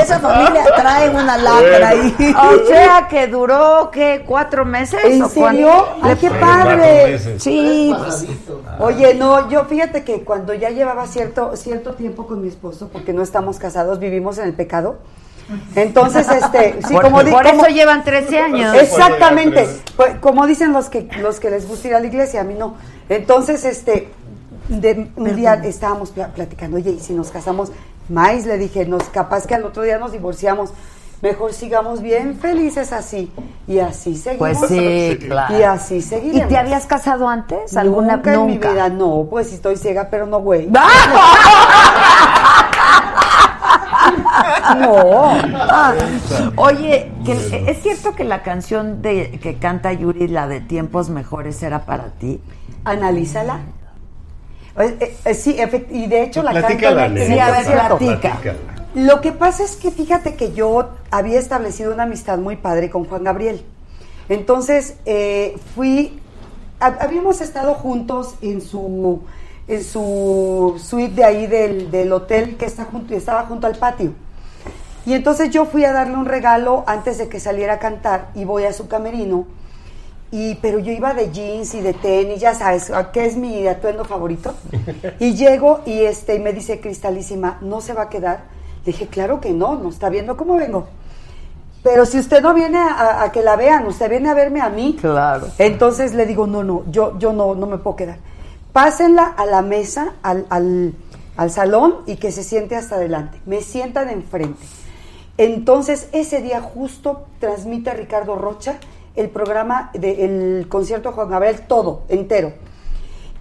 [0.00, 2.14] Esa familia trae una lacra ahí.
[2.36, 4.22] O sea que duró, ¿qué?
[4.26, 5.00] ¿Cuatro meses?
[5.04, 5.50] ¿En o cuánto?
[5.62, 5.86] serio?
[6.02, 7.18] ¡Ay, qué padre!
[7.38, 7.94] Sí,
[8.78, 13.12] Oye, no, yo fíjate que cuando ya llevaba cierto, cierto tiempo con mi esposo, porque
[13.12, 14.96] no estamos casados, vivimos en el pecado.
[15.76, 18.74] Entonces, este, sí, por, como di- por como- eso llevan 13 años.
[18.74, 19.68] Exactamente.
[19.96, 22.54] Pues, como dicen los que los que les gusta ir a la iglesia, a mí
[22.54, 22.74] no.
[23.10, 24.08] Entonces, este,
[24.68, 27.70] de, un día estábamos pla- platicando, oye, y si nos casamos,
[28.08, 30.70] más le dije, nos capaz que al otro día nos divorciamos.
[31.22, 33.32] Mejor sigamos bien felices así.
[33.66, 34.58] Y así seguimos.
[34.58, 35.58] Pues sí, claro.
[35.58, 36.48] Y así ¿Y seguiremos.
[36.48, 37.74] te habías casado antes?
[37.76, 38.72] ¿Alguna nunca, en mi nunca?
[38.72, 40.68] vida, no, pues si estoy ciega, pero no güey.
[44.80, 45.30] No.
[45.54, 45.94] Ah,
[46.56, 51.62] oye, que- ¿es cierto que la canción de que canta Yuri, la de Tiempos Mejores,
[51.62, 52.40] era para ti?
[52.84, 53.60] Analízala.
[54.78, 55.56] Eh, eh, sí,
[55.90, 57.64] y de hecho la Platícala, en el Sí, a ver,
[57.96, 58.38] platica.
[58.94, 63.04] Lo que pasa es que fíjate que yo había establecido una amistad muy padre con
[63.04, 63.64] Juan Gabriel.
[64.28, 66.18] Entonces eh, fui,
[66.80, 69.20] hab- habíamos estado juntos en su,
[69.68, 74.12] en su suite de ahí del, del hotel que está junto, estaba junto al patio.
[75.06, 78.44] Y entonces yo fui a darle un regalo antes de que saliera a cantar y
[78.44, 79.46] voy a su camerino.
[80.36, 84.04] Y, pero yo iba de jeans y de tenis, ya sabes, ¿qué es mi atuendo
[84.04, 84.52] favorito?
[85.20, 88.42] Y llego y este y me dice Cristalísima, ¿no se va a quedar?
[88.84, 90.88] Le dije, claro que no, no está viendo cómo vengo.
[91.84, 94.70] Pero si usted no viene a, a que la vean, usted viene a verme a
[94.70, 94.96] mí.
[95.00, 95.46] Claro.
[95.56, 98.16] Entonces le digo, no, no, yo, yo no, no me puedo quedar.
[98.72, 100.94] Pásenla a la mesa, al, al,
[101.36, 103.40] al salón y que se siente hasta adelante.
[103.46, 104.66] Me sientan enfrente.
[105.38, 108.78] Entonces ese día justo transmite Ricardo Rocha
[109.16, 112.52] el programa del concierto de Juan Gabriel, todo, entero.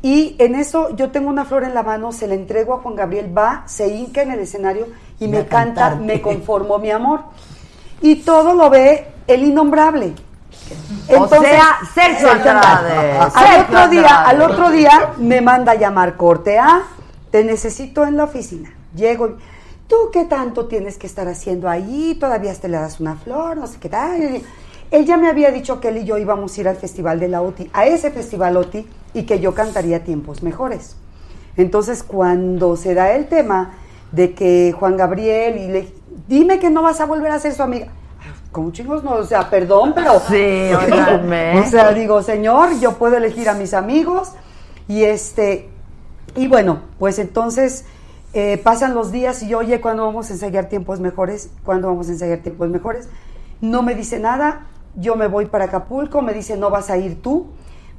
[0.02, 2.96] Y en eso yo tengo una flor en la mano, se la entrego a Juan
[2.96, 4.88] Gabriel, va, se hinca en el escenario
[5.20, 6.04] y me canta, cantarte.
[6.04, 7.22] me conformó mi amor.
[8.02, 10.14] Y todo lo ve el innombrable.
[11.18, 13.18] O sea, Sergio Andrade.
[13.18, 16.84] Al Sergio otro día, al otro día me manda a llamar corte A,
[17.32, 18.74] te necesito en la oficina.
[18.94, 19.36] Llego y,
[19.88, 22.18] ¿tú qué tanto tienes que estar haciendo ahí?
[22.20, 24.42] Todavía te le das una flor, no sé qué tal.
[24.94, 27.28] Él ya me había dicho que él y yo íbamos a ir al festival de
[27.28, 30.96] la OTI, a ese festival OTI, y que yo cantaría tiempos mejores.
[31.58, 33.74] Entonces, cuando se da el tema
[34.12, 35.94] de que Juan Gabriel y le
[36.28, 37.88] dime que no vas a volver a ser su amiga.
[38.52, 43.50] Como chingos no, o sea, perdón, pero Sí, o sea, digo, señor, yo puedo elegir
[43.50, 44.34] a mis amigos
[44.88, 45.70] y este
[46.36, 47.86] y bueno, pues entonces
[48.34, 51.50] eh, pasan los días y yo, oye, ¿cuándo vamos a ensayar tiempos mejores?
[51.64, 53.10] ¿Cuándo vamos a ensayar tiempos mejores?
[53.60, 57.22] No me dice nada, yo me voy para Acapulco, me dice, no vas a ir
[57.22, 57.48] tú,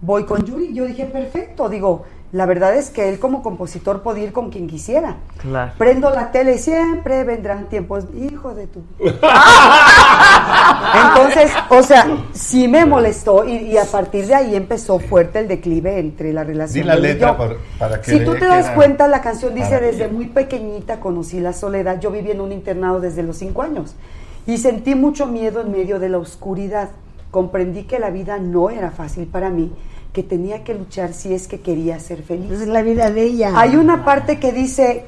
[0.01, 0.73] voy con Yuri.
[0.75, 4.67] Yo dije, perfecto, digo, la verdad es que él como compositor podía ir con quien
[4.67, 5.17] quisiera.
[5.39, 5.73] Claro.
[5.79, 8.83] Prendo la tele y siempre vendrán tiempos, hijo de tu.
[11.07, 15.49] Entonces, o sea, sí me molestó y, y a partir de ahí empezó fuerte el
[15.49, 16.83] declive entre la relación.
[16.83, 17.37] Di la y letra yo.
[17.37, 20.13] por- para que Si tú te das cuenta, la canción dice, desde ella".
[20.13, 22.01] muy pequeñita conocí la soledad.
[22.01, 23.95] Yo viví en un internado desde los cinco años
[24.47, 26.91] y sentí mucho miedo en medio de la oscuridad.
[27.31, 29.73] Comprendí que la vida no era fácil para mí,
[30.13, 32.51] que tenía que luchar si es que quería ser feliz.
[32.53, 33.53] Es la vida de ella.
[33.57, 35.07] Hay una parte que dice,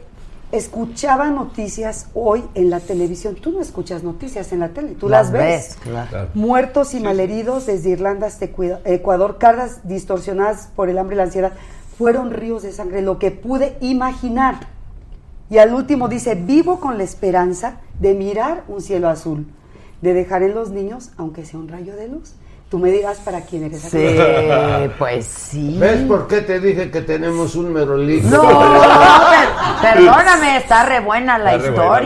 [0.52, 3.36] escuchaba noticias hoy en la televisión.
[3.36, 5.76] Tú no escuchas noticias en la tele, tú las, ves.
[5.82, 6.28] claro.
[6.34, 11.24] Muertos y malheridos desde Irlanda hasta Ecua- Ecuador, caras distorsionadas por el hambre y la
[11.24, 11.52] ansiedad.
[11.98, 14.68] Fueron ríos de sangre, lo que pude imaginar.
[15.48, 19.46] Y al último dice, vivo con la esperanza de mirar un cielo azul,
[20.02, 22.34] de dejar en los niños, aunque sea un rayo de luz.
[22.68, 23.80] Tú me dirás para quién eres.
[23.80, 24.16] Sí,
[24.98, 25.76] pues sí.
[25.78, 28.26] ¿Ves por qué te dije que tenemos un merolito?
[28.28, 28.42] No,
[29.80, 31.96] per- perdóname, está re buena la Está re buena la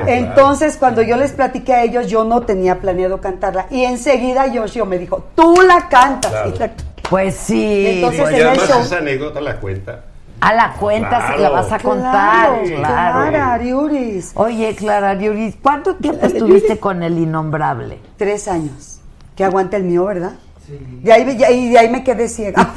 [0.00, 0.16] historia.
[0.16, 3.66] Entonces, cuando yo les platiqué a ellos, yo no tenía planeado cantarla.
[3.70, 6.30] Y enseguida Yoshio me dijo, tú la cantas.
[6.30, 6.52] Claro.
[6.54, 6.70] Y la-
[7.10, 7.84] Pues sí.
[7.86, 10.04] Entonces, y en el además show- esa anécdota la cuenta.
[10.40, 11.36] A la cuenta Claro.
[11.36, 12.12] se la vas a contar,
[12.46, 12.82] Claro, claro.
[13.30, 14.32] Clara Ariuris.
[14.34, 17.98] Oye, Clara Ariuris, ¿cuánto tiempo estuviste con el innombrable?
[18.16, 19.00] Tres años.
[19.36, 20.32] Que aguanta el mío, ¿verdad?
[20.68, 22.60] De ahí, de ahí, de ahí me quedé ciega.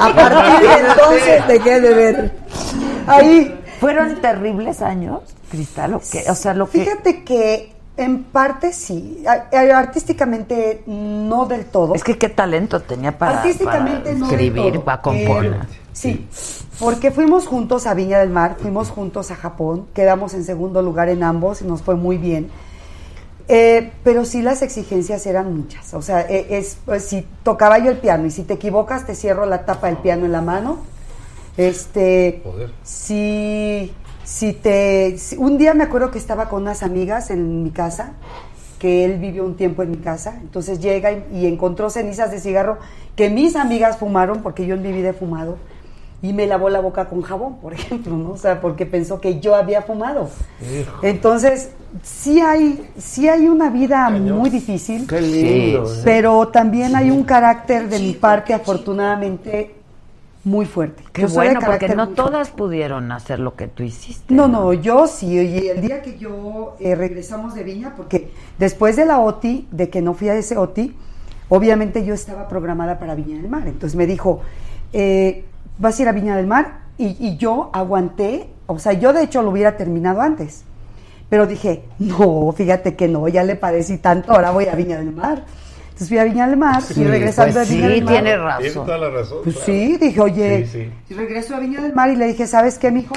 [0.00, 2.32] A partir de entonces dejé de ver.
[3.06, 3.60] Ahí.
[3.80, 5.20] ¿Fueron terribles años,
[5.50, 5.94] Cristal?
[5.94, 6.24] ¿O qué?
[6.30, 6.80] O sea, lo que...
[6.84, 9.24] Fíjate que en parte sí.
[9.74, 11.94] Artísticamente no del todo.
[11.94, 15.54] Es que qué talento tenía para, Artísticamente para no del escribir, para componer.
[15.54, 15.58] Eh,
[15.92, 16.28] sí,
[16.78, 21.08] porque fuimos juntos a Viña del Mar, fuimos juntos a Japón, quedamos en segundo lugar
[21.08, 22.50] en ambos y nos fue muy bien.
[23.48, 25.94] Eh, pero sí las exigencias eran muchas.
[25.94, 29.14] O sea, eh, es, pues, si tocaba yo el piano y si te equivocas te
[29.14, 30.78] cierro la tapa del piano en la mano.
[31.56, 32.70] Este, Joder.
[32.82, 33.92] si,
[34.26, 38.14] si te, si- un día me acuerdo que estaba con unas amigas en mi casa,
[38.80, 42.40] que él vivió un tiempo en mi casa, entonces llega y, y encontró cenizas de
[42.40, 42.78] cigarro
[43.14, 45.56] que mis amigas fumaron, porque yo en mi vida he fumado,
[46.22, 48.32] y me lavó la boca con jabón, por ejemplo, ¿no?
[48.32, 50.28] O sea, porque pensó que yo había fumado.
[51.02, 51.70] Entonces,
[52.02, 55.06] sí hay, sí hay una vida muy difícil.
[55.06, 55.84] Qué lindo.
[55.90, 56.00] ¿eh?
[56.04, 59.75] Pero también hay un carácter de mi parte, afortunadamente,
[60.46, 61.02] muy fuerte.
[61.12, 62.14] Qué Yo bueno, porque no fuerte.
[62.14, 64.32] todas pudieron hacer lo que tú hiciste.
[64.32, 65.26] No, no, yo sí.
[65.26, 69.90] Y el día que yo eh, regresamos de Viña, porque después de la OTI, de
[69.90, 70.96] que no fui a ese OTI,
[71.48, 73.66] obviamente yo estaba programada para Viña del Mar.
[73.66, 74.40] Entonces me dijo,
[74.92, 75.44] eh,
[75.78, 76.86] vas a ir a Viña del Mar.
[76.96, 80.62] Y, y yo aguanté O sea, yo de hecho lo hubiera terminado antes.
[81.28, 85.12] Pero dije, no, fíjate que no, ya le padecí tanto, ahora voy a Viña del
[85.12, 85.44] Mar.
[85.96, 88.12] Entonces fui a Viña del Mar y regresando pues de Viña sí, del Mar.
[88.12, 88.60] tiene razón.
[88.60, 89.38] Tiene toda la razón.
[89.44, 89.72] Pues claro.
[89.72, 90.92] sí, dije, oye, Sí, sí.
[91.08, 93.14] y regreso a Viña del Mar y le dije, ¿sabes qué, mijo?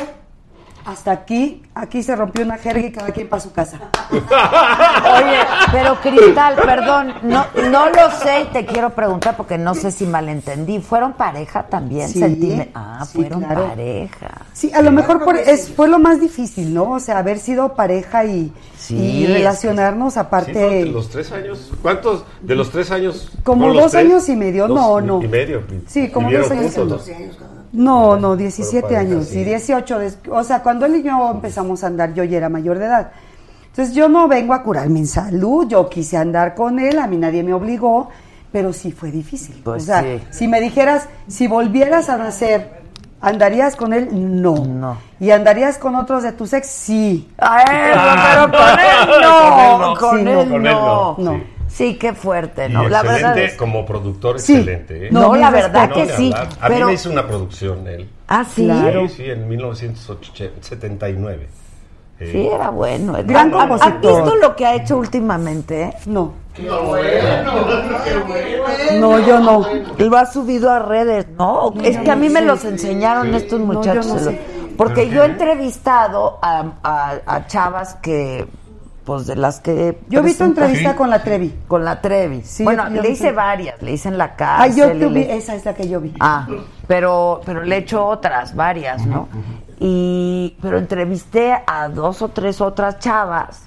[0.85, 3.77] Hasta aquí, aquí se rompió una jerga y cada quien para su casa.
[4.11, 5.37] Oye,
[5.71, 10.05] pero Cristal, perdón, no, no lo sé y te quiero preguntar porque no sé si
[10.05, 10.79] malentendí.
[10.79, 12.09] ¿Fueron pareja también?
[12.09, 13.67] Sí, Sentime- ah, sí, fueron claro.
[13.67, 14.29] pareja.
[14.53, 16.93] Sí, a lo mejor por- es, fue lo más difícil, ¿no?
[16.93, 20.53] O sea, haber sido pareja y, Sí, relacionarnos Sí, aparte...
[20.53, 20.69] ¿no?
[20.69, 21.71] De los tres años.
[21.81, 22.23] ¿Cuántos?
[22.41, 23.29] De los tres años.
[23.43, 24.05] Como ¿fueron los dos tres?
[24.05, 25.21] años y medio, Dos no, no.
[25.21, 25.61] Y medio.
[25.85, 26.99] Sí, como dos años y medio.
[27.73, 28.15] ¿No?
[28.15, 29.39] No, no, 17 pareja, años sí.
[29.39, 29.99] y 18.
[29.99, 32.85] des- O sea, cuando él y yo empezamos a andar, yo ya era mayor de
[32.85, 33.11] edad.
[33.67, 37.17] Entonces yo no vengo a curarme en salud, yo quise andar con él, a mí
[37.17, 38.09] nadie me obligó,
[38.51, 39.61] pero sí fue difícil.
[39.63, 40.19] Pues o sea, sí.
[40.31, 42.81] si me dijeras, si volvieras a nacer,
[43.21, 44.09] ¿andarías con él?
[44.41, 44.55] No.
[44.65, 44.97] No.
[45.19, 46.67] ¿Y andarías con otros de tus ex?
[46.67, 47.29] Sí.
[47.37, 47.99] A él,
[48.31, 50.43] pero con él no, con Sí, él no.
[50.43, 50.49] no.
[50.49, 51.33] Con él no, No.
[51.35, 51.43] sí.
[51.79, 52.89] Sí, qué fuerte, Y ¿no?
[52.89, 53.53] La excelente verdad es...
[53.55, 54.55] como productor, Sí.
[54.57, 55.07] excelente.
[55.07, 55.09] ¿eh?
[55.13, 56.33] No, No, la verdad No, que sí.
[56.35, 56.87] A pero...
[56.87, 58.09] mí me hizo una producción él.
[58.27, 58.65] Ah, sí.
[58.65, 59.07] Claro.
[59.07, 61.47] Sí, sí, en 1979.
[62.19, 63.13] Eh, Sí, era bueno.
[63.23, 64.23] Gran ¿Han- ¿Han compositor.
[64.23, 65.93] visto lo que ha hecho últimamente?
[66.05, 66.33] No.
[68.99, 69.65] No, yo no.
[69.97, 71.73] Lo ha subido a redes, ¿no?
[71.83, 74.05] Es que a mí me los enseñaron estos No, muchachos.
[74.07, 74.41] yo no sé.
[74.77, 78.45] Porque yo he entrevistado a, a- a chavas que,
[79.09, 79.97] pues de las que...
[80.07, 81.51] Yo he visto presentan- entrevista con la Trevi.
[81.67, 82.41] Con la Trevi.
[82.43, 84.75] Sí, bueno, yo- yo le vi- hice varias, le hice en la Ah, cárcel.
[84.99, 86.13] yo vi, le- esa es la que yo vi.
[86.19, 86.47] Ah,
[86.87, 89.27] pero, pero le he hecho otras, varias, ¿no?
[89.79, 93.63] Y, pero entrevisté a dos o tres otras chavas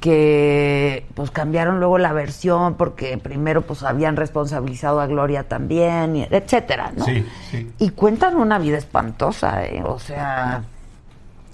[0.00, 6.26] que pues cambiaron luego la versión porque primero pues habían responsabilizado a Gloria también, y
[6.28, 7.04] etcétera, ¿no?
[7.06, 7.70] Sí, sí.
[7.78, 9.82] Y cuentan una vida espantosa, ¿eh?
[9.86, 10.64] O sea,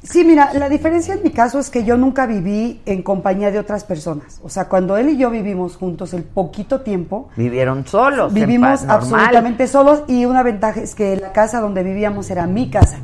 [0.02, 3.58] Sí, mira, la diferencia en mi caso es que yo nunca viví en compañía de
[3.58, 4.40] otras personas.
[4.42, 8.28] O sea, cuando él y yo vivimos juntos el poquito tiempo, vivieron solos.
[8.30, 12.46] en vivimos paz, absolutamente solos y una ventaja es que la casa donde vivíamos era
[12.46, 12.98] mi casa.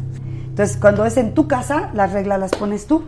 [0.48, 3.02] Entonces, cuando es en tu casa, las reglas las pones tú.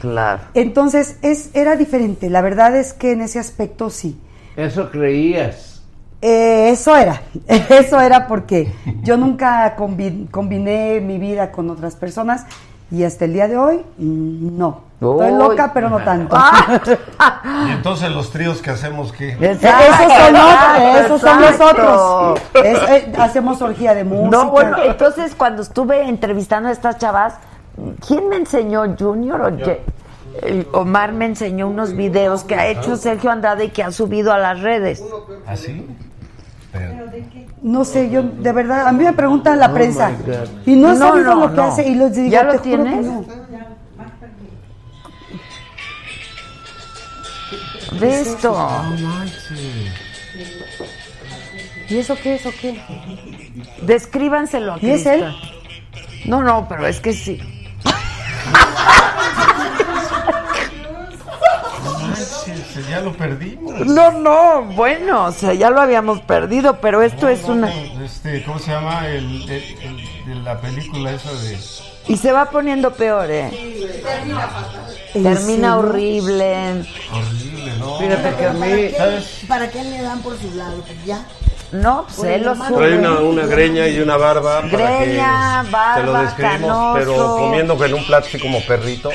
[0.00, 0.42] Claro.
[0.54, 2.30] Entonces, es, era diferente.
[2.30, 4.20] La verdad es que en ese aspecto sí.
[4.56, 5.82] Eso creías.
[6.20, 12.46] Eh, eso era, eso era porque yo nunca combi- combiné mi vida con otras personas
[12.92, 14.92] y hasta el día de hoy, no.
[14.94, 15.38] Estoy Uy.
[15.38, 16.36] loca, pero no tanto.
[17.68, 19.30] Y entonces los tríos que hacemos, ¿qué?
[19.32, 22.40] Exacto, esos son, esos son los otros.
[22.54, 24.30] Es- eh, hacemos orgía de música.
[24.36, 27.34] No, bueno, entonces cuando estuve entrevistando a estas chavas,
[28.06, 29.48] ¿quién me enseñó, Junior o
[30.40, 34.32] el Omar me enseñó unos videos que ha hecho Sergio Andrade y que ha subido
[34.32, 35.04] a las redes.
[35.46, 35.86] ¿Así?
[37.62, 40.10] No sé, yo de verdad, a mí me preguntan la Oh, prensa
[40.66, 42.84] y no No, sabido no, lo que hace y les digo, ¿Ya lo te juro
[42.84, 43.06] que tienes?
[43.06, 43.24] no.
[48.00, 48.56] De esto.
[51.88, 52.80] ¿Y eso qué es o qué?
[53.82, 54.74] Descríbanselo.
[54.74, 55.36] a ¿Y es Cristal.
[56.26, 57.38] No, no, pero es que sí.
[62.88, 63.86] Ya lo perdimos.
[63.86, 67.72] No, no, bueno, o sea, ya lo habíamos perdido, pero esto es una...
[68.04, 69.06] Este, ¿Cómo se llama?
[69.08, 69.50] El, el-
[69.82, 71.58] el- de la película esa de...
[72.08, 73.50] Y se va poniendo peor, ¿eh?
[75.12, 76.84] Termina horrible.
[77.12, 77.98] Horrible, ¿no?
[77.98, 78.90] Fíjate que a mí...
[79.48, 80.82] ¿Para qué le dan por su lado?
[81.04, 81.26] Ya.
[81.72, 82.98] No, pues él lo Trae sube.
[82.98, 84.60] una, una greña y una barba.
[84.70, 87.36] para Greña, que barba, Te lo describimos, pero canoso.
[87.38, 89.10] comiendo en un plato así como perrito.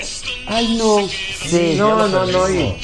[0.47, 1.07] Ay, no.
[1.07, 1.75] Sí.
[1.77, 2.49] No, no, no.
[2.49, 2.75] Y,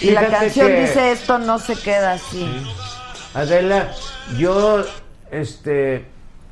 [0.00, 2.48] Y la canción que- dice esto no se queda así.
[3.34, 3.88] Adela,
[4.38, 4.82] yo,
[5.30, 6.06] este,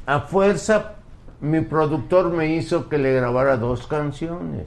[0.07, 0.93] a fuerza,
[1.41, 4.67] mi productor me hizo que le grabara dos canciones.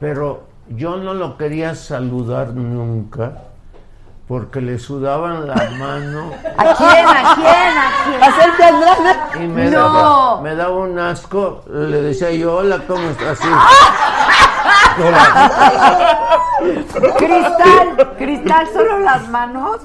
[0.00, 3.32] Pero yo no lo quería saludar nunca
[4.28, 7.06] porque le sudaban la mano ¿A quién?
[7.06, 8.22] ¿A quién?
[8.22, 9.44] ¿A quién?
[9.44, 9.78] Y me, No.
[9.92, 11.64] daba, me daba un asco.
[11.70, 13.38] Le decía yo, hola, ¿cómo estás?
[13.40, 13.48] Así.
[17.18, 19.80] Cristal, Cristal, solo las manos.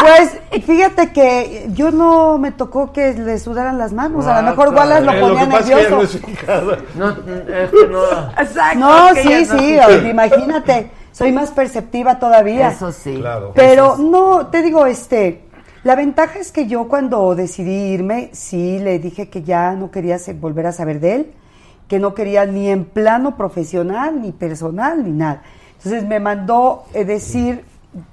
[0.00, 4.26] Pues fíjate que yo no me tocó que le sudaran las manos.
[4.26, 6.16] A lo mejor Ah, Wallace lo ponía que pasa es que no nervioso.
[6.18, 6.76] es en casa.
[6.94, 8.02] No, es que no.
[8.42, 8.78] Exacto.
[8.78, 10.90] No, es que sí, no- sí, oye, imagínate.
[11.12, 12.68] Soy más perceptiva todavía.
[12.70, 13.16] Eso sí.
[13.18, 13.52] Claro.
[13.54, 15.42] Pero no, te digo, este,
[15.84, 20.16] la ventaja es que yo cuando decidí irme, sí le dije que ya no quería
[20.40, 21.32] volver a saber de él,
[21.90, 25.42] que no quería ni en plano profesional, ni personal, ni nada.
[25.76, 27.64] Entonces me mandó eh, decir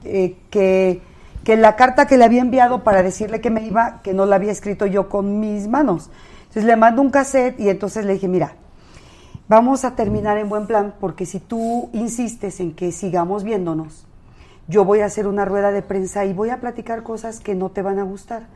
[0.04, 1.00] eh, que,
[1.44, 4.38] que la carta que le había enviado para decirle que me iba, que no la
[4.38, 6.10] había escrito yo con mis manos.
[6.40, 8.56] Entonces le mando un cassette y entonces le dije, mira,
[9.48, 14.08] vamos a terminar en buen plan, porque si tú insistes en que sigamos viéndonos,
[14.68, 17.70] yo voy a hacer una rueda de prensa y voy a platicar cosas que no
[17.70, 18.48] te van a gustar.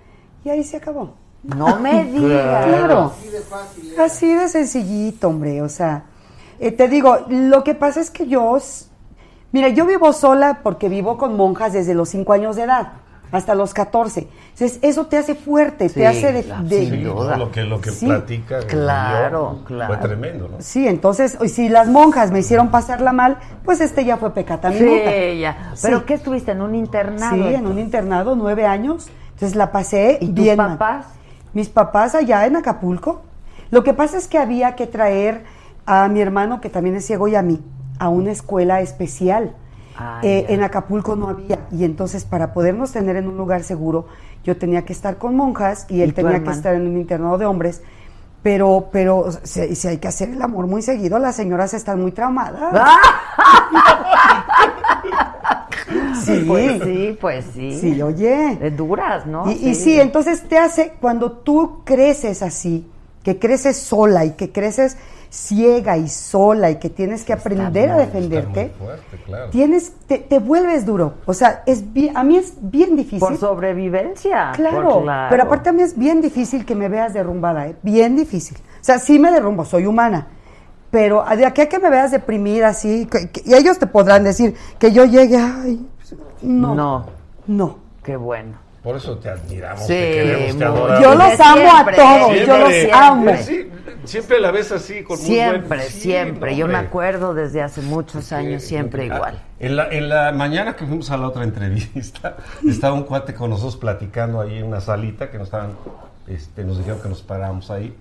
[0.44, 1.14] Y ahí se acabó.
[1.44, 2.66] No me digas.
[2.68, 3.12] Claro.
[3.18, 3.92] Así de fácil.
[3.92, 3.96] ¿eh?
[4.02, 5.62] Así de sencillito, hombre.
[5.62, 6.04] O sea,
[6.60, 8.58] eh, te digo, lo que pasa es que yo,
[9.52, 12.94] mira, yo vivo sola porque vivo con monjas desde los 5 años de edad
[13.32, 14.28] hasta los 14.
[14.52, 16.44] Entonces, eso te hace fuerte, Sí, te hace de...
[16.44, 18.06] claro, de- sí, lo que, lo que Sí.
[18.06, 19.94] platica Claro, yo, claro.
[19.94, 20.58] fue tremendo, ¿no?
[20.60, 25.12] Sí, entonces, si las monjas me hicieron pasarla mal, pues este ya fue pecata minuta.
[25.40, 25.72] Ya.
[25.82, 26.04] ¿Pero Sí.
[26.08, 27.36] qué estuviste en un internado?
[27.48, 29.10] Sí, en un internado, nueve años.
[29.34, 30.78] Entonces la pasé ¿Y tus bien mal.
[31.54, 33.22] Mis papás allá en Acapulco.
[33.72, 35.44] Lo que pasa es que había que traer
[35.86, 37.62] a mi hermano, que también es ciego, y a mí,
[38.00, 39.56] a una escuela especial.
[39.98, 41.60] Ah, Eh, en Acapulco no había.
[41.72, 44.08] Y entonces, para podernos tener en un lugar seguro,
[44.44, 47.38] yo tenía que estar con monjas y ¿Y él tenía que estar en un internado
[47.38, 47.82] de hombres.
[48.44, 52.12] Pero, pero si, si hay que hacer el amor muy seguido, las señoras están muy
[52.12, 52.74] traumadas.
[56.24, 56.46] Sí.
[56.48, 57.78] Pues sí, pues sí.
[57.80, 58.56] Sí, oye.
[58.56, 59.50] De duras, ¿no?
[59.50, 62.90] Y, y sí, entonces te hace, cuando tú creces así,
[63.24, 64.98] que creces sola y que creces
[65.34, 69.50] ciega y sola y que tienes que aprender a defenderte, Fuerte, claro.
[69.50, 71.14] tienes, te, te vuelves duro.
[71.26, 73.20] O sea, es bien, a mí es bien difícil.
[73.20, 74.52] Por sobrevivencia.
[74.54, 75.28] Claro, por claro.
[75.30, 77.76] pero aparte a mí es bien difícil que me veas derrumbada, ¿eh?
[77.82, 78.58] bien difícil.
[78.58, 80.28] O sea, sí me derrumbo, soy humana,
[80.90, 84.26] pero de aquí a que me veas deprimida así, que- que- y ellos te podrán
[84.26, 85.88] decir que yo llegue, ay,
[86.42, 87.06] no, No.
[87.48, 87.78] no.
[88.04, 88.56] Qué bueno.
[88.84, 91.04] Por eso te admiramos, Sí, te queremos, te muy- adoramos.
[91.04, 93.32] Yo los amo a Siempre, todos, Siempre, yo los amo.
[93.44, 93.72] Sí,
[94.06, 96.52] siempre la ves así, con muy Siempre, buen- sí, siempre.
[96.52, 99.40] no, Yo me acuerdo desde hace muchos años, siempre Ah, igual.
[99.60, 102.38] En la, en la mañana que fuimos a la otra entrevista,
[102.68, 105.74] estaba un cuate con nosotros platicando ahí en una salita que nos estaban,
[106.28, 107.96] este, nos dijeron que nos paráramos ahí.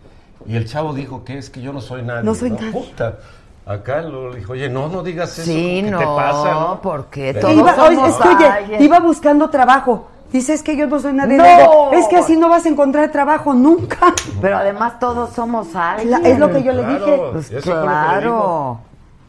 [0.46, 2.22] Y el chavo dijo que es que yo no soy nadie.
[2.24, 2.72] No soy nadie.
[2.72, 3.18] Puta.
[3.66, 5.42] Acá lo dijo, oye, no, no digas eso.
[5.50, 6.52] Sí, ¿qué no, te pasa?
[6.54, 6.80] no?
[6.82, 10.08] porque todos Iba, oye, somos es que, oye, iba buscando trabajo.
[10.32, 11.36] Dices que yo no soy nadie.
[11.36, 11.92] No.
[11.92, 14.14] Es que así no vas a encontrar trabajo nunca.
[14.40, 16.24] Pero además todos somos alguien.
[16.24, 17.20] Es lo que yo le dije.
[17.32, 18.80] Pues eso le claro.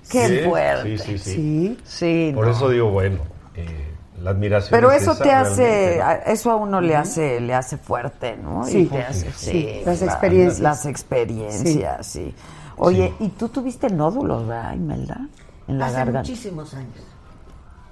[0.10, 0.98] Qué Sí, fuerte.
[0.98, 1.34] Sí, sí, sí.
[1.34, 1.78] Sí.
[1.84, 2.52] Sí, Por no.
[2.52, 3.20] eso digo, bueno,
[3.56, 4.72] eh, la admiración.
[4.72, 8.64] Pero es eso esa te hace, eso a uno le hace, le hace fuerte, ¿no?
[8.66, 8.80] Sí.
[8.80, 10.60] Y te hace, Sí, sí, las experiencias.
[10.60, 12.34] Las experiencias, sí.
[12.78, 15.20] Oye, y tú tuviste nódulos, ¿verdad, Imelda?
[15.68, 16.20] En la Hace garganta.
[16.22, 16.96] muchísimos años.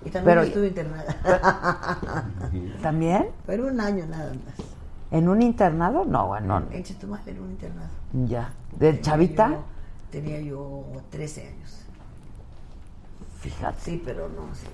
[0.05, 1.97] Y también Pero- estuve internada.
[2.81, 3.27] ¿También?
[3.45, 4.65] Pero un año nada más.
[5.11, 6.05] ¿En un internado?
[6.05, 7.89] No, bueno, En Chetumal, en un internado.
[8.27, 8.53] ya.
[8.77, 9.49] ¿De chavita?
[9.49, 9.63] Yo-
[10.11, 11.81] tenía yo 13 años.
[13.39, 13.77] Fíjate.
[13.81, 14.67] Sí, pero no, sí.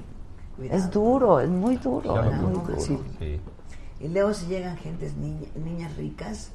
[0.57, 0.77] Cuidado.
[0.79, 2.79] Es duro, es muy duro, Claro, es muy no, duro.
[2.79, 2.99] sí.
[3.19, 3.39] Sí.
[3.99, 6.51] Y luego si llegan gentes, niña- niñas ricas,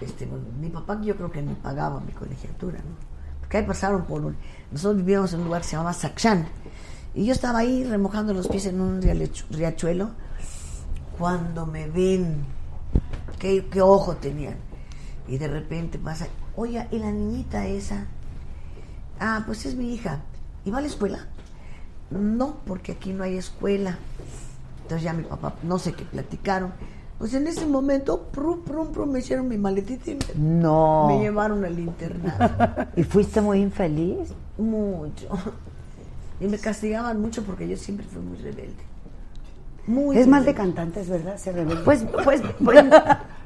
[0.00, 2.94] este, bueno, mi papá yo creo que me pagaba mi colegiatura, ¿no?
[3.40, 4.36] Porque ahí pasaron por un...
[4.70, 6.46] Nosotros vivíamos en un lugar que se llamaba Sacchán.
[7.14, 9.02] Y yo estaba ahí remojando los pies en un
[9.50, 10.10] riachuelo
[11.18, 12.44] cuando me ven,
[13.38, 14.56] qué, qué ojo tenían.
[15.28, 16.26] Y de repente pasa,
[16.56, 18.06] oye, ¿y la niñita esa?
[19.20, 20.20] Ah, pues es mi hija.
[20.64, 21.26] ¿Y va a la escuela?
[22.10, 23.98] No, porque aquí no hay escuela.
[24.82, 26.72] Entonces ya mi papá, no sé qué platicaron.
[27.18, 31.06] Pues en ese momento, prum, prum, prum, me hicieron mi maletita y me, No.
[31.08, 32.86] me llevaron al internado.
[32.96, 34.32] ¿Y fuiste muy infeliz?
[34.58, 35.28] mucho.
[36.42, 38.82] Y me castigaban mucho porque yo siempre fui muy rebelde.
[39.86, 41.36] Muy Es mal de cantantes, ¿verdad?
[41.38, 41.82] Ser rebelde.
[41.84, 42.84] Pues, pues, pues,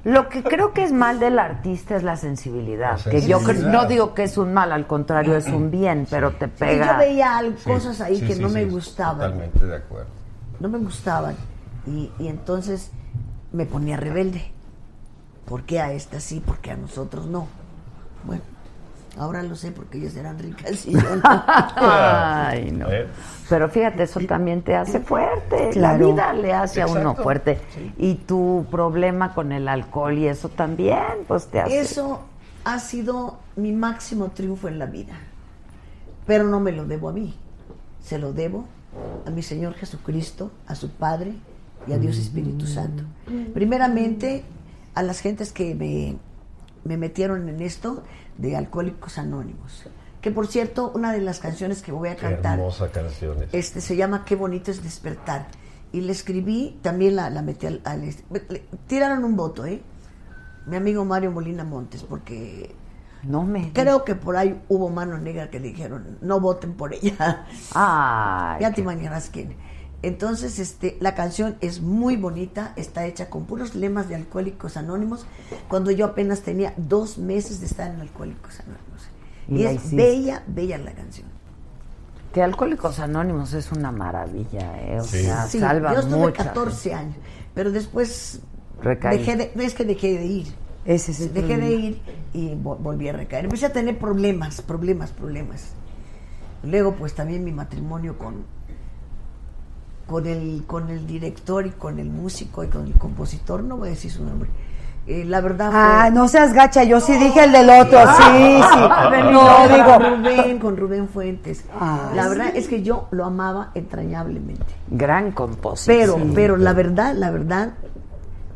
[0.05, 2.99] lo que creo que es mal del artista es la sensibilidad.
[3.05, 3.73] La Que yo sensibilidad.
[3.83, 6.93] no digo que es un mal, al contrario, es un bien, pero te Sí, pega.
[6.93, 9.19] yo veía cosas ahí sí, que sí, no sí, me sí, gustaban.
[9.33, 10.09] Totalmente de acuerdo.
[10.61, 11.35] no me gustaban.
[11.87, 12.91] Y, y entonces
[13.53, 14.53] me ponía rebelde.
[15.47, 16.41] ¿Por qué a esta sí?
[16.41, 17.47] ¿Por qué a nosotros no?
[18.25, 18.43] Bueno,
[19.19, 21.23] ahora lo sé porque ellas eran ricas y yo no.
[21.77, 22.91] Ay, no.
[22.91, 23.07] ¿Eh?
[23.49, 25.71] Pero fíjate, eso también te hace fuerte.
[25.73, 25.99] Claro.
[25.99, 27.61] La vida le hace a uno fuerte.
[27.97, 31.81] Y tu problema con el alcohol y eso también, pues te hace.
[31.81, 32.21] Eso
[32.65, 35.15] ha sido mi máximo triunfo en la vida.
[36.27, 37.35] Pero no me lo debo a mí.
[38.03, 38.67] Se lo debo
[39.27, 41.33] a mi Señor Jesucristo, a su Padre
[41.87, 43.05] y a Dios Espíritu Santo.
[43.55, 44.45] Primeramente,
[44.95, 46.17] a las gentes que me,
[46.87, 48.03] me metieron en esto
[48.39, 49.85] de Alcohólicos Anónimos.
[50.21, 53.49] Que por cierto, una de las canciones que voy a Qué cantar hermosa canción es.
[53.53, 55.47] este se llama Qué bonito es despertar.
[55.93, 59.81] Y le escribí, también la, la metí al, al- le- tiraron un voto, ¿eh?
[60.67, 62.75] Mi amigo Mario Molina Montes, porque
[63.23, 63.73] No me.
[63.73, 67.47] creo que por ahí hubo mano negra que dijeron, no voten por ella.
[67.73, 68.61] Ay.
[68.61, 69.57] ya te imaginarás quién.
[70.03, 75.27] Entonces, este, la canción es muy bonita, está hecha con puros lemas de Alcohólicos Anónimos,
[75.69, 78.83] cuando yo apenas tenía dos meses de estar en Alcohólicos Anónimos.
[79.49, 79.97] Y es hiciste.
[79.97, 81.27] bella, bella la canción.
[82.33, 85.01] Que Alcohólicos Anónimos es una maravilla, ¿eh?
[85.01, 87.17] O sea, Sí, salva yo estuve mucha 14 años,
[87.55, 88.41] pero después
[88.83, 89.19] Recaí.
[89.19, 90.47] dejé de, no es que dejé de ir.
[90.85, 92.01] Ese es el dejé de ir
[92.33, 93.45] y vo- volví a recaer.
[93.47, 95.71] Empecé a tener problemas, problemas, problemas.
[96.63, 98.45] Luego, pues también mi matrimonio con
[100.07, 103.89] con el con el director y con el músico y con el compositor, no voy
[103.89, 104.49] a decir su nombre.
[105.09, 108.61] Eh, la verdad fue Ah, no seas gacha, yo sí dije el del otro, sí,
[108.73, 108.81] sí.
[108.81, 109.95] no, No, digo.
[109.99, 111.65] con Rubén, con Rubén Fuentes.
[111.79, 112.29] Ah, la sí.
[112.31, 114.65] verdad es que yo lo amaba entrañablemente.
[114.91, 115.97] Gran compositor.
[115.97, 116.33] Pero, Sí.
[116.35, 117.75] pero la verdad, la verdad,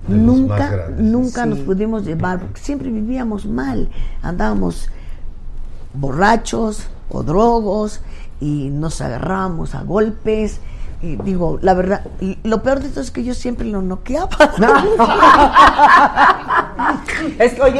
[0.09, 3.89] De nunca, nunca nos pudimos llevar, porque siempre vivíamos mal,
[4.23, 4.89] andábamos
[5.95, 8.01] borrachos o drogos
[8.41, 10.61] y nos agarrábamos a golpes.
[11.03, 12.03] Y digo, la verdad,
[12.43, 14.29] lo peor de todo es que yo siempre lo noqueaba.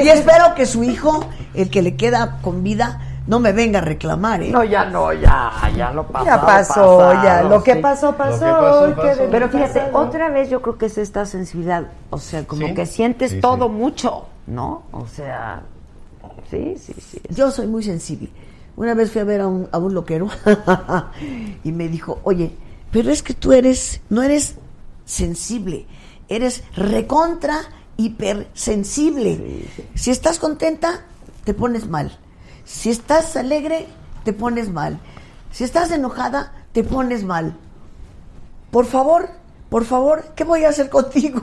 [0.03, 1.25] y espero que su hijo,
[1.55, 4.43] el que le queda con vida, no me venga a reclamar.
[4.43, 4.51] ¿eh?
[4.51, 6.25] No, ya no, ya, ya lo pasó.
[6.25, 7.43] Ya pasó, ya.
[7.43, 8.87] Lo que pasó, pasó.
[8.89, 9.99] Lo que ¿qué de- Pero fíjate, pasado?
[9.99, 11.85] otra vez yo creo que es esta sensibilidad.
[12.11, 12.75] O sea, como Sí.
[12.75, 13.73] que sientes Sí, todo sí.
[13.73, 14.83] mucho, ¿no?
[14.93, 15.63] O sea,
[16.51, 17.21] sí, sí, sí.
[17.29, 18.31] Yo soy muy sensible.
[18.77, 20.29] Una vez fui a ver a un, a un loquero
[21.65, 22.57] y me dijo, oye,
[22.93, 24.57] pero es que tú eres, no eres
[25.05, 25.87] sensible,
[26.29, 27.61] eres recontra
[27.97, 29.65] hipersensible.
[29.95, 31.01] Si estás contenta,
[31.45, 32.17] te pones mal.
[32.65, 33.87] Si estás alegre,
[34.25, 34.99] te pones mal.
[35.53, 37.57] Si estás enojada, te pones mal.
[38.71, 39.29] Por favor,
[39.69, 41.41] por favor, ¿qué voy a hacer contigo?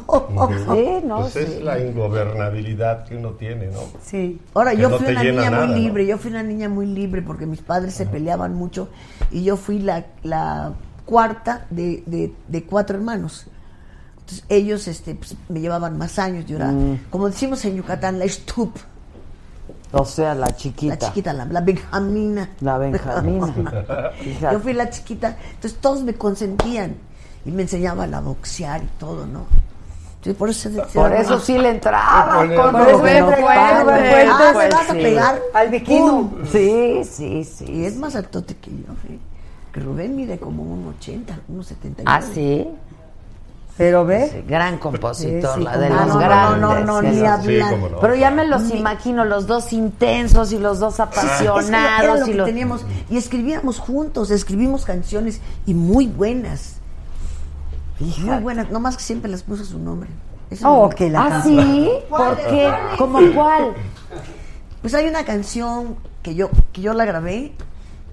[1.22, 3.80] Pues es la ingobernabilidad que uno tiene, ¿no?
[4.04, 4.40] Sí.
[4.54, 5.82] Ahora, Que yo no fui una niña nada, muy ¿no?
[5.82, 8.90] libre, yo fui una niña muy libre porque mis padres se peleaban mucho
[9.32, 10.74] y yo fui la, la
[11.08, 13.48] cuarta de, de- de cuatro hermanos.
[14.20, 17.06] Entonces ellos este, pues, me llevaban más años, yo era, Mm.
[17.10, 18.76] como decimos en Yucatán, la stup,
[19.94, 20.94] O sea, la chiquita.
[20.96, 22.50] la chiquita, la, la benjamina.
[22.60, 23.54] La Benjamina.
[24.52, 26.96] Yo fui la chiquita, entonces todos me consentían
[27.46, 29.46] y me enseñaban a boxear y todo, ¿no?
[30.18, 33.46] Entonces, por eso, Por eso sí le entraba Por con eso Rubén le Fuentes.
[34.30, 35.42] Ah, Pues ¿me vas a pegar?
[35.54, 36.30] Al bikini.
[36.52, 37.66] Sí, sí, sí.
[37.72, 39.20] Y es más altote que yo, ¿eh?
[39.80, 42.04] Rubén mide como un 80, unos 70.
[42.06, 42.68] Ah, sí.
[43.78, 44.30] Pero ve.
[44.32, 46.18] Sí, gran compositor, Sí, sí, la de los no.
[46.18, 46.62] grandes.
[46.62, 47.78] No, no, no, ni hablar.
[47.78, 48.00] No.
[48.00, 51.22] Pero ya me los Ni- imagino, los dos intensos y los dos Es que era
[51.22, 52.20] apasionados.
[52.22, 52.48] lo y que los...
[52.48, 52.86] teníamos.
[53.12, 56.78] Y escribíamos juntos, escribimos canciones y muy buenas.
[58.00, 60.10] Muy buenas, nomás que siempre les puso su nombre.
[60.50, 61.66] Eso Oh, no- que la ¿Ah, canción.
[61.66, 61.90] sí?
[62.10, 62.72] ¿Por qué?
[62.98, 63.74] ¿Cómo cuál?
[64.82, 67.52] Pues hay una canción que yo, que yo la grabé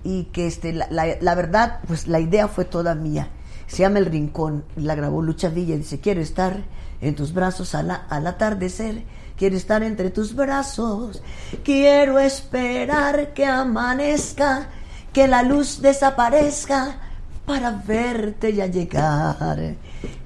[0.05, 3.29] y que este, la, la- verdad, pues la idea fue toda mía.
[3.67, 5.77] Se llama El Rincón, la grabó Lucha Villa.
[5.77, 6.63] Dice, quiero estar
[7.01, 9.03] en tus brazos al, al atardecer,
[9.37, 11.23] quiero estar entre tus brazos,
[11.65, 14.69] quiero esperar que amanezca,
[15.13, 16.99] que la luz desaparezca
[17.47, 19.75] para verte ya llegar.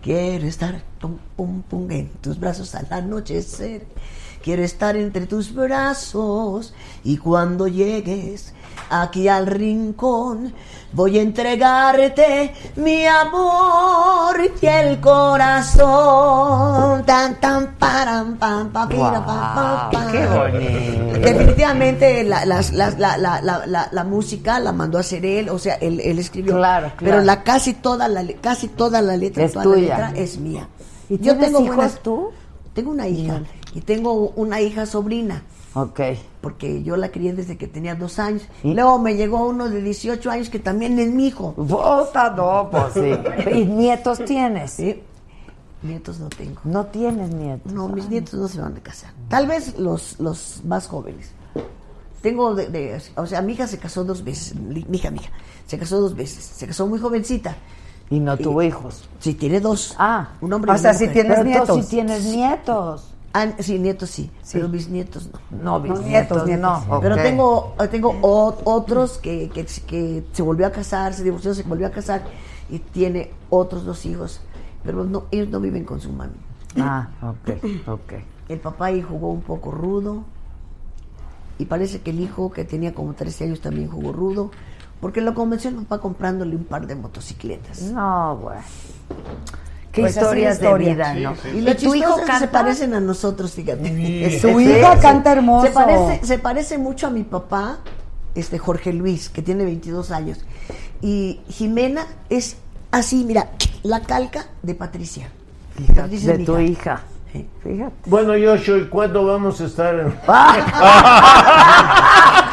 [0.02, 3.86] Quiero estar pum, pum, pum, en tus brazos al anochecer.
[4.42, 6.72] Quiero estar entre tus brazos
[7.04, 8.54] y cuando llegues
[8.90, 10.52] aquí al rincón
[10.92, 17.04] voy a entregarte mi amor y el corazón.
[17.04, 20.12] Tan tan param pam pam pira, pam, pam, pam.
[20.12, 21.18] qué bonito.
[21.20, 23.40] Definitivamente la, las- las- la, la,
[23.90, 26.56] la, música la mandó a hacer él, o sea, él, él escribió.
[26.56, 27.16] Claro, claro.
[27.16, 29.98] Pero la casi toda la casi toda la letra, Es toda tuya.
[29.98, 30.68] la letra es mía.
[31.08, 32.30] ¿Y tienes hijos buenas- tú?
[32.74, 33.40] Tengo una hija
[33.74, 35.42] y tengo una hija sobrina.
[35.82, 36.00] Ok.
[36.40, 38.42] Porque yo la crié desde que tenía dos años.
[38.62, 41.54] Luego me llegó uno de 18 años que también es mi hijo.
[41.56, 43.50] Bota, no, pues sí.
[43.58, 44.72] ¿Y nietos tienes?
[44.72, 45.02] Sí.
[45.82, 46.60] Nietos no tengo.
[46.64, 47.72] No tienes nietos.
[47.72, 49.12] No, mis nietos no se van a casar.
[49.28, 51.30] Tal vez los, los más jóvenes.
[52.22, 54.54] Tengo de, de- o sea, mi hija se casó dos veces.
[54.56, 55.30] Mi hija, mi hija.
[55.66, 56.42] Se casó dos veces.
[56.44, 57.56] Se casó muy jovencita.
[58.10, 59.08] Y no tuvo hijos.
[59.20, 59.94] Sí, tiene dos.
[59.98, 60.30] Ah.
[60.40, 61.12] Un hombre y O sea, mujer.
[61.12, 61.84] tienes nietos.
[61.84, 63.14] sí tienes nietos.
[63.32, 65.58] Ah, sí, nietos sí, pero mis nietos no.
[65.62, 66.86] No, mis nietos, nietos, nietos.
[66.88, 67.00] no.
[67.00, 71.54] Pero tengo, eh, tengo o- otros que, que, que se volvió a casar, se divorció,
[71.54, 72.22] se volvió a casar
[72.70, 74.40] y tiene otros dos hijos.
[74.82, 76.32] Pero no, ellos no viven con su mami.
[76.80, 78.12] Ah, ok, ok.
[78.48, 80.24] El papá ahí jugó un poco rudo
[81.58, 84.50] y parece que el hijo que tenía como 13 años también jugó rudo
[85.00, 87.82] porque lo convenció el papá comprándole un par de motocicletas.
[87.82, 88.62] No, bueno.
[89.98, 90.88] Qué Pues historias historia.
[90.88, 91.34] de vida, Sí, ¿no?
[91.36, 91.48] sí.
[91.70, 94.38] Y tu hijo se parecen a nosotros, fíjate.
[94.40, 95.66] Su hija canta hermoso.
[95.66, 97.78] Se parece, se parece mucho a mi papá,
[98.34, 100.38] este Jorge Luis, que tiene 22 años.
[101.00, 102.56] Y Jimena es
[102.90, 103.50] así, mira,
[103.82, 105.28] la calca de Patricia.
[105.76, 107.02] De tu hija.
[107.32, 107.44] hija.
[107.62, 107.94] Fíjate.
[108.06, 110.08] Bueno, Joshua, ¿y cuándo vamos a estar en.?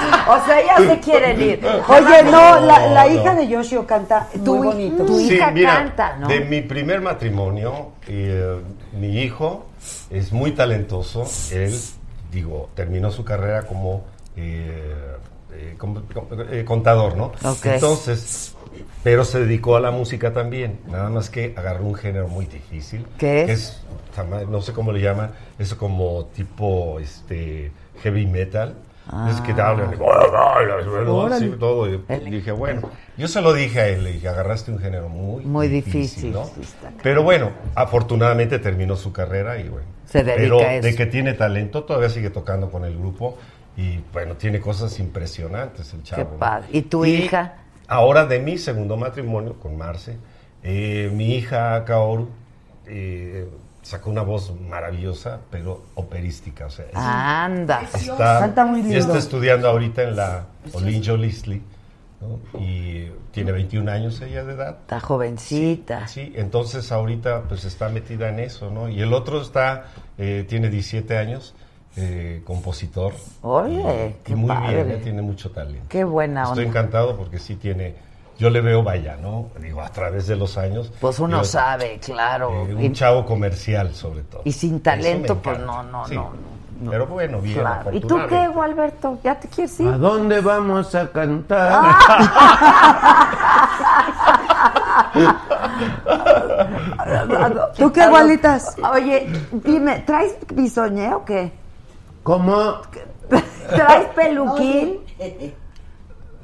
[0.27, 1.59] O sea, ya se quieren ir.
[1.87, 5.05] Oye, no, la, hija de Yoshio canta Tu muy bonito.
[5.05, 6.27] tu Sí, hija mira, canta, ¿no?
[6.27, 8.57] De mi primer matrimonio, eh,
[8.99, 9.67] mi hijo
[10.09, 11.25] es muy talentoso.
[11.51, 11.77] Él,
[12.31, 14.03] digo, terminó su carrera como,
[14.35, 14.93] eh,
[15.53, 16.01] eh, como-
[16.51, 17.31] eh, contador, ¿no?
[17.63, 18.55] Entonces,
[19.03, 20.79] pero se dedicó a la música también.
[20.87, 23.05] Nada más que agarró un género muy difícil.
[23.17, 23.45] ¿Qué es?
[23.45, 23.81] que es?
[24.49, 25.31] no sé cómo le llaman.
[25.59, 27.71] Eso como tipo este
[28.01, 28.75] heavy metal.
[29.29, 29.97] Es que te hablan y-
[31.57, 31.87] todo.
[31.87, 35.45] Y dije, bueno, yo se lo dije a él, le dije, agarraste un género muy,
[35.45, 36.35] Muy difícil,
[37.03, 39.85] Pero bueno, afortunadamente terminó su carrera y bueno.
[40.05, 40.87] Se dedica pero a eso.
[40.87, 43.37] de que tiene talento, todavía sigue tocando con el grupo
[43.77, 46.23] y bueno, tiene cosas impresionantes el chavo.
[46.23, 46.37] Qué ¿no?
[46.39, 46.67] padre.
[46.71, 47.55] ¿Y tu hija?
[47.87, 50.17] Ahora de mi segundo matrimonio con Marce,
[50.63, 52.29] eh, mi hija Kaoru
[52.87, 53.47] eh,
[53.85, 56.65] sacó una voz maravillosa, pero operística.
[56.65, 57.83] O sea, es- Anda.
[57.83, 58.97] está, Canta muy lindo.
[58.97, 61.61] está estudiando ahorita en la Olinjo Lisley
[62.19, 62.59] ¿no?
[62.59, 64.77] y tiene 21 años ella de edad.
[64.81, 66.07] Está jovencita.
[66.07, 68.89] Sí, entonces ahorita pues está metida en eso, ¿no?
[68.89, 69.85] Y el otro está,
[70.17, 71.53] eh, tiene 17 años,
[71.95, 73.13] eh, compositor.
[73.43, 73.75] Oye,
[74.19, 74.83] y, qué y muy padre.
[74.83, 75.01] bien, ¿eh?
[75.03, 75.85] tiene mucho talento.
[75.89, 76.79] Qué buena Estoy onda.
[76.79, 77.93] encantado porque sí tiene,
[78.37, 79.49] yo le veo, vaya, ¿no?
[79.61, 80.91] Digo, a través de los años.
[80.99, 82.65] Pues uno yo- sabe, claro.
[82.67, 84.41] eh, Y- un chavo comercial sobre todo.
[84.45, 86.15] Y sin talento, pues no, no, Sí.
[86.15, 86.31] no.
[86.81, 86.91] no.
[86.91, 87.59] Pero bueno, bien.
[87.59, 87.93] Claro.
[87.93, 89.17] ¿Y tú qué, Gualberto?
[89.23, 89.87] ¿Ya te quieres ir?
[89.87, 91.95] ¿A dónde vamos a cantar?
[97.77, 98.75] ¿Tú qué, Gualitas?
[98.93, 101.51] Oye, dime, ¿traes bisoñé o qué?
[102.23, 102.77] ¿Cómo?
[103.69, 104.99] ¿Traes peluquín?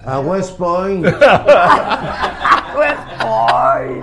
[0.06, 1.04] A West Point.
[1.06, 4.02] Pues, ay.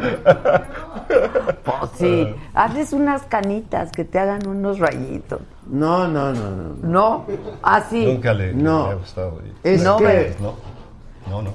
[1.65, 5.41] Pues sí, hazles unas canitas que te hagan unos rayitos.
[5.67, 6.75] No, no, no, no.
[6.83, 7.27] ¿No?
[7.63, 8.07] Así.
[8.07, 8.87] Nunca le, No.
[8.87, 9.41] le ha gustado.
[9.65, 10.55] Es No, que- No,
[11.29, 11.51] no, no.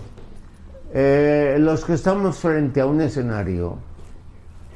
[0.94, 3.78] Eh, los que estamos frente a un escenario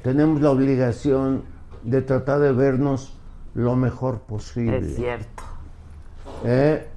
[0.04, 1.44] tenemos la obligación
[1.84, 3.16] de tratar de vernos
[3.54, 4.78] lo mejor posible.
[4.80, 5.44] Es cierto.
[6.46, 6.88] ¿Eh?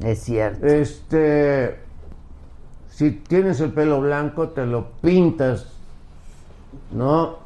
[0.00, 0.66] Es cierto.
[0.66, 1.81] Este,
[2.92, 5.66] si tienes el pelo blanco, te lo pintas,
[6.92, 7.40] ¿no?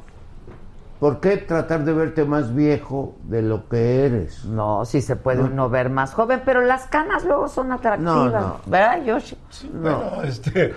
[0.99, 4.45] ¿Por qué tratar de verte más viejo de lo que eres?
[4.45, 8.13] No, sí se puede uno ver más joven, pero las canas luego son atractivas.
[8.15, 8.59] No, no.
[8.65, 9.37] ¿Verdad, Yoshi?
[9.73, 10.73] Bueno, este,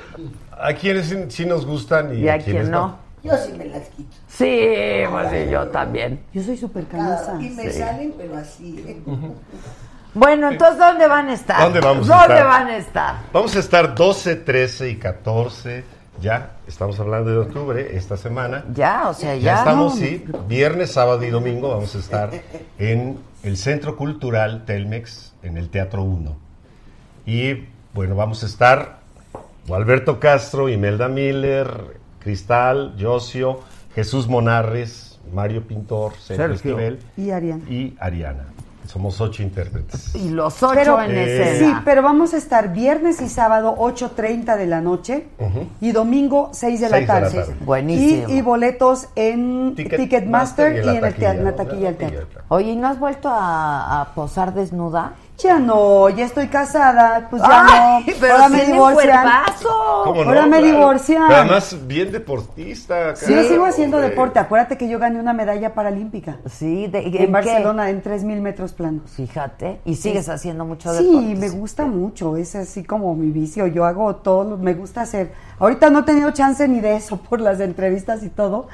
[0.58, 2.96] a quienes sí, nos gustan y, Y a quienes quien no.
[3.22, 4.16] Yo sí me las quito.
[4.28, 4.68] Sí,
[5.10, 6.20] pues sí, yo también.
[6.32, 7.38] Yo soy súper canosa.
[7.40, 7.78] Y me Sí.
[7.78, 8.84] salen, pero así.
[8.86, 9.00] ¿eh?
[10.14, 11.60] Bueno, entonces, ¿dónde van a estar?
[11.62, 12.46] ¿Dónde vamos a ¿Dónde estar?
[12.46, 13.14] van a estar?
[13.32, 15.84] Vamos a estar 12, 13 y 14.
[16.20, 18.64] Ya, estamos hablando de octubre esta semana.
[18.74, 19.58] Ya, o sea, Ya ya.
[19.60, 20.00] estamos, ¿no?
[20.00, 20.24] sí.
[20.48, 22.30] Viernes, sábado y domingo vamos a estar
[22.78, 26.36] en el Centro Cultural Telmex, en el Teatro 1.
[27.26, 28.98] Y bueno, vamos a estar
[29.72, 33.60] Alberto Castro, Imelda Miller, Cristal, Josio,
[33.94, 36.54] Jesús Monarres, Mario Pintor, Sergio, Sergio.
[36.78, 37.64] Esquivel Y Ariana.
[37.70, 38.44] y Ariana.
[38.86, 40.14] Somos ocho intérpretes.
[40.16, 41.82] Y los ocho Pero- en Eh, Sí, escena.
[41.84, 45.28] pero vamos a estar viernes y sábado 8.30 de la noche
[45.80, 47.54] y domingo 6 de la Seis de la tarde.
[47.64, 48.28] Buenísimo.
[48.28, 52.42] Y, y boletos en Ticketmaster y, en el tea- en la taquilla del teatro.
[52.48, 55.12] Oye, ¿y no has vuelto a, a posar desnuda?
[55.42, 58.12] Ya no, ya estoy casada, pues ya Ay, no.
[58.20, 59.26] pero Ahora me divorcian.
[60.04, 60.28] ¿Cómo no?
[60.28, 60.64] Ahora me Claro.
[60.76, 61.22] divorcian.
[61.28, 63.16] Pero además, bien deportista.
[63.16, 63.44] Sí, cara.
[63.48, 64.10] sigo haciendo Hombre.
[64.10, 64.38] deporte.
[64.38, 66.38] Acuérdate que yo gané una medalla paralímpica.
[66.46, 67.26] Sí, de, ¿en En, qué?
[67.28, 69.10] Barcelona, en 3.000 metros planos.
[69.12, 69.80] Fíjate.
[69.84, 71.34] ¿Y sigues haciendo mucho Sí, deporte?
[71.36, 75.32] me gusta mucho, es así como mi vicio, yo hago todo, lo- me gusta hacer.
[75.58, 78.68] Ahorita no he tenido chance ni de eso por las entrevistas y todo,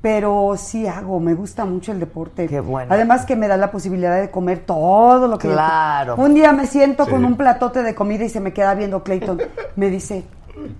[0.00, 2.46] pero sí hago, me gusta mucho el deporte.
[2.46, 2.92] Qué bueno.
[2.94, 6.14] Además que me da la posibilidad de comer todo lo que yo- Claro.
[6.16, 7.10] Un día me siento Sí.
[7.10, 9.40] con un platote de comida y se me queda viendo Clayton.
[9.76, 10.24] Me dice,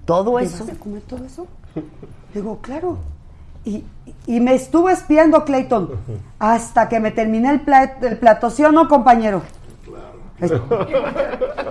[0.05, 0.65] ¿Todo ¿"¿Te eso?
[0.67, 1.47] vas a comer todo eso?
[2.35, 2.99] Digo, claro.
[3.65, 3.85] Y,
[4.27, 5.91] y me estuvo espiando Clayton
[6.39, 9.43] hasta que me terminé el, plat- el plato, ¿sí o no, compañero?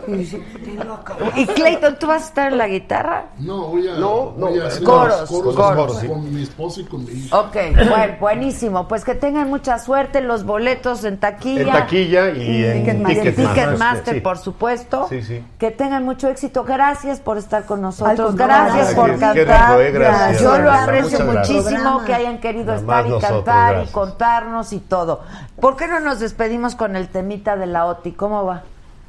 [0.08, 1.20] Y dice, "Te lo acabo".
[1.36, 3.26] ¿Y Clayton, tú vas a estar en la guitarra?
[3.40, 6.08] No, voy a, No, voy no, a hacer coros, unos coros, con, sí.
[6.08, 7.40] con mi esposa y con mi hija.
[7.40, 8.88] Ok, bueno, buenísimo.
[8.88, 10.22] Pues que tengan mucha suerte.
[10.22, 11.62] Los boletos en taquilla.
[11.62, 13.16] En taquilla y en Ticketmaster.
[13.26, 13.36] Y en Ticketmaster.
[13.56, 14.20] Ticketmaster, Sí.
[14.22, 15.08] por supuesto.
[15.10, 15.44] Sí, sí.
[15.58, 16.64] Que tengan mucho éxito.
[16.64, 18.36] Gracias por estar con nosotros.
[18.36, 19.70] Gracias por qué- qué cantar.
[19.78, 20.42] rico, eh, gracias.
[20.42, 21.50] Yo lo aprecio gracias.
[21.50, 25.22] muchísimo que hayan querido Nada estar y nosotros, cantar y contarnos y todo.
[25.60, 28.12] ¿Por qué no nos despedimos con el temita de la OTI?
[28.14, 28.57] ¿Cómo va?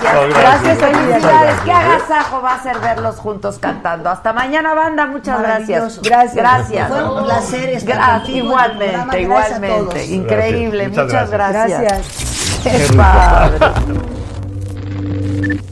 [0.00, 0.14] gracias.
[0.14, 0.62] No, gracias.
[0.78, 1.60] gracias, felicidades.
[1.64, 4.10] Qué agasajo va a ser verlos juntos cantando.
[4.10, 5.06] Hasta mañana, banda.
[5.06, 6.00] Muchas gracias.
[6.02, 6.34] Gracias.
[6.34, 6.88] Gracias.
[6.88, 10.06] Fue un placer estar Gra- Igualmente, igualmente.
[10.06, 10.88] Increíble.
[10.88, 11.06] Gracias.
[11.06, 11.80] Muchas, Muchas gracias.
[11.82, 12.88] gracias.
[12.90, 13.58] Qué padre.